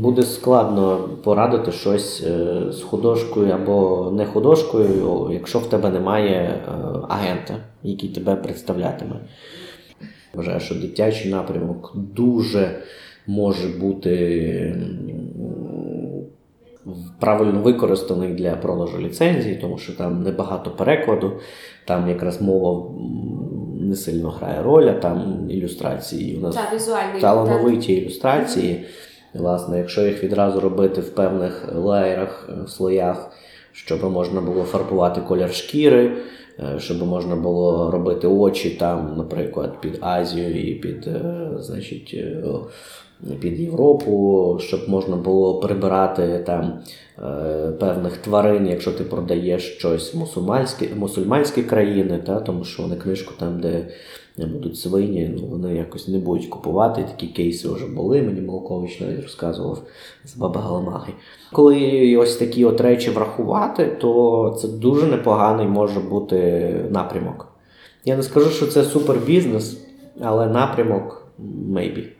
буде 0.00 0.22
складно 0.22 1.08
порадити 1.24 1.72
щось 1.72 2.22
е, 2.22 2.60
з 2.72 2.82
художкою 2.82 3.52
або 3.52 4.10
не 4.16 4.26
художкою, 4.26 5.30
якщо 5.32 5.58
в 5.58 5.66
тебе 5.66 5.90
немає 5.90 6.34
е, 6.34 6.72
агента, 7.08 7.56
який 7.82 8.08
тебе 8.08 8.34
представлятиме. 8.34 9.16
Вважаю, 10.34 10.60
що 10.60 10.74
дитячий 10.74 11.30
напрямок 11.30 11.92
дуже 11.94 12.70
може 13.26 13.68
бути 13.68 14.76
правильно 17.20 17.60
використаний 17.60 18.34
для 18.34 18.50
продажу 18.50 18.98
ліцензії, 18.98 19.56
тому 19.56 19.78
що 19.78 19.92
там 19.92 20.22
небагато 20.22 20.70
перекладу, 20.70 21.32
там 21.84 22.08
якраз 22.08 22.42
мова 22.42 22.90
не 23.80 23.96
сильно 23.96 24.30
грає 24.30 24.62
роль, 24.62 24.84
а 24.84 24.92
там 24.92 25.46
ілюстрації. 25.50 26.36
У 26.36 26.40
нас 26.40 26.54
Та 26.54 26.70
талановиті 27.20 27.92
ілюстрації. 27.94 28.84
Власне, 29.34 29.78
якщо 29.78 30.06
їх 30.06 30.24
відразу 30.24 30.60
робити 30.60 31.00
в 31.00 31.14
певних 31.14 31.72
лаєрах, 31.74 32.50
в 32.64 32.68
слоях, 32.68 33.30
щоб 33.72 34.04
можна 34.04 34.40
було 34.40 34.62
фарбувати 34.62 35.20
колір 35.20 35.54
шкіри, 35.54 36.12
е, 36.58 36.78
щоб 36.78 37.02
можна 37.02 37.36
було 37.36 37.90
робити 37.90 38.26
очі 38.26 38.70
там, 38.70 39.14
наприклад, 39.16 39.80
під 39.80 39.98
Азію 40.00 40.70
і 40.70 40.74
під, 40.74 41.06
е, 41.06 41.48
значить, 41.58 42.10
е, 42.14 42.44
під 43.40 43.60
Європу, 43.60 44.56
щоб 44.60 44.80
можна 44.88 45.16
було 45.16 45.60
прибирати 45.60 46.42
там 46.46 46.80
е, 47.18 47.72
певних 47.80 48.16
тварин, 48.16 48.66
якщо 48.66 48.92
ти 48.92 49.04
продаєш 49.04 49.62
щось 49.62 50.14
мусульманські, 50.14 50.88
мусульманські 50.96 51.62
країни, 51.62 52.22
та, 52.26 52.40
тому 52.40 52.64
що 52.64 52.82
вони 52.82 52.96
книжку 52.96 53.34
там, 53.38 53.60
де 53.60 53.88
будуть 54.46 54.78
свині, 54.78 55.30
ну 55.40 55.46
вони 55.46 55.74
якось 55.74 56.08
не 56.08 56.18
будуть 56.18 56.46
купувати. 56.46 57.02
Такі 57.02 57.26
кейси 57.26 57.68
вже 57.68 57.86
були. 57.86 58.22
Мені 58.22 58.40
Малкович 58.40 59.00
навіть 59.00 59.22
розказував 59.22 59.82
з 60.24 60.36
Баба 60.36 60.60
Галамаги. 60.60 61.12
Коли 61.52 62.16
ось 62.16 62.36
такі 62.36 62.64
от 62.64 62.80
речі 62.80 63.10
врахувати, 63.10 63.96
то 64.00 64.58
це 64.60 64.68
дуже 64.68 65.06
непоганий 65.06 65.66
може 65.66 66.00
бути 66.00 66.70
напрямок. 66.90 67.48
Я 68.04 68.16
не 68.16 68.22
скажу, 68.22 68.50
що 68.50 68.66
це 68.66 68.84
супер 68.84 69.16
бізнес, 69.26 69.80
але 70.20 70.46
напрямок 70.46 71.26
maybe. 71.70 72.19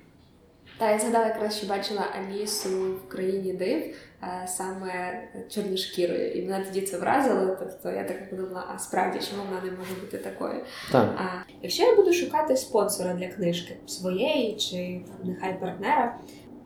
Та 0.81 0.91
я 0.91 0.99
згадала 0.99 1.26
якраз, 1.26 1.57
що 1.59 1.66
бачила 1.66 2.07
Алісу 2.18 2.93
в 2.93 3.09
країні 3.09 3.53
див 3.53 3.83
е, 4.22 4.47
саме 4.47 5.22
чорношкірою, 5.51 6.33
і 6.33 6.43
мене 6.43 6.64
тоді 6.64 6.81
це 6.81 6.99
вразило. 6.99 7.57
Тобто 7.59 7.91
я 7.91 8.05
так 8.05 8.31
подумала, 8.31 8.64
а 8.74 8.78
справді 8.78 9.18
чому 9.31 9.43
вона 9.49 9.62
не 9.64 9.70
може 9.70 9.95
бути 10.01 10.18
такою? 10.18 10.61
Так. 10.93 11.09
А 11.16 11.22
якщо 11.62 11.83
я 11.83 11.97
буду 11.97 12.12
шукати 12.12 12.57
спонсора 12.57 13.14
для 13.14 13.28
книжки 13.28 13.76
своєї 13.87 14.57
чи 14.57 15.01
нехай 15.24 15.61
партнера, 15.61 16.18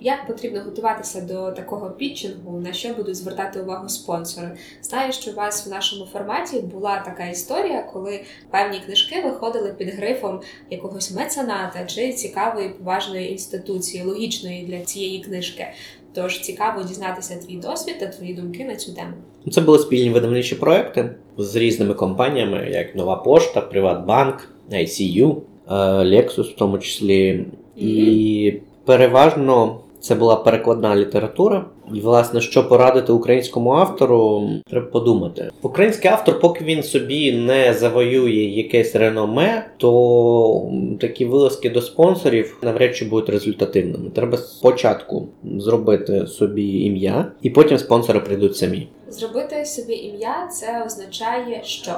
як 0.05 0.27
потрібно 0.27 0.61
готуватися 0.61 1.21
до 1.21 1.51
такого 1.51 1.91
пітчингу, 1.91 2.61
на 2.61 2.73
що 2.73 2.95
будуть 2.95 3.17
звертати 3.17 3.61
увагу 3.61 3.89
спонсори? 3.89 4.51
Знаю, 4.83 5.13
що 5.13 5.31
у 5.31 5.35
вас 5.35 5.67
в 5.67 5.71
нашому 5.71 6.05
форматі 6.05 6.61
була 6.61 7.03
така 7.05 7.27
історія, 7.27 7.83
коли 7.93 8.21
певні 8.51 8.79
книжки 8.87 9.23
виходили 9.25 9.75
під 9.79 9.89
грифом 9.89 10.41
якогось 10.71 11.13
мецената 11.13 11.85
чи 11.87 12.13
цікавої 12.13 12.69
поважної 12.69 13.33
інституції, 13.33 14.05
логічної 14.05 14.67
для 14.67 14.81
цієї 14.81 15.21
книжки. 15.21 15.67
Тож 16.15 16.41
цікаво 16.41 16.83
дізнатися 16.83 17.37
твій 17.37 17.57
досвід 17.57 17.95
та 18.01 18.07
твої 18.07 18.35
думки 18.35 18.65
на 18.65 18.77
цю 18.77 18.95
тему. 18.95 19.13
Це 19.53 19.61
були 19.61 19.79
спільні 19.79 20.11
видавничі 20.11 20.55
проекти 20.55 21.15
з 21.39 21.57
різними 21.57 21.95
компаніями, 21.95 22.71
як 22.71 22.95
Нова 22.95 23.17
Пошта, 23.17 23.61
Приватбанк, 23.61 24.49
ICU, 24.71 25.37
е, 25.69 25.75
Lexus 26.05 26.43
в 26.43 26.57
тому 26.57 26.79
числі. 26.79 27.47
І 27.77 28.61
переважно 28.85 29.81
це 30.05 30.15
була 30.15 30.37
перекладна 30.37 30.97
література. 30.97 31.65
І, 31.95 32.01
власне, 32.01 32.41
що 32.41 32.69
порадити 32.69 33.13
українському 33.13 33.73
автору, 33.73 34.49
треба 34.71 34.87
подумати. 34.87 35.51
Український 35.63 36.11
автор, 36.11 36.41
поки 36.41 36.65
він 36.65 36.83
собі 36.83 37.33
не 37.33 37.75
завоює 37.75 38.45
якесь 38.45 38.95
реноме, 38.97 39.67
то 39.77 40.73
такі 41.01 41.25
вилазки 41.25 41.71
до 41.71 41.83
спонсорів 41.83 42.59
навряд 42.63 42.97
чи 42.97 43.05
будуть 43.05 43.29
результативними. 43.31 44.11
Треба 44.11 44.39
спочатку 44.39 45.29
зробити 45.59 46.27
собі 46.27 46.81
ім'я, 46.81 47.33
і 47.43 47.51
потім 47.51 47.79
спонсори 47.79 48.21
прийдуть 48.21 48.57
самі. 48.57 48.89
Зробити 49.09 49.65
собі 49.65 49.95
ім'я 49.95 50.49
це 50.53 50.85
означає, 50.87 51.61
що 51.65 51.93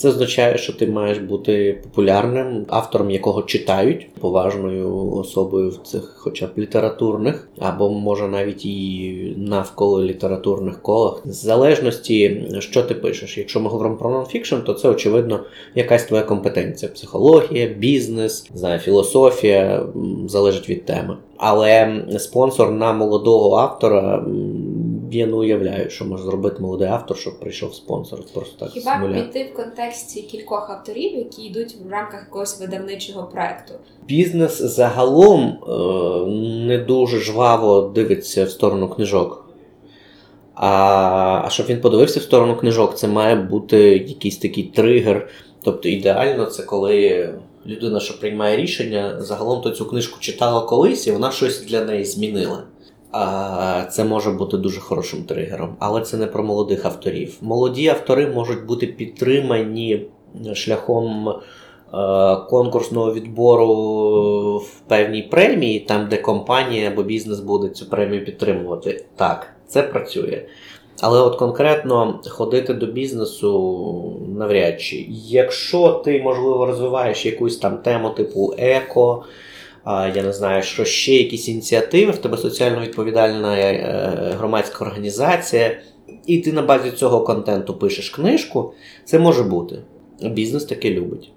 Це 0.00 0.08
означає, 0.08 0.58
що 0.58 0.72
ти 0.72 0.86
маєш 0.86 1.18
бути 1.18 1.80
популярним 1.82 2.66
автором, 2.68 3.10
якого 3.10 3.42
читають, 3.42 4.08
поважною 4.20 5.12
особою 5.12 5.70
в 5.70 5.76
цих, 5.76 6.14
хоча 6.16 6.46
б 6.46 6.50
літературних, 6.58 7.48
або 7.58 7.90
може 7.90 8.28
навіть 8.28 8.66
і 8.66 9.34
навколо 9.36 10.02
літературних 10.02 10.82
колах. 10.82 11.26
В 11.26 11.30
залежності, 11.30 12.46
що 12.58 12.82
ти 12.82 12.94
пишеш. 12.94 13.38
Якщо 13.38 13.60
ми 13.60 13.70
говоримо 13.70 13.96
про 13.96 14.10
нонфікшн, 14.10 14.56
то 14.66 14.74
це 14.74 14.88
очевидно 14.88 15.40
якась 15.74 16.04
твоя 16.04 16.22
компетенція: 16.22 16.92
психологія, 16.92 17.66
бізнес, 17.66 18.50
не 18.50 18.58
знаю, 18.58 18.78
філософія 18.78 19.86
залежить 20.28 20.68
від 20.68 20.84
теми. 20.84 21.16
Але 21.36 22.02
спонсор 22.18 22.70
на 22.70 22.92
молодого 22.92 23.56
автора. 23.56 24.24
Я 25.10 25.26
не 25.26 25.32
уявляю, 25.32 25.90
що 25.90 26.04
може 26.04 26.24
зробити 26.24 26.62
молодий 26.62 26.88
автор, 26.88 27.16
щоб 27.16 27.40
прийшов 27.40 27.74
спонсор 27.74 28.20
просто 28.34 28.56
так. 28.58 28.70
хіба 28.70 28.98
нуля. 28.98 29.22
піти 29.22 29.50
в 29.52 29.56
контексті 29.56 30.22
кількох 30.22 30.70
авторів, 30.70 31.18
які 31.18 31.42
йдуть 31.42 31.76
в 31.86 31.90
рамках 31.90 32.20
якогось 32.20 32.60
видавничого 32.60 33.22
проекту. 33.32 33.74
Бізнес 34.08 34.62
загалом 34.62 35.42
е, 35.42 36.30
не 36.66 36.78
дуже 36.78 37.18
жваво 37.18 37.92
дивиться 37.94 38.44
в 38.44 38.50
сторону 38.50 38.88
книжок. 38.88 39.46
А, 40.54 41.42
а 41.44 41.50
щоб 41.50 41.66
він 41.66 41.80
подивився 41.80 42.20
в 42.20 42.22
сторону 42.22 42.56
книжок, 42.56 42.96
це 42.96 43.08
має 43.08 43.34
бути 43.34 43.78
якийсь 43.98 44.36
такий 44.36 44.64
тригер. 44.64 45.28
Тобто 45.62 45.88
ідеально 45.88 46.46
це 46.46 46.62
коли 46.62 47.28
людина, 47.66 48.00
що 48.00 48.20
приймає 48.20 48.56
рішення, 48.56 49.16
загалом 49.20 49.60
то 49.60 49.70
цю 49.70 49.86
книжку 49.86 50.20
читала 50.20 50.60
колись, 50.60 51.06
і 51.06 51.12
вона 51.12 51.30
щось 51.30 51.66
для 51.66 51.84
неї 51.84 52.04
змінила. 52.04 52.62
А 53.12 53.84
це 53.90 54.04
може 54.04 54.30
бути 54.30 54.56
дуже 54.56 54.80
хорошим 54.80 55.22
тригером, 55.22 55.76
але 55.78 56.00
це 56.00 56.16
не 56.16 56.26
про 56.26 56.44
молодих 56.44 56.84
авторів. 56.84 57.36
Молоді 57.40 57.88
автори 57.88 58.26
можуть 58.26 58.66
бути 58.66 58.86
підтримані 58.86 60.06
шляхом 60.54 61.28
е, 61.28 61.36
конкурсного 62.50 63.14
відбору 63.14 64.58
в 64.58 64.80
певній 64.80 65.22
премії, 65.22 65.80
там, 65.80 66.08
де 66.08 66.16
компанія 66.16 66.90
або 66.90 67.02
бізнес 67.02 67.40
буде 67.40 67.68
цю 67.68 67.86
премію 67.86 68.24
підтримувати. 68.24 69.04
Так, 69.16 69.46
це 69.66 69.82
працює. 69.82 70.42
Але 71.00 71.20
от 71.20 71.36
конкретно 71.36 72.20
ходити 72.28 72.74
до 72.74 72.86
бізнесу 72.86 74.20
навряд 74.36 74.80
чи. 74.80 75.06
Якщо 75.28 75.88
ти, 75.88 76.22
можливо, 76.22 76.66
розвиваєш 76.66 77.26
якусь 77.26 77.56
там 77.56 77.78
тему 77.78 78.10
типу 78.10 78.54
еко, 78.58 79.24
я 79.86 80.22
не 80.22 80.32
знаю, 80.32 80.62
що 80.62 80.84
ще 80.84 81.12
якісь 81.12 81.48
ініціативи, 81.48 82.12
в 82.12 82.18
тебе 82.18 82.36
соціально 82.36 82.80
відповідальна 82.80 83.58
е, 83.58 84.34
громадська 84.38 84.84
організація, 84.84 85.80
і 86.26 86.38
ти 86.38 86.52
на 86.52 86.62
базі 86.62 86.90
цього 86.90 87.20
контенту 87.20 87.74
пишеш 87.74 88.10
книжку, 88.10 88.72
це 89.04 89.18
може 89.18 89.42
бути. 89.42 89.78
Бізнес 90.22 90.64
таке 90.64 90.90
любить. 90.90 91.32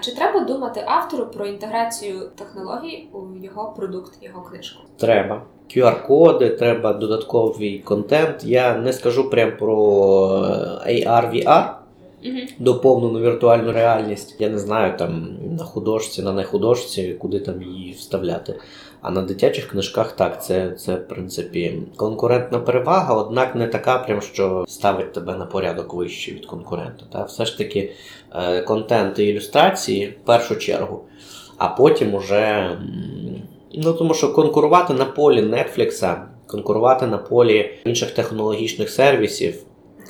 Чи 0.00 0.14
треба 0.14 0.40
думати 0.40 0.84
автору 0.86 1.26
про 1.26 1.46
інтеграцію 1.46 2.20
технологій 2.34 3.08
у 3.12 3.44
його 3.44 3.74
продукт, 3.76 4.12
його 4.22 4.42
книжку? 4.42 4.82
Треба. 4.96 5.42
QR-коди, 5.76 6.50
треба 6.50 6.92
додатковий 6.92 7.78
контент. 7.78 8.44
Я 8.44 8.78
не 8.78 8.92
скажу 8.92 9.30
прям 9.30 9.56
про 9.56 9.76
е, 10.86 11.06
AR, 11.06 11.32
VR. 11.32 11.68
Доповнену 12.58 13.20
віртуальну 13.20 13.72
реальність. 13.72 14.36
Я 14.38 14.48
не 14.48 14.58
знаю 14.58 14.96
там 14.98 15.28
на 15.58 15.64
художці, 15.64 16.22
на 16.22 16.32
нехудожці, 16.32 17.16
куди 17.18 17.40
там 17.40 17.62
її 17.62 17.92
вставляти. 17.92 18.54
А 19.00 19.10
на 19.10 19.22
дитячих 19.22 19.68
книжках 19.68 20.12
так, 20.12 20.44
це, 20.44 20.70
це 20.70 20.94
в 20.94 21.08
принципі 21.08 21.82
конкурентна 21.96 22.58
перевага, 22.58 23.14
однак 23.14 23.54
не 23.54 23.66
така, 23.66 23.98
прям 23.98 24.20
що 24.20 24.64
ставить 24.68 25.12
тебе 25.12 25.36
на 25.36 25.46
порядок 25.46 25.94
вище 25.94 26.32
від 26.32 26.46
конкурента. 26.46 27.04
Та? 27.12 27.24
Все 27.24 27.44
ж 27.44 27.58
таки 27.58 27.92
е, 28.34 28.62
контент 28.62 29.18
і 29.18 29.24
ілюстрації 29.24 30.06
в 30.06 30.26
першу 30.26 30.56
чергу, 30.56 31.04
а 31.58 31.68
потім 31.68 32.14
уже. 32.14 32.76
Ну, 33.74 33.92
тому 33.92 34.14
що 34.14 34.32
конкурувати 34.32 34.94
на 34.94 35.04
полі 35.04 35.40
Netflix, 35.42 36.16
конкурувати 36.46 37.06
на 37.06 37.18
полі 37.18 37.70
інших 37.84 38.10
технологічних 38.10 38.90
сервісів 38.90 39.54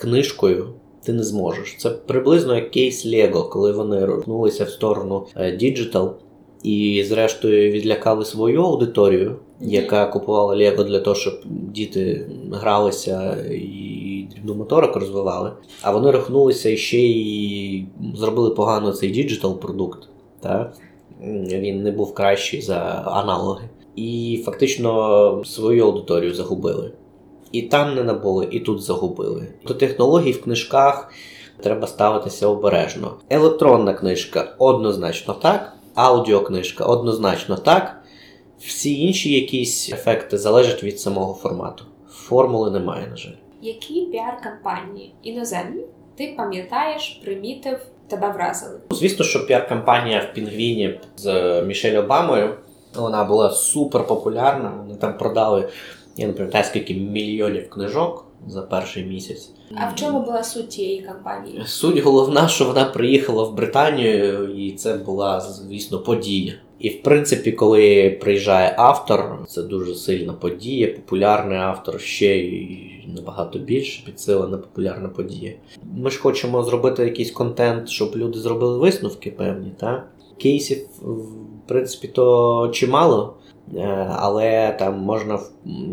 книжкою 0.00 0.74
ти 1.06 1.12
не 1.12 1.22
зможеш. 1.22 1.76
Це 1.78 1.90
приблизно 1.90 2.54
як 2.54 2.70
кейс 2.70 3.06
Lego, 3.06 3.48
коли 3.48 3.72
вони 3.72 4.04
рухнулися 4.04 4.64
в 4.64 4.70
сторону 4.70 5.26
е, 5.36 5.52
digital 5.52 6.10
і, 6.62 7.04
зрештою, 7.08 7.72
відлякали 7.72 8.24
свою 8.24 8.62
аудиторію, 8.62 9.36
яка 9.60 10.06
купувала 10.06 10.54
Lego 10.56 10.84
для 10.84 11.00
того, 11.00 11.16
щоб 11.16 11.34
діти 11.72 12.26
гралися 12.52 13.36
і 13.50 14.28
дрібну 14.30 14.54
моторику 14.54 14.98
розвивали. 14.98 15.52
А 15.82 15.90
вони 15.90 16.10
рухнулися 16.10 16.70
і 16.70 16.76
ще 16.76 16.98
і 16.98 17.86
зробили 18.14 18.50
погано 18.50 18.92
цей 18.92 19.10
digital 19.10 19.60
продукт. 19.60 20.08
Він 21.50 21.82
не 21.82 21.90
був 21.90 22.14
кращий 22.14 22.60
за 22.60 22.78
аналоги. 23.06 23.68
І 23.96 24.42
фактично 24.44 25.42
свою 25.44 25.84
аудиторію 25.84 26.34
загубили. 26.34 26.92
І 27.56 27.62
там 27.62 27.94
не 27.94 28.02
набули, 28.02 28.48
і 28.50 28.60
тут 28.60 28.82
загубили. 28.82 29.48
До 29.66 29.74
технологій 29.74 30.32
в 30.32 30.42
книжках 30.42 31.12
треба 31.62 31.86
ставитися 31.86 32.46
обережно. 32.46 33.14
Електронна 33.30 33.94
книжка 33.94 34.54
однозначно 34.58 35.34
так, 35.34 35.72
аудіокнижка 35.94 36.84
однозначно 36.84 37.56
так. 37.56 38.02
Всі 38.60 39.00
інші 39.00 39.34
якісь 39.34 39.92
ефекти 39.92 40.38
залежать 40.38 40.84
від 40.84 41.00
самого 41.00 41.34
формату. 41.34 41.84
Формули 42.10 42.70
немає, 42.70 43.06
на 43.10 43.16
жаль. 43.16 43.32
Які 43.62 44.00
піар-кампанії 44.00 45.14
іноземні 45.22 45.82
ти 46.16 46.34
пам'ятаєш, 46.36 47.20
примітив, 47.24 47.78
тебе 48.08 48.32
вразили? 48.32 48.80
Звісно, 48.90 49.24
що 49.24 49.46
піар-кампанія 49.46 50.20
в 50.20 50.34
Пінгвіні 50.34 51.00
з 51.16 51.62
Мішель 51.62 51.98
Обамою 51.98 52.54
вона 52.94 53.24
була 53.24 53.50
супер 53.50 54.06
популярна. 54.06 54.72
Вони 54.78 54.94
там 54.94 55.18
продали, 55.18 55.68
я 56.16 56.26
не 56.26 56.32
пам'ятаю 56.32 56.64
скільки 56.64 56.94
мільйонів 56.94 57.70
книжок. 57.70 58.26
за 58.48 58.62
перший 58.62 59.04
місяць. 59.04 59.50
А 59.74 59.90
в 59.90 59.94
чому 59.94 60.20
була 60.20 60.42
суть 60.44 60.72
цієї 60.72 61.02
кампанії? 61.02 61.62
Суть 61.66 61.98
головна, 61.98 62.48
що 62.48 62.64
вона 62.64 62.84
приїхала 62.84 63.42
в 63.42 63.54
Британію, 63.54 64.54
і 64.56 64.72
це 64.72 64.94
була, 64.94 65.40
звісно, 65.40 65.98
подія. 65.98 66.54
І 66.78 66.88
в 66.88 67.02
принципі, 67.02 67.52
коли 67.52 68.10
приїжджає 68.20 68.74
автор, 68.78 69.44
це 69.48 69.62
дуже 69.62 69.94
сильна 69.94 70.32
подія, 70.32 70.92
популярний 70.92 71.58
автор 71.58 72.00
ще 72.00 72.36
й 72.36 72.90
набагато 73.16 73.58
більше 73.58 74.02
підсилена 74.06 74.58
популярна 74.58 75.08
подія. 75.08 75.52
Ми 75.96 76.10
ж 76.10 76.20
хочемо 76.20 76.62
зробити 76.62 77.04
якийсь 77.04 77.30
контент, 77.30 77.88
щоб 77.88 78.16
люди 78.16 78.38
зробили 78.38 78.78
висновки 78.78 79.30
певні, 79.30 79.72
так? 79.80 80.08
Кейсів, 80.38 80.78
в 81.02 81.68
принципі, 81.68 82.08
то 82.08 82.68
чимало. 82.72 83.34
Е, 83.74 84.08
Але 84.18 84.76
там 84.78 84.98
можна 84.98 85.38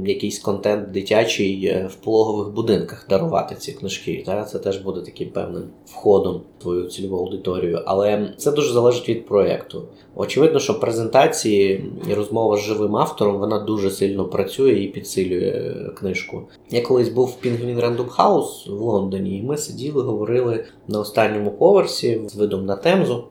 якийсь 0.06 0.40
контент 0.40 0.92
дитячий 0.92 1.66
е, 1.66 1.90
в 1.92 1.96
пологових 1.96 2.54
будинках 2.54 3.06
дарувати 3.10 3.56
ці 3.56 3.72
книжки. 3.72 4.24
Та? 4.26 4.44
Це 4.44 4.60
теж 4.60 4.78
буде 4.78 5.02
таким 5.02 5.30
певним 5.30 5.64
входом 5.86 6.42
в 6.60 6.62
твою 6.62 6.86
цільову 6.86 7.18
аудиторію. 7.18 7.82
Але 7.86 8.34
це 8.38 8.52
дуже 8.52 8.74
залежить 8.74 9.10
від 9.10 9.26
проєкту. 9.26 9.84
Очевидно, 10.16 10.60
що 10.60 10.80
презентації 10.80 11.92
і 12.10 12.14
розмова 12.14 12.58
з 12.58 12.60
живим 12.60 12.96
автором 12.96 13.38
вона 13.38 13.60
дуже 13.60 13.92
сильно 13.92 14.26
працює 14.26 14.72
і 14.72 14.88
підсилює 14.88 15.74
книжку. 15.98 16.42
Я 16.70 16.82
колись 16.82 17.10
був 17.10 17.28
в 17.28 17.46
Penguin 17.46 17.82
Random 17.82 18.16
House 18.18 18.78
в 18.78 18.82
Лондоні, 18.82 19.38
і 19.38 19.44
ми 19.44 19.58
сиділи, 19.58 20.04
говорили 20.04 20.66
на 20.88 21.00
останньому 21.00 21.52
поверсі 21.52 22.22
з 22.28 22.36
видом 22.36 22.66
на 22.66 22.76
Темзу. 22.76 23.24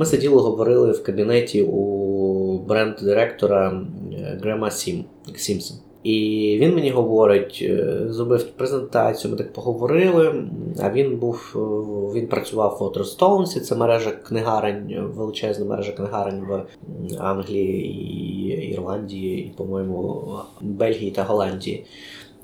Ми 0.00 0.06
сиділи, 0.06 0.42
говорили 0.42 0.92
в 0.92 1.02
кабінеті 1.02 1.62
у 1.62 2.58
бренд-директора 2.58 3.82
е, 4.12 4.38
Грема 4.42 4.70
Сім, 4.70 5.04
Сімса. 5.36 5.74
І 6.02 6.58
він 6.60 6.74
мені 6.74 6.90
говорить, 6.90 7.58
е, 7.62 7.98
зробив 8.08 8.44
презентацію, 8.44 9.30
ми 9.30 9.36
так 9.36 9.52
поговорили. 9.52 10.44
А 10.78 10.90
він 10.90 11.16
був, 11.16 11.52
е, 11.56 11.58
він 12.18 12.26
працював 12.26 12.76
в 12.80 12.82
Waterstones, 12.82 13.60
це 13.60 13.76
мережа 13.76 14.10
книгарень, 14.10 15.10
величезна 15.14 15.64
мережа 15.64 15.92
книгарень 15.92 16.40
в 16.40 16.64
Англії 17.18 17.86
і 17.86 18.72
Ірландії, 18.72 19.46
і, 19.46 19.52
по-моєму, 19.56 20.24
Бельгії 20.60 21.10
та 21.10 21.22
Голландії. 21.24 21.84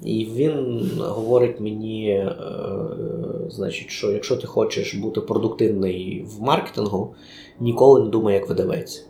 І 0.04 0.28
він 0.34 0.90
говорить 0.98 1.60
мені, 1.60 2.26
значить, 3.48 3.90
що 3.90 4.12
якщо 4.12 4.36
ти 4.36 4.46
хочеш 4.46 4.94
бути 4.94 5.20
продуктивний 5.20 6.24
в 6.28 6.42
маркетингу, 6.42 7.14
ніколи 7.60 8.00
не 8.00 8.10
думай 8.10 8.34
як 8.34 8.48
видавець. 8.48 9.06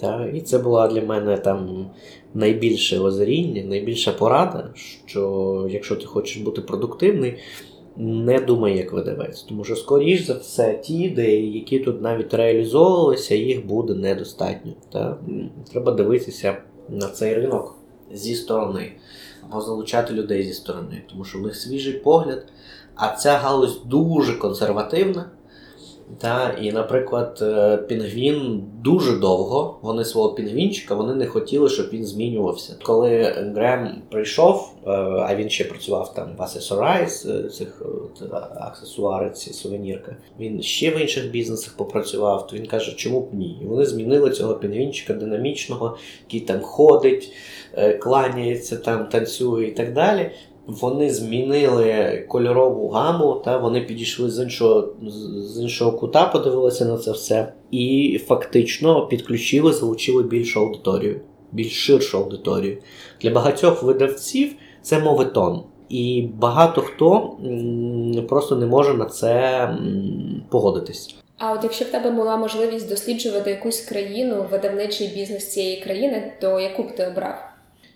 Та? 0.00 0.26
І 0.26 0.40
це 0.40 0.58
була 0.58 0.88
для 0.88 1.02
мене 1.02 1.38
там 1.38 1.86
найбільше 2.34 2.98
озаріння, 2.98 3.62
найбільша 3.64 4.12
порада, 4.12 4.70
що 4.74 5.66
якщо 5.70 5.96
ти 5.96 6.06
хочеш 6.06 6.36
бути 6.36 6.60
продуктивний, 6.60 7.38
не 7.96 8.40
думай 8.40 8.76
як 8.78 8.92
видавець. 8.92 9.42
Тому 9.42 9.64
що, 9.64 9.76
скоріш 9.76 10.26
за 10.26 10.34
все, 10.34 10.74
ті 10.74 10.98
ідеї, 10.98 11.52
які 11.52 11.78
тут 11.78 12.02
навіть 12.02 12.34
реалізовувалися, 12.34 13.34
їх 13.34 13.66
буде 13.66 13.94
недостатньо. 13.94 14.72
Та? 14.92 15.18
Треба 15.72 15.92
дивитися 15.92 16.56
на 16.88 17.08
цей 17.08 17.34
ринок 17.34 17.78
зі 18.12 18.34
сторони 18.34 18.92
або 19.50 19.60
залучати 19.60 20.14
людей 20.14 20.42
зі 20.42 20.52
сторони, 20.52 21.02
тому 21.10 21.24
що 21.24 21.38
в 21.38 21.42
них 21.42 21.56
свіжий 21.56 21.92
погляд, 21.92 22.46
а 22.94 23.16
ця 23.16 23.38
галузь 23.38 23.80
дуже 23.84 24.38
консервативна. 24.38 25.30
Та, 26.18 26.56
і, 26.60 26.72
наприклад, 26.72 27.38
е, 27.42 27.76
Пінгвін 27.76 28.64
дуже 28.82 29.16
довго, 29.16 29.78
вони 29.82 30.04
свого 30.04 30.32
пінгвінчика 30.32 30.94
вони 30.94 31.14
не 31.14 31.26
хотіли, 31.26 31.68
щоб 31.68 31.88
він 31.92 32.06
змінювався. 32.06 32.76
Коли 32.82 33.22
Грем 33.54 34.02
прийшов, 34.10 34.74
е, 34.86 34.90
а 35.00 35.34
він 35.36 35.50
ще 35.50 35.64
працював 35.64 36.14
там 36.14 36.36
в 36.38 36.40
Accessorize, 36.40 37.46
е, 37.46 37.48
цих 37.48 37.82
аксесуари, 38.60 39.30
ці 39.30 39.52
сувенірки, 39.52 40.16
він 40.40 40.62
ще 40.62 40.90
в 40.90 41.00
інших 41.00 41.30
бізнесах 41.30 41.76
попрацював, 41.76 42.46
то 42.46 42.56
він 42.56 42.66
каже, 42.66 42.92
чому 42.96 43.20
б 43.20 43.34
ні? 43.34 43.58
І 43.62 43.64
вони 43.64 43.86
змінили 43.86 44.30
цього 44.30 44.54
пінгвінчика 44.54 45.14
динамічного, 45.14 45.96
який 46.26 46.40
там 46.40 46.60
ходить, 46.60 47.32
кланяється, 48.00 48.76
там, 48.76 49.06
танцює 49.06 49.64
і 49.64 49.72
так 49.72 49.92
далі. 49.92 50.30
Вони 50.66 51.10
змінили 51.10 52.18
кольорову 52.28 52.88
гаму, 52.88 53.42
та 53.44 53.56
вони 53.58 53.80
підійшли 53.80 54.30
з 54.30 54.42
іншого, 54.42 54.94
з- 55.06 55.60
іншого 55.62 55.92
кута, 55.98 56.26
подивилися 56.26 56.84
на 56.84 56.98
це 56.98 57.12
все, 57.12 57.52
і 57.70 58.20
фактично 58.26 59.06
підключили, 59.06 59.72
залучили 59.72 60.22
більшу 60.22 60.60
аудиторію, 60.60 61.20
більш 61.52 61.86
ширшу 61.86 62.18
аудиторію. 62.18 62.78
Для 63.22 63.30
багатьох 63.30 63.82
видавців 63.82 64.52
це 64.82 64.98
моветон. 64.98 65.62
І 65.88 66.28
багато 66.34 66.80
хто 66.80 67.36
просто 68.28 68.56
не 68.56 68.66
може 68.66 68.94
на 68.94 69.04
це 69.04 69.68
погодитись. 70.50 71.14
А 71.38 71.52
от 71.52 71.58
якщо 71.62 71.84
в 71.84 71.88
тебе 71.88 72.10
була 72.10 72.36
можливість 72.36 72.88
досліджувати 72.88 73.50
якусь 73.50 73.80
країну, 73.80 74.46
видавничий 74.50 75.08
бізнес 75.08 75.52
цієї 75.52 75.80
країни, 75.80 76.32
то 76.40 76.60
яку 76.60 76.82
б 76.82 76.94
ти 76.96 77.06
обрав? 77.06 77.34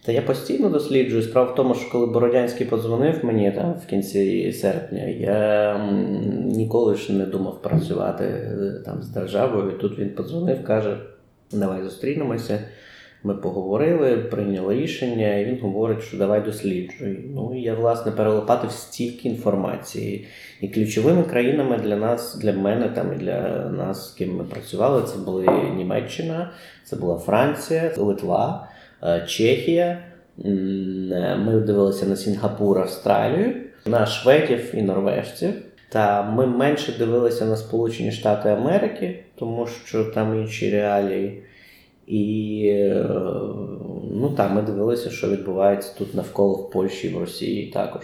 Та 0.08 0.12
я 0.12 0.22
постійно 0.22 0.68
досліджую. 0.68 1.22
Справа 1.22 1.52
в 1.52 1.54
тому, 1.54 1.74
що 1.74 1.90
коли 1.90 2.06
Бородянський 2.06 2.66
подзвонив 2.66 3.24
мені 3.24 3.52
там 3.52 3.74
в 3.74 3.86
кінці 3.86 4.52
серпня, 4.52 5.02
я 5.04 5.78
ніколи 6.44 6.94
ж 6.94 7.12
не 7.12 7.26
думав 7.26 7.62
працювати 7.62 8.24
е, 8.24 8.82
там 8.84 9.02
з 9.02 9.08
державою. 9.08 9.72
Тут 9.80 9.98
він 9.98 10.10
подзвонив, 10.10 10.64
каже: 10.64 10.96
давай 11.52 11.82
зустрінемося. 11.82 12.58
Ми 13.24 13.34
поговорили, 13.34 14.16
прийняли 14.16 14.74
рішення, 14.74 15.34
і 15.34 15.44
він 15.44 15.60
говорить, 15.60 16.02
що 16.02 16.16
давай 16.16 16.40
досліджуй. 16.40 17.18
Ну 17.34 17.52
і 17.56 17.62
я 17.62 17.74
власне 17.74 18.12
перелопатив 18.12 18.70
стільки 18.70 19.28
інформації. 19.28 20.26
І 20.60 20.68
ключовими 20.68 21.22
країнами 21.22 21.78
для 21.78 21.96
нас, 21.96 22.38
для 22.38 22.52
мене 22.52 22.88
там 22.88 23.12
і 23.12 23.16
для 23.16 23.40
нас, 23.70 24.10
з 24.10 24.14
ким 24.14 24.36
ми 24.36 24.44
працювали, 24.44 25.02
це 25.02 25.18
були 25.18 25.46
Німеччина, 25.76 26.50
це 26.84 26.96
була 26.96 27.18
Франція, 27.18 27.92
Литва. 27.96 28.68
Е, 29.02 29.24
Чехія. 29.26 29.98
Е, 30.44 31.36
Ми 31.46 31.60
дивилися 31.60 32.06
на 32.06 32.16
Сінгапур, 32.16 32.78
Австралію, 32.78 33.54
на 33.86 34.06
шведів 34.06 34.74
і 34.74 34.82
норвежців. 34.82 35.54
Та 35.88 36.22
ми 36.22 36.46
менше 36.46 36.92
дивилися 36.98 37.44
на 37.44 37.56
Сполучені 37.56 38.12
Штати 38.12 38.48
Америки, 38.48 39.24
тому 39.34 39.66
що 39.66 40.04
там 40.04 40.40
інші 40.40 40.70
реалії. 40.70 41.42
І 42.06 42.62
е, 42.74 43.06
ну, 44.12 44.34
так, 44.36 44.52
ми 44.52 44.62
дивилися, 44.62 45.10
що 45.10 45.28
відбувається 45.28 45.94
тут 45.98 46.14
навколо 46.14 46.54
в 46.54 46.70
Польщі 46.70 47.08
в 47.08 47.18
Росії 47.18 47.66
також. 47.70 48.02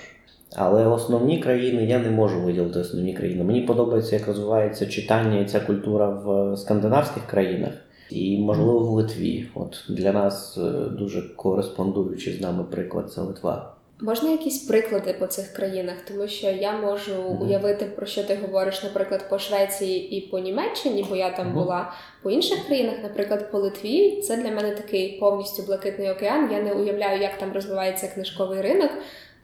Але 0.57 0.87
основні 0.87 1.39
країни 1.39 1.85
я 1.85 1.99
не 1.99 2.11
можу 2.11 2.41
виділити 2.41 2.79
основні 2.79 3.15
країни. 3.15 3.45
Мені 3.45 3.61
подобається, 3.61 4.17
як 4.17 4.27
розвивається 4.27 4.87
читання 4.87 5.41
і 5.41 5.45
ця 5.45 5.61
культура 5.61 6.09
в 6.09 6.57
скандинавських 6.57 7.27
країнах. 7.27 7.73
І, 8.11 8.39
можливо, 8.39 8.79
в 8.79 8.91
Литві. 8.91 9.47
От 9.55 9.85
для 9.89 10.13
нас 10.13 10.59
е, 10.59 10.71
дуже 10.99 11.23
кореспондуючий 11.37 12.33
з 12.33 12.41
нами 12.41 12.65
приклад 12.65 13.13
це 13.13 13.21
Литва. 13.21 13.71
Можна 14.01 14.31
якісь 14.31 14.59
приклади 14.63 15.17
по 15.19 15.27
цих 15.27 15.53
країнах, 15.53 15.95
тому 16.09 16.29
що 16.29 16.51
я 16.51 16.73
можу 16.81 17.13
Мгм. 17.15 17.43
уявити 17.43 17.85
про 17.85 18.07
що 18.07 18.25
ти 18.25 18.39
говориш, 18.43 18.83
наприклад, 18.83 19.29
по 19.31 19.39
Швеції 19.39 20.17
і 20.17 20.21
по 20.21 20.39
Німеччині, 20.39 21.07
бо 21.11 21.17
я 21.17 21.31
там 21.31 21.47
Мгм. 21.47 21.55
була. 21.55 21.93
По 22.23 22.31
інших 22.31 22.67
країнах, 22.67 22.95
наприклад, 23.03 23.51
по 23.51 23.59
Литві, 23.59 24.21
це 24.23 24.37
для 24.37 24.51
мене 24.51 24.71
такий 24.71 25.19
повністю 25.21 25.63
блакитний 25.63 26.11
океан. 26.11 26.49
Я 26.53 26.63
не 26.63 26.73
уявляю, 26.73 27.23
як 27.23 27.39
там 27.39 27.53
розвивається 27.53 28.09
книжковий 28.09 28.61
ринок. 28.61 28.91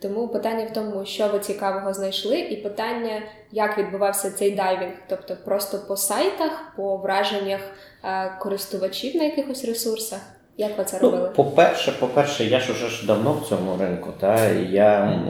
Тому 0.02 0.28
питання 0.28 0.64
в 0.64 0.72
тому, 0.72 1.04
що 1.06 1.28
ви 1.28 1.38
цікавого 1.38 1.94
знайшли, 1.94 2.38
і 2.40 2.56
питання, 2.56 3.22
як 3.52 3.78
відбувався 3.78 4.30
цей 4.30 4.50
дайвінг, 4.50 4.92
тобто 5.08 5.36
просто 5.44 5.78
по 5.88 5.96
сайтах, 5.96 6.72
по 6.76 6.96
враженнях 6.96 7.60
е, 8.04 8.32
користувачів 8.40 9.16
на 9.16 9.24
якихось 9.24 9.64
ресурсах. 9.64 10.18
Як 10.56 10.78
ви 10.78 10.84
це 10.84 10.98
Ну, 11.02 11.10
робили? 11.10 11.30
по-перше, 11.36 11.92
по-перше, 12.00 12.44
я 12.44 12.60
ж 12.60 12.72
уже 12.72 12.88
ж 12.88 13.06
давно 13.06 13.32
в 13.32 13.48
цьому 13.48 13.76
ринку, 13.80 14.10
та 14.20 14.50
і 14.50 14.72
я 14.72 15.20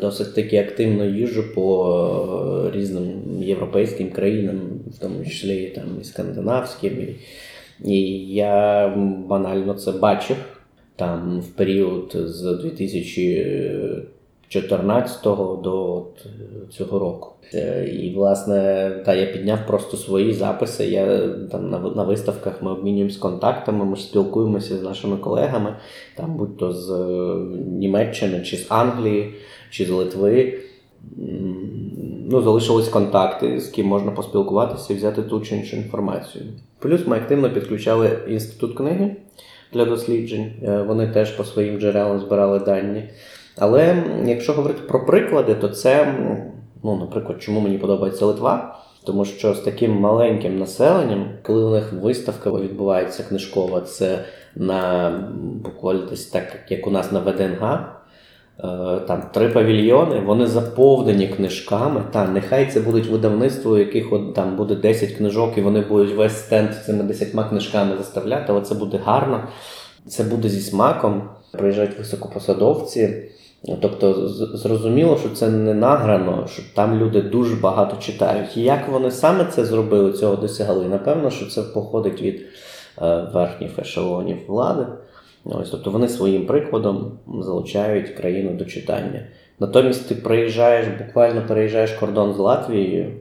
досить 0.00 0.34
таки 0.34 0.58
активно 0.58 1.04
їжджу 1.04 1.44
по 1.54 1.86
е, 2.68 2.76
різним 2.76 3.22
європейським 3.42 4.10
країнам, 4.10 4.60
в 4.96 4.98
тому 4.98 5.24
числі 5.24 5.66
там 5.68 5.84
і 6.00 6.04
скандинавським. 6.04 7.08
І 7.84 8.00
я 8.34 8.88
банально 9.26 9.74
це 9.74 9.92
бачив 9.92 10.36
там 11.02 11.40
в 11.40 11.48
період 11.48 12.12
з 12.14 12.42
2014 12.42 15.24
до 15.62 16.04
цього 16.70 16.98
року. 16.98 17.28
Е, 17.54 17.88
І, 17.88 18.14
власне, 18.14 18.90
та, 19.06 19.14
я 19.14 19.26
підняв 19.26 19.58
просто 19.66 19.96
свої 19.96 20.32
записи. 20.32 20.86
Я 20.86 21.28
там 21.52 21.70
на, 21.70 21.78
на 21.78 22.02
виставках 22.02 22.62
ми 22.62 22.72
обмінюємося 22.72 23.20
контактами, 23.20 23.84
ми 23.84 23.96
ж 23.96 24.02
спілкуємося 24.02 24.78
з 24.78 24.82
нашими 24.82 25.16
колегами, 25.16 25.76
там 26.16 26.36
будь 26.36 26.56
то 26.56 26.72
з 26.72 26.90
е, 26.90 27.36
Німеччини, 27.66 28.40
чи 28.40 28.56
з 28.56 28.66
Англії, 28.68 29.34
чи 29.70 29.84
з 29.84 29.90
Литви. 29.90 30.58
Ну, 32.30 32.42
залишились 32.42 32.88
контакти, 32.88 33.60
з 33.60 33.66
ким 33.66 33.86
можна 33.86 34.12
поспілкуватися 34.12 34.92
і 34.92 34.96
взяти 34.96 35.22
ту 35.22 35.40
чи 35.40 35.56
іншу 35.56 35.76
інформацію. 35.76 36.44
Плюс 36.78 37.06
ми 37.06 37.16
активно 37.16 37.50
підключали 37.50 38.18
інститут 38.28 38.76
книги 38.76 39.16
для 39.72 39.84
досліджень. 39.84 40.52
Е, 40.62 40.82
Вони 40.82 41.06
теж 41.06 41.30
по 41.30 41.44
своїм 41.44 41.80
джерелам 41.80 42.18
збирали 42.18 42.58
дані. 42.58 43.10
Але 43.58 44.04
якщо 44.26 44.52
говорити 44.52 44.80
про 44.88 45.06
приклади, 45.06 45.54
то 45.54 45.68
це, 45.68 46.14
ну, 46.84 46.96
наприклад, 46.96 47.42
чому 47.42 47.60
мені 47.60 47.78
подобається 47.78 48.26
Литва. 48.26 48.78
Тому 49.04 49.24
що 49.24 49.54
з 49.54 49.60
таким 49.60 49.92
маленьким 49.92 50.58
населенням, 50.58 51.28
коли 51.42 51.64
у 51.64 51.70
них 51.70 51.92
виставка 51.92 52.50
відбувається 52.50 53.22
книжкова, 53.22 53.80
це 53.80 54.24
на 54.56 55.10
буквально 55.64 56.06
десь 56.06 56.26
так, 56.26 56.44
як 56.68 56.86
у 56.86 56.90
нас 56.90 57.12
на 57.12 57.20
ВДНГ, 57.20 57.88
там 59.06 59.22
три 59.32 59.48
павільйони, 59.48 60.20
вони 60.20 60.46
заповнені 60.46 61.28
книжками. 61.28 62.02
Та 62.12 62.28
нехай 62.28 62.70
це 62.70 62.80
будуть 62.80 63.06
видавництво, 63.06 63.78
яких 63.78 64.12
от, 64.12 64.34
там 64.34 64.56
буде 64.56 64.74
10 64.74 65.12
книжок, 65.12 65.58
і 65.58 65.60
вони 65.60 65.80
будуть 65.80 66.16
весь 66.16 66.38
стенд 66.38 66.70
цими 66.86 67.02
10 67.04 67.48
книжками 67.48 67.96
заставляти, 67.96 68.44
але 68.48 68.60
це 68.60 68.74
буде 68.74 69.00
гарно, 69.04 69.40
це 70.06 70.24
буде 70.24 70.48
зі 70.48 70.60
смаком. 70.60 71.22
Приїжджають 71.52 71.98
високопосадовці. 71.98 73.28
Тобто 73.80 74.28
зрозуміло, 74.56 75.16
що 75.16 75.28
це 75.28 75.48
не 75.48 75.74
награно, 75.74 76.46
що 76.46 76.62
там 76.74 76.98
люди 76.98 77.22
дуже 77.22 77.56
багато 77.56 77.96
читають. 77.96 78.56
І 78.56 78.62
як 78.62 78.88
вони 78.88 79.10
саме 79.10 79.44
це 79.44 79.64
зробили, 79.64 80.12
цього 80.12 80.36
досягли? 80.36 80.84
Напевно, 80.84 81.30
що 81.30 81.46
це 81.46 81.62
походить 81.62 82.22
від 82.22 82.40
е, 82.40 83.28
верхніх 83.34 83.78
ешелонів 83.78 84.38
влади. 84.48 84.86
Ось, 85.44 85.70
тобто 85.70 85.90
вони 85.90 86.08
своїм 86.08 86.46
прикладом 86.46 87.18
залучають 87.40 88.08
країну 88.08 88.54
до 88.54 88.64
читання. 88.64 89.26
Натомість 89.60 90.08
ти 90.08 90.14
приїжджаєш, 90.14 90.86
буквально 91.06 91.46
переїжджаєш 91.48 91.92
кордон 91.92 92.34
з 92.34 92.38
Латвією, 92.38 93.12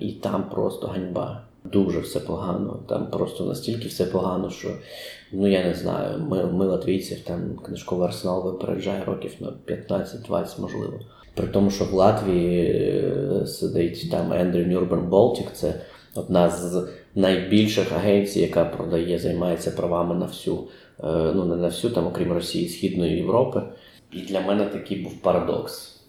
і 0.00 0.12
там 0.12 0.44
просто 0.50 0.86
ганьба. 0.86 1.42
Дуже 1.72 2.00
все 2.00 2.20
погано. 2.20 2.78
Там 2.88 3.10
просто 3.10 3.44
настільки 3.44 3.88
все 3.88 4.04
погано, 4.04 4.50
що 4.50 4.68
ну 5.32 5.46
я 5.46 5.64
не 5.64 5.74
знаю. 5.74 6.18
Ми, 6.30 6.46
ми 6.46 6.66
латвійців 6.66 7.20
там 7.20 7.56
книжковий 7.64 8.06
арсенал 8.06 8.44
випереджає 8.44 9.04
років 9.04 9.32
на 9.40 9.52
15-20, 9.66 10.60
можливо. 10.60 11.00
При 11.34 11.46
тому, 11.46 11.70
що 11.70 11.84
в 11.84 11.92
Латвії 11.92 12.70
е, 12.70 13.46
сидить 13.46 14.10
там 14.10 14.32
Ендрю 14.32 14.66
Нюрберн 14.66 15.08
Болтік, 15.08 15.46
це 15.52 15.74
одна 16.14 16.50
з 16.50 16.88
найбільших 17.14 17.92
агенцій, 17.92 18.40
яка 18.40 18.64
продає, 18.64 19.18
займається 19.18 19.70
правами 19.70 20.14
на 20.14 20.26
всю, 20.26 20.56
е, 20.56 20.60
ну 21.02 21.44
не 21.44 21.56
на 21.56 21.68
всю, 21.68 21.94
там, 21.94 22.06
окрім 22.06 22.32
Росії, 22.32 22.68
Східної 22.68 23.16
Європи. 23.16 23.62
І 24.12 24.20
для 24.20 24.40
мене 24.40 24.64
такий 24.64 25.02
був 25.02 25.12
парадокс. 25.22 26.00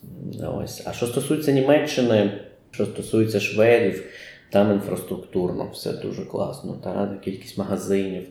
Ось. 0.64 0.84
А 0.86 0.94
що 0.94 1.08
стосується 1.08 1.52
Німеччини, 1.52 2.32
що 2.72 2.86
стосується 2.86 3.40
шведів, 3.40 4.04
там 4.50 4.72
інфраструктурно 4.72 5.70
все 5.74 5.94
дуже 5.94 6.26
класно. 6.26 6.74
Та? 6.84 7.18
Кількість 7.24 7.58
магазинів, 7.58 8.24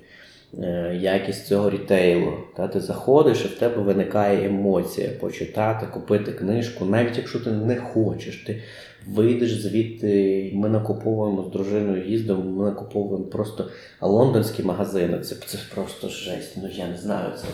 е, 0.59 0.99
якість 1.01 1.47
цього 1.47 1.71
рітейлу. 1.71 2.33
Та? 2.57 2.69
Ти 2.69 2.81
заходиш 2.81 3.45
і 3.45 3.49
в 3.49 3.59
тебе 3.59 3.83
виникає 3.83 4.47
емоція 4.47 5.11
почитати, 5.21 5.87
купити 5.87 6.33
книжку, 6.33 6.85
навіть 6.85 7.17
якщо 7.17 7.41
ти 7.41 7.51
не 7.51 7.77
хочеш. 7.77 8.37
Ти 8.37 8.63
вийдеш 9.07 9.61
звідти, 9.61 10.51
ми 10.55 10.69
накуповуємо 10.69 11.45
з 11.45 11.53
дружиною 11.53 12.09
їздимо, 12.09 12.43
ми 12.43 12.65
накуповуємо 12.65 13.25
просто 13.25 13.69
лондонські 14.01 14.63
магазини. 14.63 15.19
Це, 15.19 15.35
це 15.47 15.59
просто 15.75 16.09
жесть. 16.09 16.57
Ну 16.63 16.69
я 16.73 16.89
не 16.89 16.97
знаю. 16.97 17.33
Це, 17.37 17.47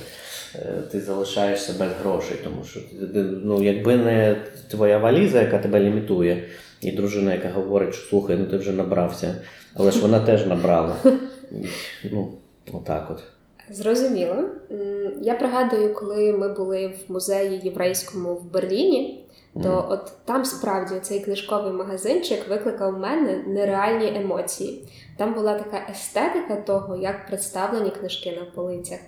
е, 0.58 0.82
ти 0.92 1.00
залишаєшся 1.00 1.74
без 1.78 1.88
грошей, 2.02 2.36
тому 2.44 2.64
що 2.64 2.80
ну, 3.44 3.62
якби 3.62 3.96
не 3.96 4.36
твоя 4.70 4.98
валіза, 4.98 5.42
яка 5.42 5.58
тебе 5.58 5.80
лімітує, 5.80 6.44
і 6.80 6.92
дружина, 6.92 7.32
яка 7.34 7.50
говорить, 7.50 7.94
що 7.94 8.08
слухай, 8.08 8.36
ну 8.36 8.46
ти 8.46 8.56
вже 8.56 8.72
набрався, 8.72 9.34
але 9.74 9.90
ж 9.90 10.00
вона 10.00 10.20
теж 10.20 10.46
набрала. 10.46 10.96
Ну, 12.12 12.32
отак 12.72 13.10
от. 13.10 13.22
Зрозуміло. 13.76 14.44
Я 15.22 15.34
пригадую, 15.34 15.94
коли 15.94 16.32
ми 16.32 16.54
були 16.54 16.86
в 16.86 17.12
музеї 17.12 17.60
єврейському 17.64 18.34
в 18.34 18.52
Берліні, 18.52 19.24
то 19.62 19.86
от 19.90 20.12
там 20.24 20.44
справді 20.44 20.94
цей 21.00 21.20
книжковий 21.20 21.72
магазинчик 21.72 22.48
викликав 22.48 22.94
в 22.94 22.98
мене 22.98 23.44
нереальні 23.46 24.16
емоції. 24.16 24.88
Там 25.16 25.34
була 25.34 25.54
така 25.54 25.86
естетика 25.90 26.56
того, 26.56 26.96
як 26.96 27.26
представлені 27.26 27.90
книжки 27.90 28.32
на 28.32 28.44
полицях, 28.44 28.98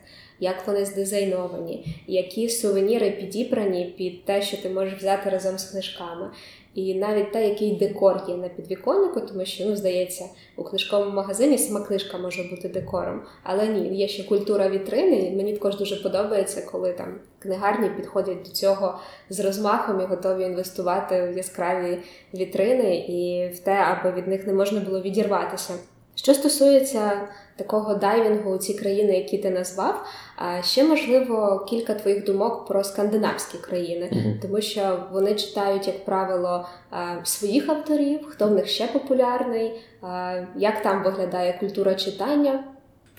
як 0.41 0.67
вони 0.67 0.85
здизайновані, 0.85 1.97
які 2.07 2.49
сувеніри 2.49 3.11
підібрані 3.11 3.95
під 3.99 4.25
те, 4.25 4.43
що 4.43 4.57
ти 4.57 4.71
можеш 4.71 4.95
взяти 4.99 5.31
разом 5.31 5.59
з 5.59 5.65
книжками. 5.65 6.31
І 6.75 6.95
навіть 6.95 7.33
те, 7.33 7.49
який 7.49 7.77
декор 7.77 8.21
є 8.29 8.37
на 8.37 8.49
підвіконнику, 8.49 9.21
тому 9.21 9.45
що 9.45 9.65
ну 9.67 9.77
здається, 9.77 10.25
у 10.57 10.65
книжковому 10.65 11.11
магазині 11.11 11.59
сама 11.59 11.81
книжка 11.81 12.19
може 12.19 12.43
бути 12.43 12.69
декором. 12.69 13.23
Але 13.43 13.67
ні, 13.67 13.97
є 13.97 14.09
ще 14.09 14.23
культура 14.23 14.69
вітрини, 14.69 15.17
і 15.17 15.37
мені 15.37 15.53
також 15.53 15.77
дуже 15.77 15.97
подобається, 15.97 16.63
коли 16.73 16.93
там 16.93 17.15
книгарні 17.39 17.91
підходять 17.91 18.43
до 18.43 18.51
цього 18.51 18.99
з 19.31 19.41
розмахом 19.41 20.01
і 20.01 20.05
готові 20.05 20.43
інвестувати 20.43 21.31
в 21.33 21.37
яскраві 21.37 21.99
вітрини 22.35 22.97
і 22.97 23.51
в 23.55 23.59
те, 23.59 23.75
аби 23.75 24.13
від 24.13 24.29
них 24.29 24.47
не 24.47 24.53
можна 24.53 24.81
було 24.81 25.01
відірватися. 25.01 25.75
Що 26.15 26.35
стосується 26.35 27.13
такого 27.57 27.95
дайвінгу 27.95 28.51
у 28.55 28.59
ці 28.59 28.75
країни, 28.75 29.17
які 29.17 29.39
ти 29.39 29.51
назвав, 29.51 30.07
ще 30.63 30.85
можливо 30.85 31.67
кілька 31.71 31.95
твоїх 31.95 32.25
думок 32.25 32.67
про 32.67 32.85
скандинавські 32.85 33.59
країни, 33.59 34.09
Мгм. 34.13 34.39
тому 34.43 34.61
що 34.61 34.99
вони 35.13 35.35
читають, 35.35 35.87
як 35.87 36.05
правило, 36.05 36.67
своїх 37.25 37.69
авторів, 37.69 38.19
хто 38.29 38.47
в 38.49 38.51
них 38.51 38.67
ще 38.69 38.87
популярний, 38.87 39.71
як 40.57 40.83
там 40.83 41.05
виглядає 41.05 41.57
культура 41.61 41.95
читання. 41.95 42.65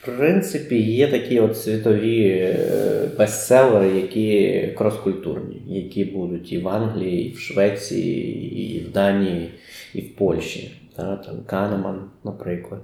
В 0.03 0.05
принципі, 0.17 0.81
є 0.81 1.07
такі 1.07 1.39
от 1.39 1.57
світові 1.57 2.27
е, 2.29 3.09
бестселери, 3.17 3.87
які 3.95 4.61
кроскультурні, 4.77 5.61
які 5.67 6.05
будуть 6.05 6.51
і 6.53 6.57
в 6.57 6.67
Англії, 6.67 7.29
і 7.29 7.33
в 7.33 7.39
Швеції, 7.39 8.75
і 8.75 8.79
в 8.79 8.91
Данії, 8.91 9.49
і 9.93 10.01
в 10.01 10.15
Польщі. 10.15 10.71
Та, 10.95 11.15
там 11.15 11.35
Канеман, 11.45 12.09
наприклад, 12.23 12.81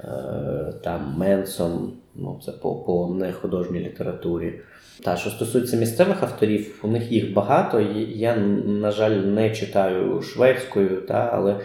е, 0.00 0.72
там 0.84 1.14
Менсон, 1.18 1.92
ну 2.14 2.40
це 2.44 2.52
по, 2.52 2.74
по 2.74 3.14
нехудожній 3.14 3.80
літературі. 3.80 4.60
Та, 5.04 5.16
що 5.16 5.30
стосується 5.30 5.76
місцевих 5.76 6.22
авторів, 6.22 6.80
у 6.82 6.88
них 6.88 7.12
їх 7.12 7.32
багато. 7.32 7.80
Я, 7.80 8.36
на 8.66 8.90
жаль, 8.90 9.10
не 9.10 9.50
читаю 9.50 10.22
шведською, 10.22 11.00
та, 11.00 11.30
але 11.32 11.60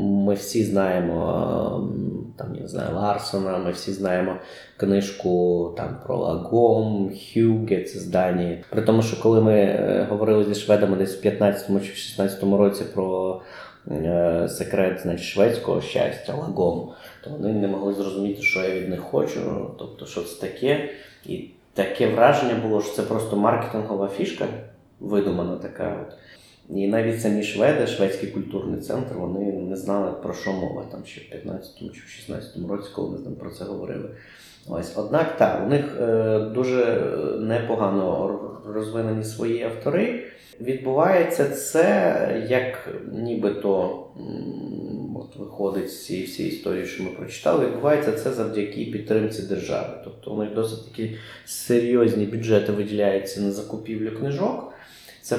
ми 0.00 0.34
всі 0.34 0.64
знаємо 0.64 1.44
ем, 1.76 2.34
там, 2.36 2.56
я 2.60 2.68
знаю, 2.68 2.96
Ларсона, 2.96 3.58
ми 3.58 3.72
всі 3.72 3.92
знаємо 3.92 4.36
книжку 4.76 5.74
там 5.76 5.96
про 6.06 6.16
Лагом, 6.16 7.10
Хюге, 7.10 7.86
з 7.86 8.06
Данії. 8.06 8.64
При 8.70 8.82
тому, 8.82 9.02
що 9.02 9.22
коли 9.22 9.40
ми 9.40 9.54
е, 9.54 10.06
говорили 10.10 10.44
зі 10.44 10.54
шведами 10.54 10.96
десь 10.96 11.24
в 11.24 11.26
15-му 11.26 11.80
чи 11.80 11.92
в 11.92 11.94
16-му 11.94 12.56
році 12.56 12.84
про 12.94 13.40
секрет 14.48 15.00
значить, 15.02 15.26
шведського 15.26 15.80
щастя, 15.80 16.34
Лагом, 16.34 16.90
то 17.24 17.30
вони 17.30 17.52
не 17.52 17.68
могли 17.68 17.94
зрозуміти, 17.94 18.42
що 18.42 18.60
я 18.60 18.70
від 18.70 18.88
них 18.88 19.00
хочу, 19.00 19.70
тобто, 19.78 20.06
що 20.06 20.22
це 20.22 20.40
таке. 20.40 20.90
І 21.26 21.44
таке 21.74 22.08
враження 22.08 22.54
було, 22.54 22.82
що 22.82 22.96
це 22.96 23.02
просто 23.02 23.36
маркетингова 23.36 24.08
фішка, 24.08 24.46
видумана 25.00 25.56
така. 25.56 26.06
От. 26.06 26.14
І 26.76 26.88
навіть 26.88 27.22
самі 27.22 27.42
шведи, 27.42 27.86
шведський 27.86 28.30
культурний 28.30 28.80
центр, 28.80 29.14
вони 29.14 29.52
не 29.52 29.76
знали 29.76 30.12
про 30.22 30.34
що 30.34 30.52
мова 30.52 30.84
там 30.90 31.00
ще 31.04 31.20
в 31.20 31.48
15-му 31.48 31.90
чи 31.90 32.00
в 32.00 32.32
16-му 32.32 32.68
році, 32.68 32.88
коли 32.94 33.10
ми 33.10 33.18
там 33.18 33.34
про 33.34 33.50
це 33.50 33.64
говорили. 33.64 34.10
Ось, 34.68 34.96
однак 34.96 35.36
так, 35.36 35.62
у 35.66 35.68
них 35.68 35.96
е, 36.00 36.38
дуже 36.54 36.84
непогано 37.40 38.40
розвинені 38.66 39.24
свої 39.24 39.62
автори. 39.62 40.27
Відбувається 40.60 41.48
це, 41.48 42.46
як 42.48 42.88
нібито 43.12 44.04
от 45.14 45.36
виходить 45.36 45.90
з 45.90 46.04
цієї 46.06 46.26
всієї 46.26 46.54
історії, 46.54 46.86
що 46.86 47.02
ми 47.02 47.10
прочитали, 47.10 47.66
відбувається 47.66 48.12
це 48.12 48.32
завдяки 48.32 48.84
підтримці 48.84 49.42
держави. 49.42 49.94
Тобто 50.04 50.30
у 50.30 50.42
них 50.42 50.54
досить 50.54 50.84
такі 50.90 51.16
серйозні 51.44 52.26
бюджети 52.26 52.72
виділяються 52.72 53.40
на 53.40 53.50
закупівлю 53.50 54.18
книжок. 54.18 54.72
Це 55.22 55.38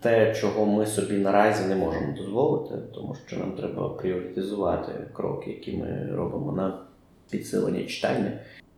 те, 0.00 0.34
чого 0.34 0.66
ми 0.66 0.86
собі 0.86 1.14
наразі 1.14 1.68
не 1.68 1.76
можемо 1.76 2.16
дозволити, 2.16 2.74
тому 2.94 3.16
що 3.26 3.36
нам 3.36 3.52
треба 3.52 3.88
пріоритизувати 3.88 4.92
кроки, 5.12 5.50
які 5.50 5.72
ми 5.72 6.08
робимо 6.16 6.52
на 6.52 6.78
підсилення 7.30 7.84
читання. 7.84 8.32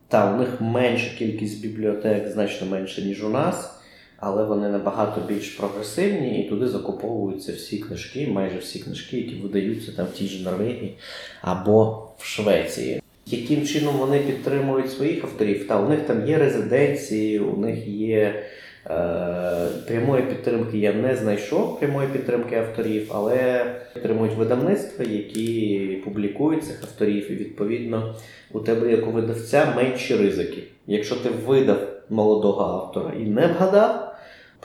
Та 0.08 0.34
у 0.34 0.38
них 0.38 0.60
менша 0.60 1.18
кількість 1.18 1.62
бібліотек, 1.62 2.28
значно 2.28 2.66
менше, 2.66 3.02
ніж 3.02 3.24
у 3.24 3.28
нас, 3.28 3.81
але 4.22 4.44
вони 4.44 4.68
набагато 4.68 5.20
більш 5.28 5.48
прогресивні 5.48 6.40
і 6.40 6.48
туди 6.48 6.68
закуповуються 6.68 7.52
всі 7.52 7.78
книжки, 7.78 8.28
майже 8.32 8.58
всі 8.58 8.78
книжки, 8.78 9.16
які 9.16 9.34
видаються 9.34 9.92
там 9.96 10.06
в 10.06 10.12
тій 10.12 10.26
же 10.26 10.44
Норвегії 10.44 10.94
або 11.40 12.08
в 12.18 12.24
Швеції. 12.24 13.02
Яким 13.26 13.66
чином 13.66 13.96
вони 13.96 14.18
підтримують 14.18 14.92
своїх 14.92 15.24
авторів? 15.24 15.68
Та 15.68 15.80
у 15.80 15.88
них 15.88 16.00
там 16.00 16.28
є 16.28 16.38
резиденції, 16.38 17.38
у 17.38 17.56
них 17.56 17.86
є 17.86 18.42
Е, 18.90 19.68
Прямої 19.86 20.22
підтримки 20.22 20.78
я 20.78 20.92
не 20.92 21.16
знайшов 21.16 21.80
прямої 21.80 22.08
підтримки 22.08 22.56
авторів, 22.56 23.10
але 23.14 23.64
підтримують 23.94 24.34
видавництва, 24.34 25.04
які 25.04 26.02
публікують 26.04 26.64
цих 26.64 26.82
авторів, 26.82 27.32
і 27.32 27.34
відповідно 27.34 28.14
у 28.52 28.60
тебе, 28.60 28.90
як 28.90 29.08
у 29.08 29.10
видавця, 29.10 29.72
менші 29.76 30.16
ризики. 30.16 30.62
Якщо 30.86 31.16
ти 31.16 31.28
видав 31.46 31.78
молодого 32.10 32.62
автора 32.62 33.12
і 33.20 33.22
не 33.22 33.46
вгадав, 33.46 34.11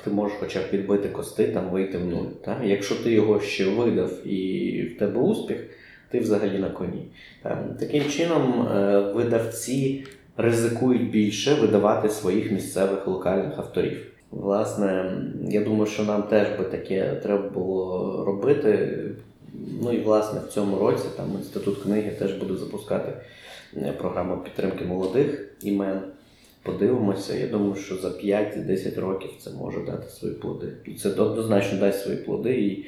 ти 0.03 0.09
можеш 0.09 0.37
хоча 0.39 0.59
б 0.59 0.69
підбити 0.69 1.09
кости, 1.09 1.47
там 1.47 1.69
вийти 1.69 1.97
в 1.97 2.05
нуль. 2.05 2.25
Та? 2.45 2.63
Якщо 2.63 2.95
ти 2.95 3.11
його 3.11 3.39
ще 3.39 3.65
видав 3.65 4.27
і 4.27 4.81
в 4.95 4.99
тебе 4.99 5.21
успіх, 5.21 5.57
ти 6.09 6.19
взагалі 6.19 6.59
на 6.59 6.69
коні. 6.69 7.07
Та? 7.43 7.63
Таким 7.79 8.09
чином, 8.09 8.67
е, 8.67 8.99
видавці 8.99 10.05
ризикують 10.37 11.09
більше 11.09 11.53
видавати 11.53 12.09
своїх 12.09 12.51
місцевих 12.51 13.07
локальних 13.07 13.57
авторів. 13.57 14.11
Власне, 14.31 15.11
я 15.49 15.63
думаю, 15.63 15.85
що 15.85 16.03
нам 16.03 16.23
теж 16.23 16.59
би 16.59 16.65
таке 16.65 17.19
треба 17.23 17.49
було 17.49 18.23
робити. 18.25 18.99
Ну 19.81 19.91
і 19.93 19.99
власне 19.99 20.39
в 20.39 20.53
цьому 20.53 20.79
році 20.79 21.05
там 21.17 21.31
інститут 21.37 21.83
книги 21.83 22.11
теж 22.19 22.33
буде 22.33 22.55
запускати 22.55 23.11
е, 23.77 23.93
програму 23.97 24.37
підтримки 24.37 24.85
молодих 24.85 25.55
імен. 25.61 26.01
Подивимося. 26.67 27.33
Я 27.33 27.47
думаю, 27.47 27.75
що 27.75 27.95
за 27.97 28.07
5-10 28.07 28.99
років 28.99 29.29
це 29.43 29.49
може 29.49 29.79
дати 29.79 30.09
свої 30.09 30.33
плоди. 30.33 30.67
Це 31.01 31.09
однозначно 31.09 31.79
дасть 31.79 32.03
свої 32.03 32.17
плоди. 32.17 32.53
І 32.53 32.85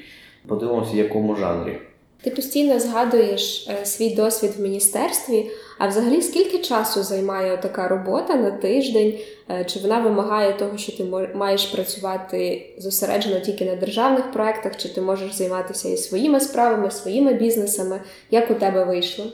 подивимося, 0.47 0.93
в 0.93 0.97
якому 0.97 1.35
жанрі. 1.35 1.77
Ти 2.21 2.29
постійно 2.31 2.79
згадуєш 2.79 3.67
е, 3.69 3.85
свій 3.85 4.15
досвід 4.15 4.51
в 4.57 4.61
міністерстві. 4.61 5.49
А 5.77 5.87
взагалі, 5.87 6.21
скільки 6.21 6.57
часу 6.57 7.03
займає 7.03 7.57
така 7.57 7.87
робота 7.87 8.35
на 8.35 8.51
тиждень? 8.51 9.19
Е, 9.49 9.65
Чи 9.65 9.79
вона 9.79 9.99
вимагає 9.99 10.53
того, 10.53 10.77
що 10.77 10.97
ти 10.97 11.03
маєш 11.35 11.65
працювати 11.65 12.69
зосереджено 12.77 13.39
тільки 13.39 13.65
на 13.65 13.75
державних 13.75 14.31
проектах, 14.31 14.77
чи 14.77 14.89
ти 14.89 15.01
можеш 15.01 15.33
займатися 15.33 15.89
і 15.89 15.97
своїми 15.97 16.39
справами, 16.39 16.91
своїми 16.91 17.33
бізнесами? 17.33 18.01
Як 18.31 18.51
у 18.51 18.53
тебе 18.53 18.83
вийшло? 18.83 19.25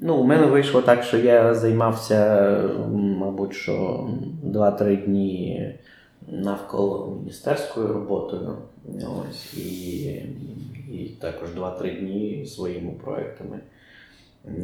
Ну, 0.00 0.16
у 0.16 0.24
мене 0.24 0.46
вийшло 0.46 0.82
так, 0.82 1.02
що 1.02 1.18
я 1.18 1.54
займався, 1.54 2.60
мабуть, 2.94 3.54
що 3.54 4.08
2-3 4.44 5.04
дні 5.04 5.74
навколо 6.28 7.16
міністерською 7.18 7.88
роботою. 7.88 8.56
Ось, 8.94 9.54
і, 9.58 10.06
і 10.92 11.16
також 11.20 11.48
2-3 11.48 12.00
дні 12.00 12.46
своїми 12.46 12.92
проектами. 12.92 13.60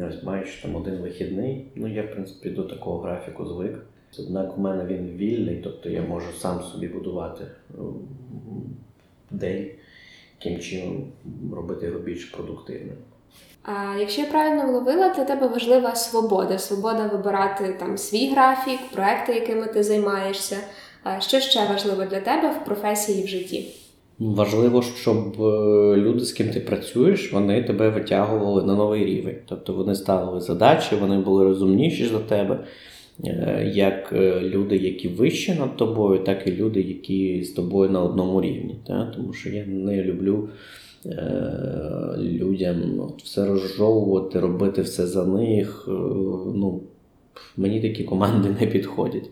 Ось 0.09 0.23
маючи 0.23 0.61
там 0.61 0.75
один 0.75 0.95
вихідний. 0.95 1.65
Ну, 1.75 1.87
я, 1.87 2.03
в 2.03 2.11
принципі, 2.11 2.49
до 2.49 2.63
такого 2.63 2.99
графіку 2.99 3.45
звик. 3.45 3.85
Однак 4.19 4.57
у 4.57 4.61
мене 4.61 4.85
він 4.85 5.07
вільний, 5.07 5.61
тобто 5.63 5.89
я 5.89 6.01
можу 6.01 6.31
сам 6.37 6.61
собі 6.61 6.87
будувати 6.87 7.45
день, 9.31 9.67
яким 10.39 10.59
чином 10.59 11.11
робити 11.51 11.85
його 11.85 11.99
більш 11.99 12.25
продуктивним. 12.25 12.97
Якщо 13.99 14.21
я 14.21 14.27
правильно 14.27 14.71
вловила, 14.71 15.13
для 15.13 15.23
тебе 15.23 15.47
важлива 15.47 15.95
свобода, 15.95 16.59
свобода 16.59 17.09
вибирати 17.11 17.75
там 17.79 17.97
свій 17.97 18.29
графік, 18.29 18.79
проекти, 18.93 19.33
якими 19.33 19.67
ти 19.67 19.83
займаєшся. 19.83 20.57
Що 21.19 21.39
ще 21.39 21.67
важливо 21.69 22.03
для 22.05 22.19
тебе 22.19 22.49
в 22.49 22.65
професії 22.65 23.21
і 23.21 23.25
в 23.25 23.27
житті? 23.27 23.65
Важливо, 24.19 24.81
щоб 24.81 25.41
е, 25.41 25.43
люди, 25.97 26.19
з 26.19 26.31
ким 26.31 26.49
ти 26.49 26.59
працюєш, 26.59 27.33
вони 27.33 27.63
тебе 27.63 27.89
витягували 27.89 28.63
на 28.63 28.75
новий 28.75 29.05
рівень. 29.05 29.37
Тобто 29.45 29.73
вони 29.73 29.95
ставили 29.95 30.41
задачі, 30.41 30.95
вони 30.95 31.17
були 31.17 31.43
розумніші 31.43 32.07
за 32.07 32.19
тебе, 32.19 32.59
Е, 33.25 33.71
як 33.75 34.13
е, 34.13 34.41
люди, 34.41 34.77
які 34.77 35.07
вище 35.07 35.55
над 35.55 35.77
тобою, 35.77 36.19
так 36.19 36.47
і 36.47 36.51
люди, 36.51 36.81
які 36.81 37.43
з 37.43 37.51
тобою 37.51 37.89
на 37.89 38.01
одному 38.03 38.41
рівні. 38.41 38.75
Тому 39.15 39.33
що 39.33 39.49
я 39.49 39.65
не 39.65 40.03
люблю 40.03 40.49
людям 42.17 42.99
от, 42.99 43.23
все 43.23 43.45
розжовувати, 43.45 44.39
робити 44.39 44.81
все 44.81 45.07
за 45.07 45.25
них. 45.25 45.85
Е, 45.87 45.91
Ну, 46.55 46.81
мені 47.57 47.81
такі 47.81 48.03
команди 48.03 48.55
не 48.61 48.67
підходять. 48.67 49.29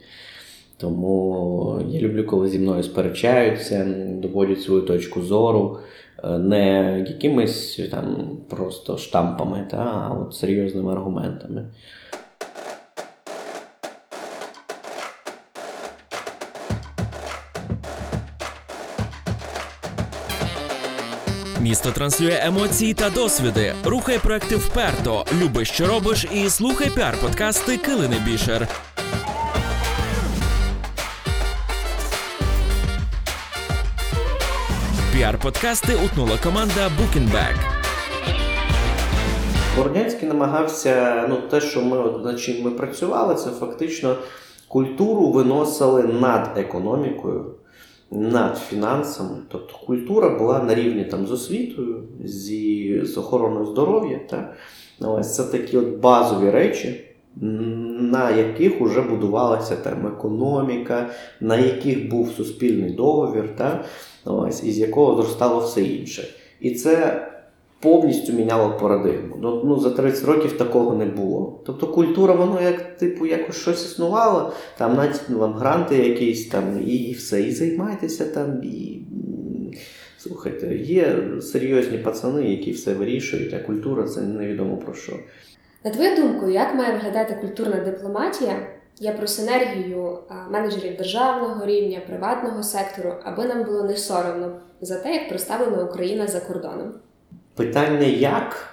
Тому 0.78 1.80
я 1.89 1.99
люблю, 1.99 2.24
коли 2.26 2.49
зі 2.49 2.59
мною 2.59 2.84
сперечаються, 2.84 3.86
доводять 4.22 4.61
свою 4.61 4.82
точку 4.82 5.22
зору, 5.22 5.78
е, 6.24 6.38
не 6.38 6.99
якимись 7.07 7.82
там 7.91 8.38
просто 8.49 8.97
штампами, 8.97 9.67
та, 9.72 9.78
а 9.78 10.13
от 10.22 10.36
серйозними 10.36 10.91
аргументами. 10.91 11.65
Місто 21.62 21.91
транслює 21.91 22.39
емоції 22.43 22.93
та 22.93 23.09
досвіди. 23.09 23.74
Рухай 23.86 24.20
проекти 24.20 24.55
вперто. 24.55 25.26
Люби, 25.41 25.66
що 25.66 25.88
робиш, 25.88 26.26
і 26.36 26.49
слухай 26.49 26.89
піар-подкасти 26.89 27.78
Килини 27.78 28.16
Бішер. 28.26 28.68
Піар-подкасти 35.16 36.05
утнула 36.05 36.38
команда 36.43 36.89
Bookingback. 36.99 37.55
Бородянський 39.78 40.28
намагався, 40.28 41.26
ну, 41.30 41.36
те, 41.41 41.62
що 41.62 41.82
ми 41.82 41.97
над 42.24 42.39
чим 42.39 42.64
ми 42.64 42.72
працювали, 42.72 43.36
це 43.36 43.49
фактично 43.49 44.16
культуру 44.68 45.32
виносили 45.32 46.03
над 46.03 46.57
економікою, 46.57 47.45
над 48.12 48.57
фінансами. 48.57 49.38
Тобто 49.47 49.78
культура 49.86 50.30
була 50.30 50.64
на 50.64 50.76
рівні 50.76 51.03
там, 51.03 51.28
з 51.28 51.32
освітою, 51.32 52.03
зі, 52.24 53.01
з 53.05 53.18
охороною 53.18 53.66
здоров'я. 53.66 54.20
Та? 54.30 54.53
Ось 54.99 55.36
це 55.36 55.43
такі 55.43 55.78
от 55.78 55.88
базові 55.88 56.49
речі, 56.49 57.05
на 58.01 58.32
яких 58.32 58.82
вже 58.82 59.01
будувалася 59.01 59.76
там 59.76 60.07
економіка, 60.07 61.09
на 61.41 61.57
яких 61.57 62.09
був 62.09 62.32
суспільний 62.32 62.91
договір, 62.91 63.55
та? 63.55 63.86
Ось, 64.26 64.64
із 64.64 64.80
якого 64.80 65.16
зростало 65.16 65.59
все 65.59 65.82
інше. 65.82 66.28
І 66.59 66.72
це 66.72 67.28
повністю 67.82 68.34
міняло 68.34 68.78
парадигму. 68.78 69.36
Ну, 69.42 69.62
ну, 69.66 69.80
за 69.80 69.90
30 69.90 70.26
років 70.26 70.58
такого 70.58 70.96
не 70.96 71.06
було. 71.06 71.62
Тобто 71.66 71.88
культура, 71.88 72.34
воно 72.34 72.62
як 72.62 72.98
типу 72.98 73.26
якось 73.26 73.56
щось 73.56 73.86
існувало, 73.86 74.54
там 74.78 74.96
навіть 74.96 75.30
вам 75.30 75.54
гранти 75.54 75.96
якісь 75.96 76.48
там, 76.48 76.82
і, 76.88 76.96
і 76.96 77.14
все, 77.14 77.42
і 77.42 77.52
займайтеся 77.52 78.26
там. 78.26 78.64
І... 78.64 79.02
Слухайте, 80.18 80.76
є 80.76 81.16
серйозні 81.42 81.98
пацани, 81.98 82.50
які 82.52 82.72
все 82.72 82.94
вирішують, 82.94 83.54
а 83.54 83.60
культура 83.60 84.04
це 84.04 84.22
невідомо 84.22 84.78
про 84.78 84.94
що. 84.94 85.14
На 85.84 85.92
твою 85.92 86.16
думку, 86.16 86.50
як 86.50 86.76
має 86.76 86.94
виглядати 86.94 87.38
культурна 87.42 87.80
дипломатія? 87.80 88.68
Я 89.00 89.12
про 89.12 89.28
синергію 89.28 90.20
менеджерів 90.50 90.98
державного 90.98 91.66
рівня, 91.66 92.02
приватного 92.08 92.64
сектору, 92.64 93.14
аби 93.24 93.46
нам 93.46 93.64
було 93.64 93.84
не 93.84 93.98
соромно 93.98 94.60
за 94.82 95.00
те, 95.00 95.14
як 95.14 95.30
представлена 95.30 95.84
Україна 95.84 96.28
за 96.28 96.40
кордоном. 96.40 96.94
Питання 97.56 98.08
як? 98.08 98.68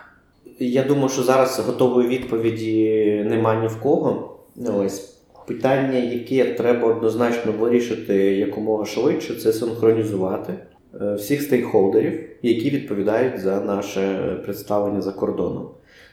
Я 0.58 0.84
думаю, 0.84 1.08
що 1.08 1.22
зараз 1.22 1.58
готової 1.58 2.08
відповіді 2.08 3.24
нема 3.28 3.54
ні 3.54 3.66
в 3.66 3.80
кого. 3.80 4.36
Ну, 4.56 4.78
Ось. 4.78 5.14
Питання, 5.46 5.98
яке 5.98 6.54
треба 6.54 6.88
однозначно 6.88 7.52
вирішити 7.52 8.14
якомога 8.16 8.84
швидше, 8.84 9.34
це 9.34 9.52
синхронізувати 9.52 10.54
е, 11.00 11.14
всіх 11.14 11.42
стейкхолдерів, 11.42 12.20
які 12.42 12.70
відповідають 12.70 13.40
за 13.40 13.60
наше 13.60 14.36
представлення 14.44 15.00
за 15.00 15.12
кордоном. 15.12 15.68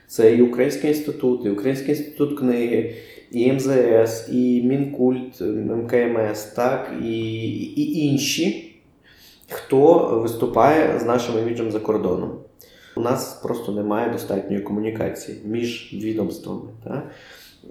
Це 0.08 0.36
і 0.36 0.42
Український 0.42 0.90
інститут, 0.90 1.46
і 1.46 1.50
Український 1.50 1.90
інститут 1.90 2.40
книги, 2.40 2.96
і 3.32 3.52
МЗС, 3.52 4.30
і 4.32 4.64
Мінкульт, 4.64 5.42
МКМС, 5.42 6.44
так, 6.44 6.94
і, 7.04 7.40
і 7.58 8.08
інші, 8.08 8.76
хто 9.50 9.98
виступає 10.24 11.00
з 11.00 11.06
нашим 11.06 11.40
іміджем 11.40 11.72
за 11.72 11.80
кордоном. 11.80 12.45
У 12.96 13.02
нас 13.02 13.34
просто 13.44 13.72
немає 13.72 14.12
достатньої 14.12 14.62
комунікації 14.62 15.38
між 15.46 15.94
відомствами. 15.94 16.70
Та? 16.84 17.04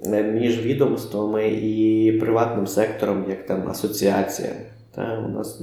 Е, 0.05 0.23
Між 0.23 0.67
відомствами 0.67 1.49
і 1.49 2.13
приватним 2.21 2.67
сектором, 2.67 3.25
як 3.29 3.47
там 3.47 3.69
асоціація. 3.69 4.53
Та? 4.95 5.25
У 5.27 5.29
нас 5.29 5.61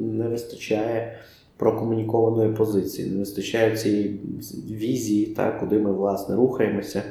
не 0.00 0.28
вистачає 0.28 1.18
прокомунікованої 1.56 2.52
позиції, 2.52 3.10
не 3.10 3.18
вистачає 3.18 3.76
цієї 3.76 4.20
візії, 4.70 5.26
та? 5.26 5.50
куди 5.50 5.78
ми 5.78 5.92
власне 5.92 6.36
рухаємося 6.36 7.02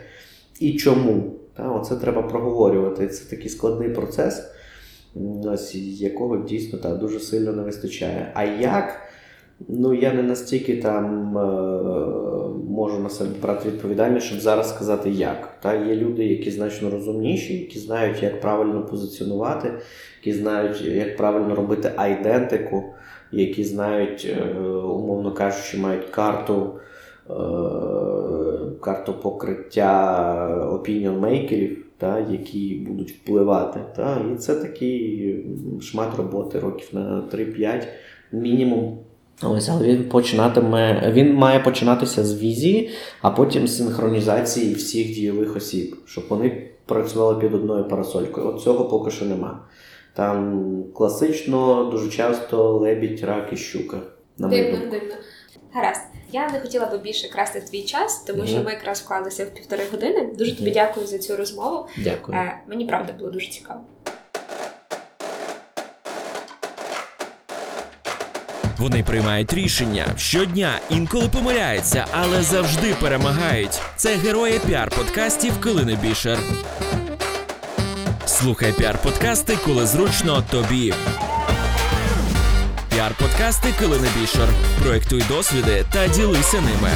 і 0.60 0.74
чому. 0.74 1.24
Та? 1.58 1.72
Оце 1.72 1.96
треба 1.96 2.22
проговорювати. 2.22 3.08
Це 3.08 3.30
такий 3.30 3.50
складний 3.50 3.90
процес, 3.90 4.44
якого 5.86 6.38
дійсно 6.38 6.80
та, 6.80 6.96
дуже 6.96 7.20
сильно 7.20 7.52
не 7.54 7.64
вистачає. 7.64 8.32
А 8.34 8.44
як? 8.44 9.13
Ну, 9.60 9.94
я 9.94 10.14
не 10.14 10.24
настільки 10.24 10.78
там 10.78 11.38
е, 11.38 11.42
можу 12.70 13.00
на 13.00 13.10
себе 13.10 13.30
брати 13.42 13.70
відповідальність, 13.70 14.26
щоб 14.26 14.40
зараз 14.40 14.70
сказати 14.70 15.10
як. 15.10 15.58
Та 15.62 15.74
є 15.74 15.96
люди, 15.96 16.26
які 16.26 16.52
значно 16.52 16.90
розумніші, 16.90 17.60
які 17.60 17.80
знають, 17.80 18.24
як 18.24 18.42
правильно 18.42 18.86
позиціонувати, 18.86 19.72
які 20.22 20.40
знають, 20.40 20.82
як 20.82 21.18
правильно 21.18 21.56
робити 21.56 21.92
айдентику, 21.96 22.84
які 23.32 23.64
знають, 23.64 24.34
е, 24.40 24.58
умовно 24.70 25.34
кажучи, 25.34 25.78
мають 25.78 26.06
карту, 26.06 26.74
е, 27.30 27.34
карту 28.82 29.14
покриття 29.14 30.70
опініон-мейкерів. 30.72 31.78
які 32.30 32.86
будуть 32.88 33.12
впливати. 33.12 33.80
Та, 33.96 34.22
і 34.34 34.38
це 34.38 34.56
такий 34.56 35.46
шмат 35.82 36.18
роботи 36.18 36.60
років 36.60 36.88
на 36.92 37.24
3-5 37.32 37.88
мінімум. 38.32 38.98
Ось, 39.44 39.70
але 39.70 39.88
він 39.88 40.10
починатиме, 40.10 41.12
він 41.14 41.34
має 41.34 41.60
починатися 41.60 42.24
з 42.24 42.42
візії, 42.42 42.90
а 43.22 43.30
потім 43.30 43.68
з 43.68 43.78
синхронізації 43.78 44.74
всіх 44.74 45.16
дійових 45.16 45.56
осіб, 45.56 45.96
щоб 46.06 46.24
вони 46.30 46.70
працювали 46.86 47.40
під 47.40 47.54
одною 47.54 47.88
парасолькою. 47.88 48.48
От 48.48 48.62
цього 48.62 48.86
поки 48.86 49.12
що 49.12 49.26
нема. 49.26 49.60
Там 50.14 50.64
класично 50.94 51.84
дуже 51.92 52.10
часто 52.10 52.78
лебідь, 52.78 53.24
рак 53.24 53.50
і 53.54 53.58
щука. 53.58 53.98
На 54.38 54.48
Дивно, 54.48 54.78
дивно. 54.92 55.16
Гаразд. 55.74 56.02
Я 56.32 56.50
не 56.50 56.60
хотіла 56.60 56.86
би 56.86 56.98
більше 56.98 57.30
красти 57.30 57.62
твій 57.62 57.82
час, 57.82 58.24
тому 58.28 58.48
що 58.48 58.64
ми 58.64 58.72
якраз 58.72 59.02
вклалися 59.02 59.46
в 59.46 59.50
півтори 59.50 59.84
години. 59.92 60.30
Дуже 60.38 60.58
тобі 60.58 60.72
дякую 60.72 61.08
за 61.08 61.18
цю 61.18 61.38
розмову. 61.38 61.88
Дякую. 61.98 62.38
Е, 62.38 62.62
мені 62.68 62.86
правда 62.86 63.14
було 63.14 63.32
дуже 63.32 63.50
цікаво. 63.50 63.82
Вони 68.84 69.04
приймають 69.04 69.54
рішення 69.54 70.06
щодня, 70.18 70.80
інколи 70.90 71.28
помиляються, 71.28 72.06
але 72.12 72.42
завжди 72.42 72.96
перемагають. 73.02 73.82
Це 73.96 74.16
герої 74.16 74.60
піар-подкастів 74.60 75.60
Килини 75.60 75.98
Бішер. 76.02 76.40
Слухай 78.26 78.72
піар-подкасти, 78.72 79.58
коли 79.66 79.86
зручно 79.86 80.44
тобі. 80.52 80.94
Піар-подкасти 82.96 83.80
Килини 83.80 84.08
Бішер. 84.20 84.50
Проектуй 84.82 85.24
досвіди 85.30 85.86
та 85.92 86.08
ділися 86.08 86.62
ними. 86.62 86.92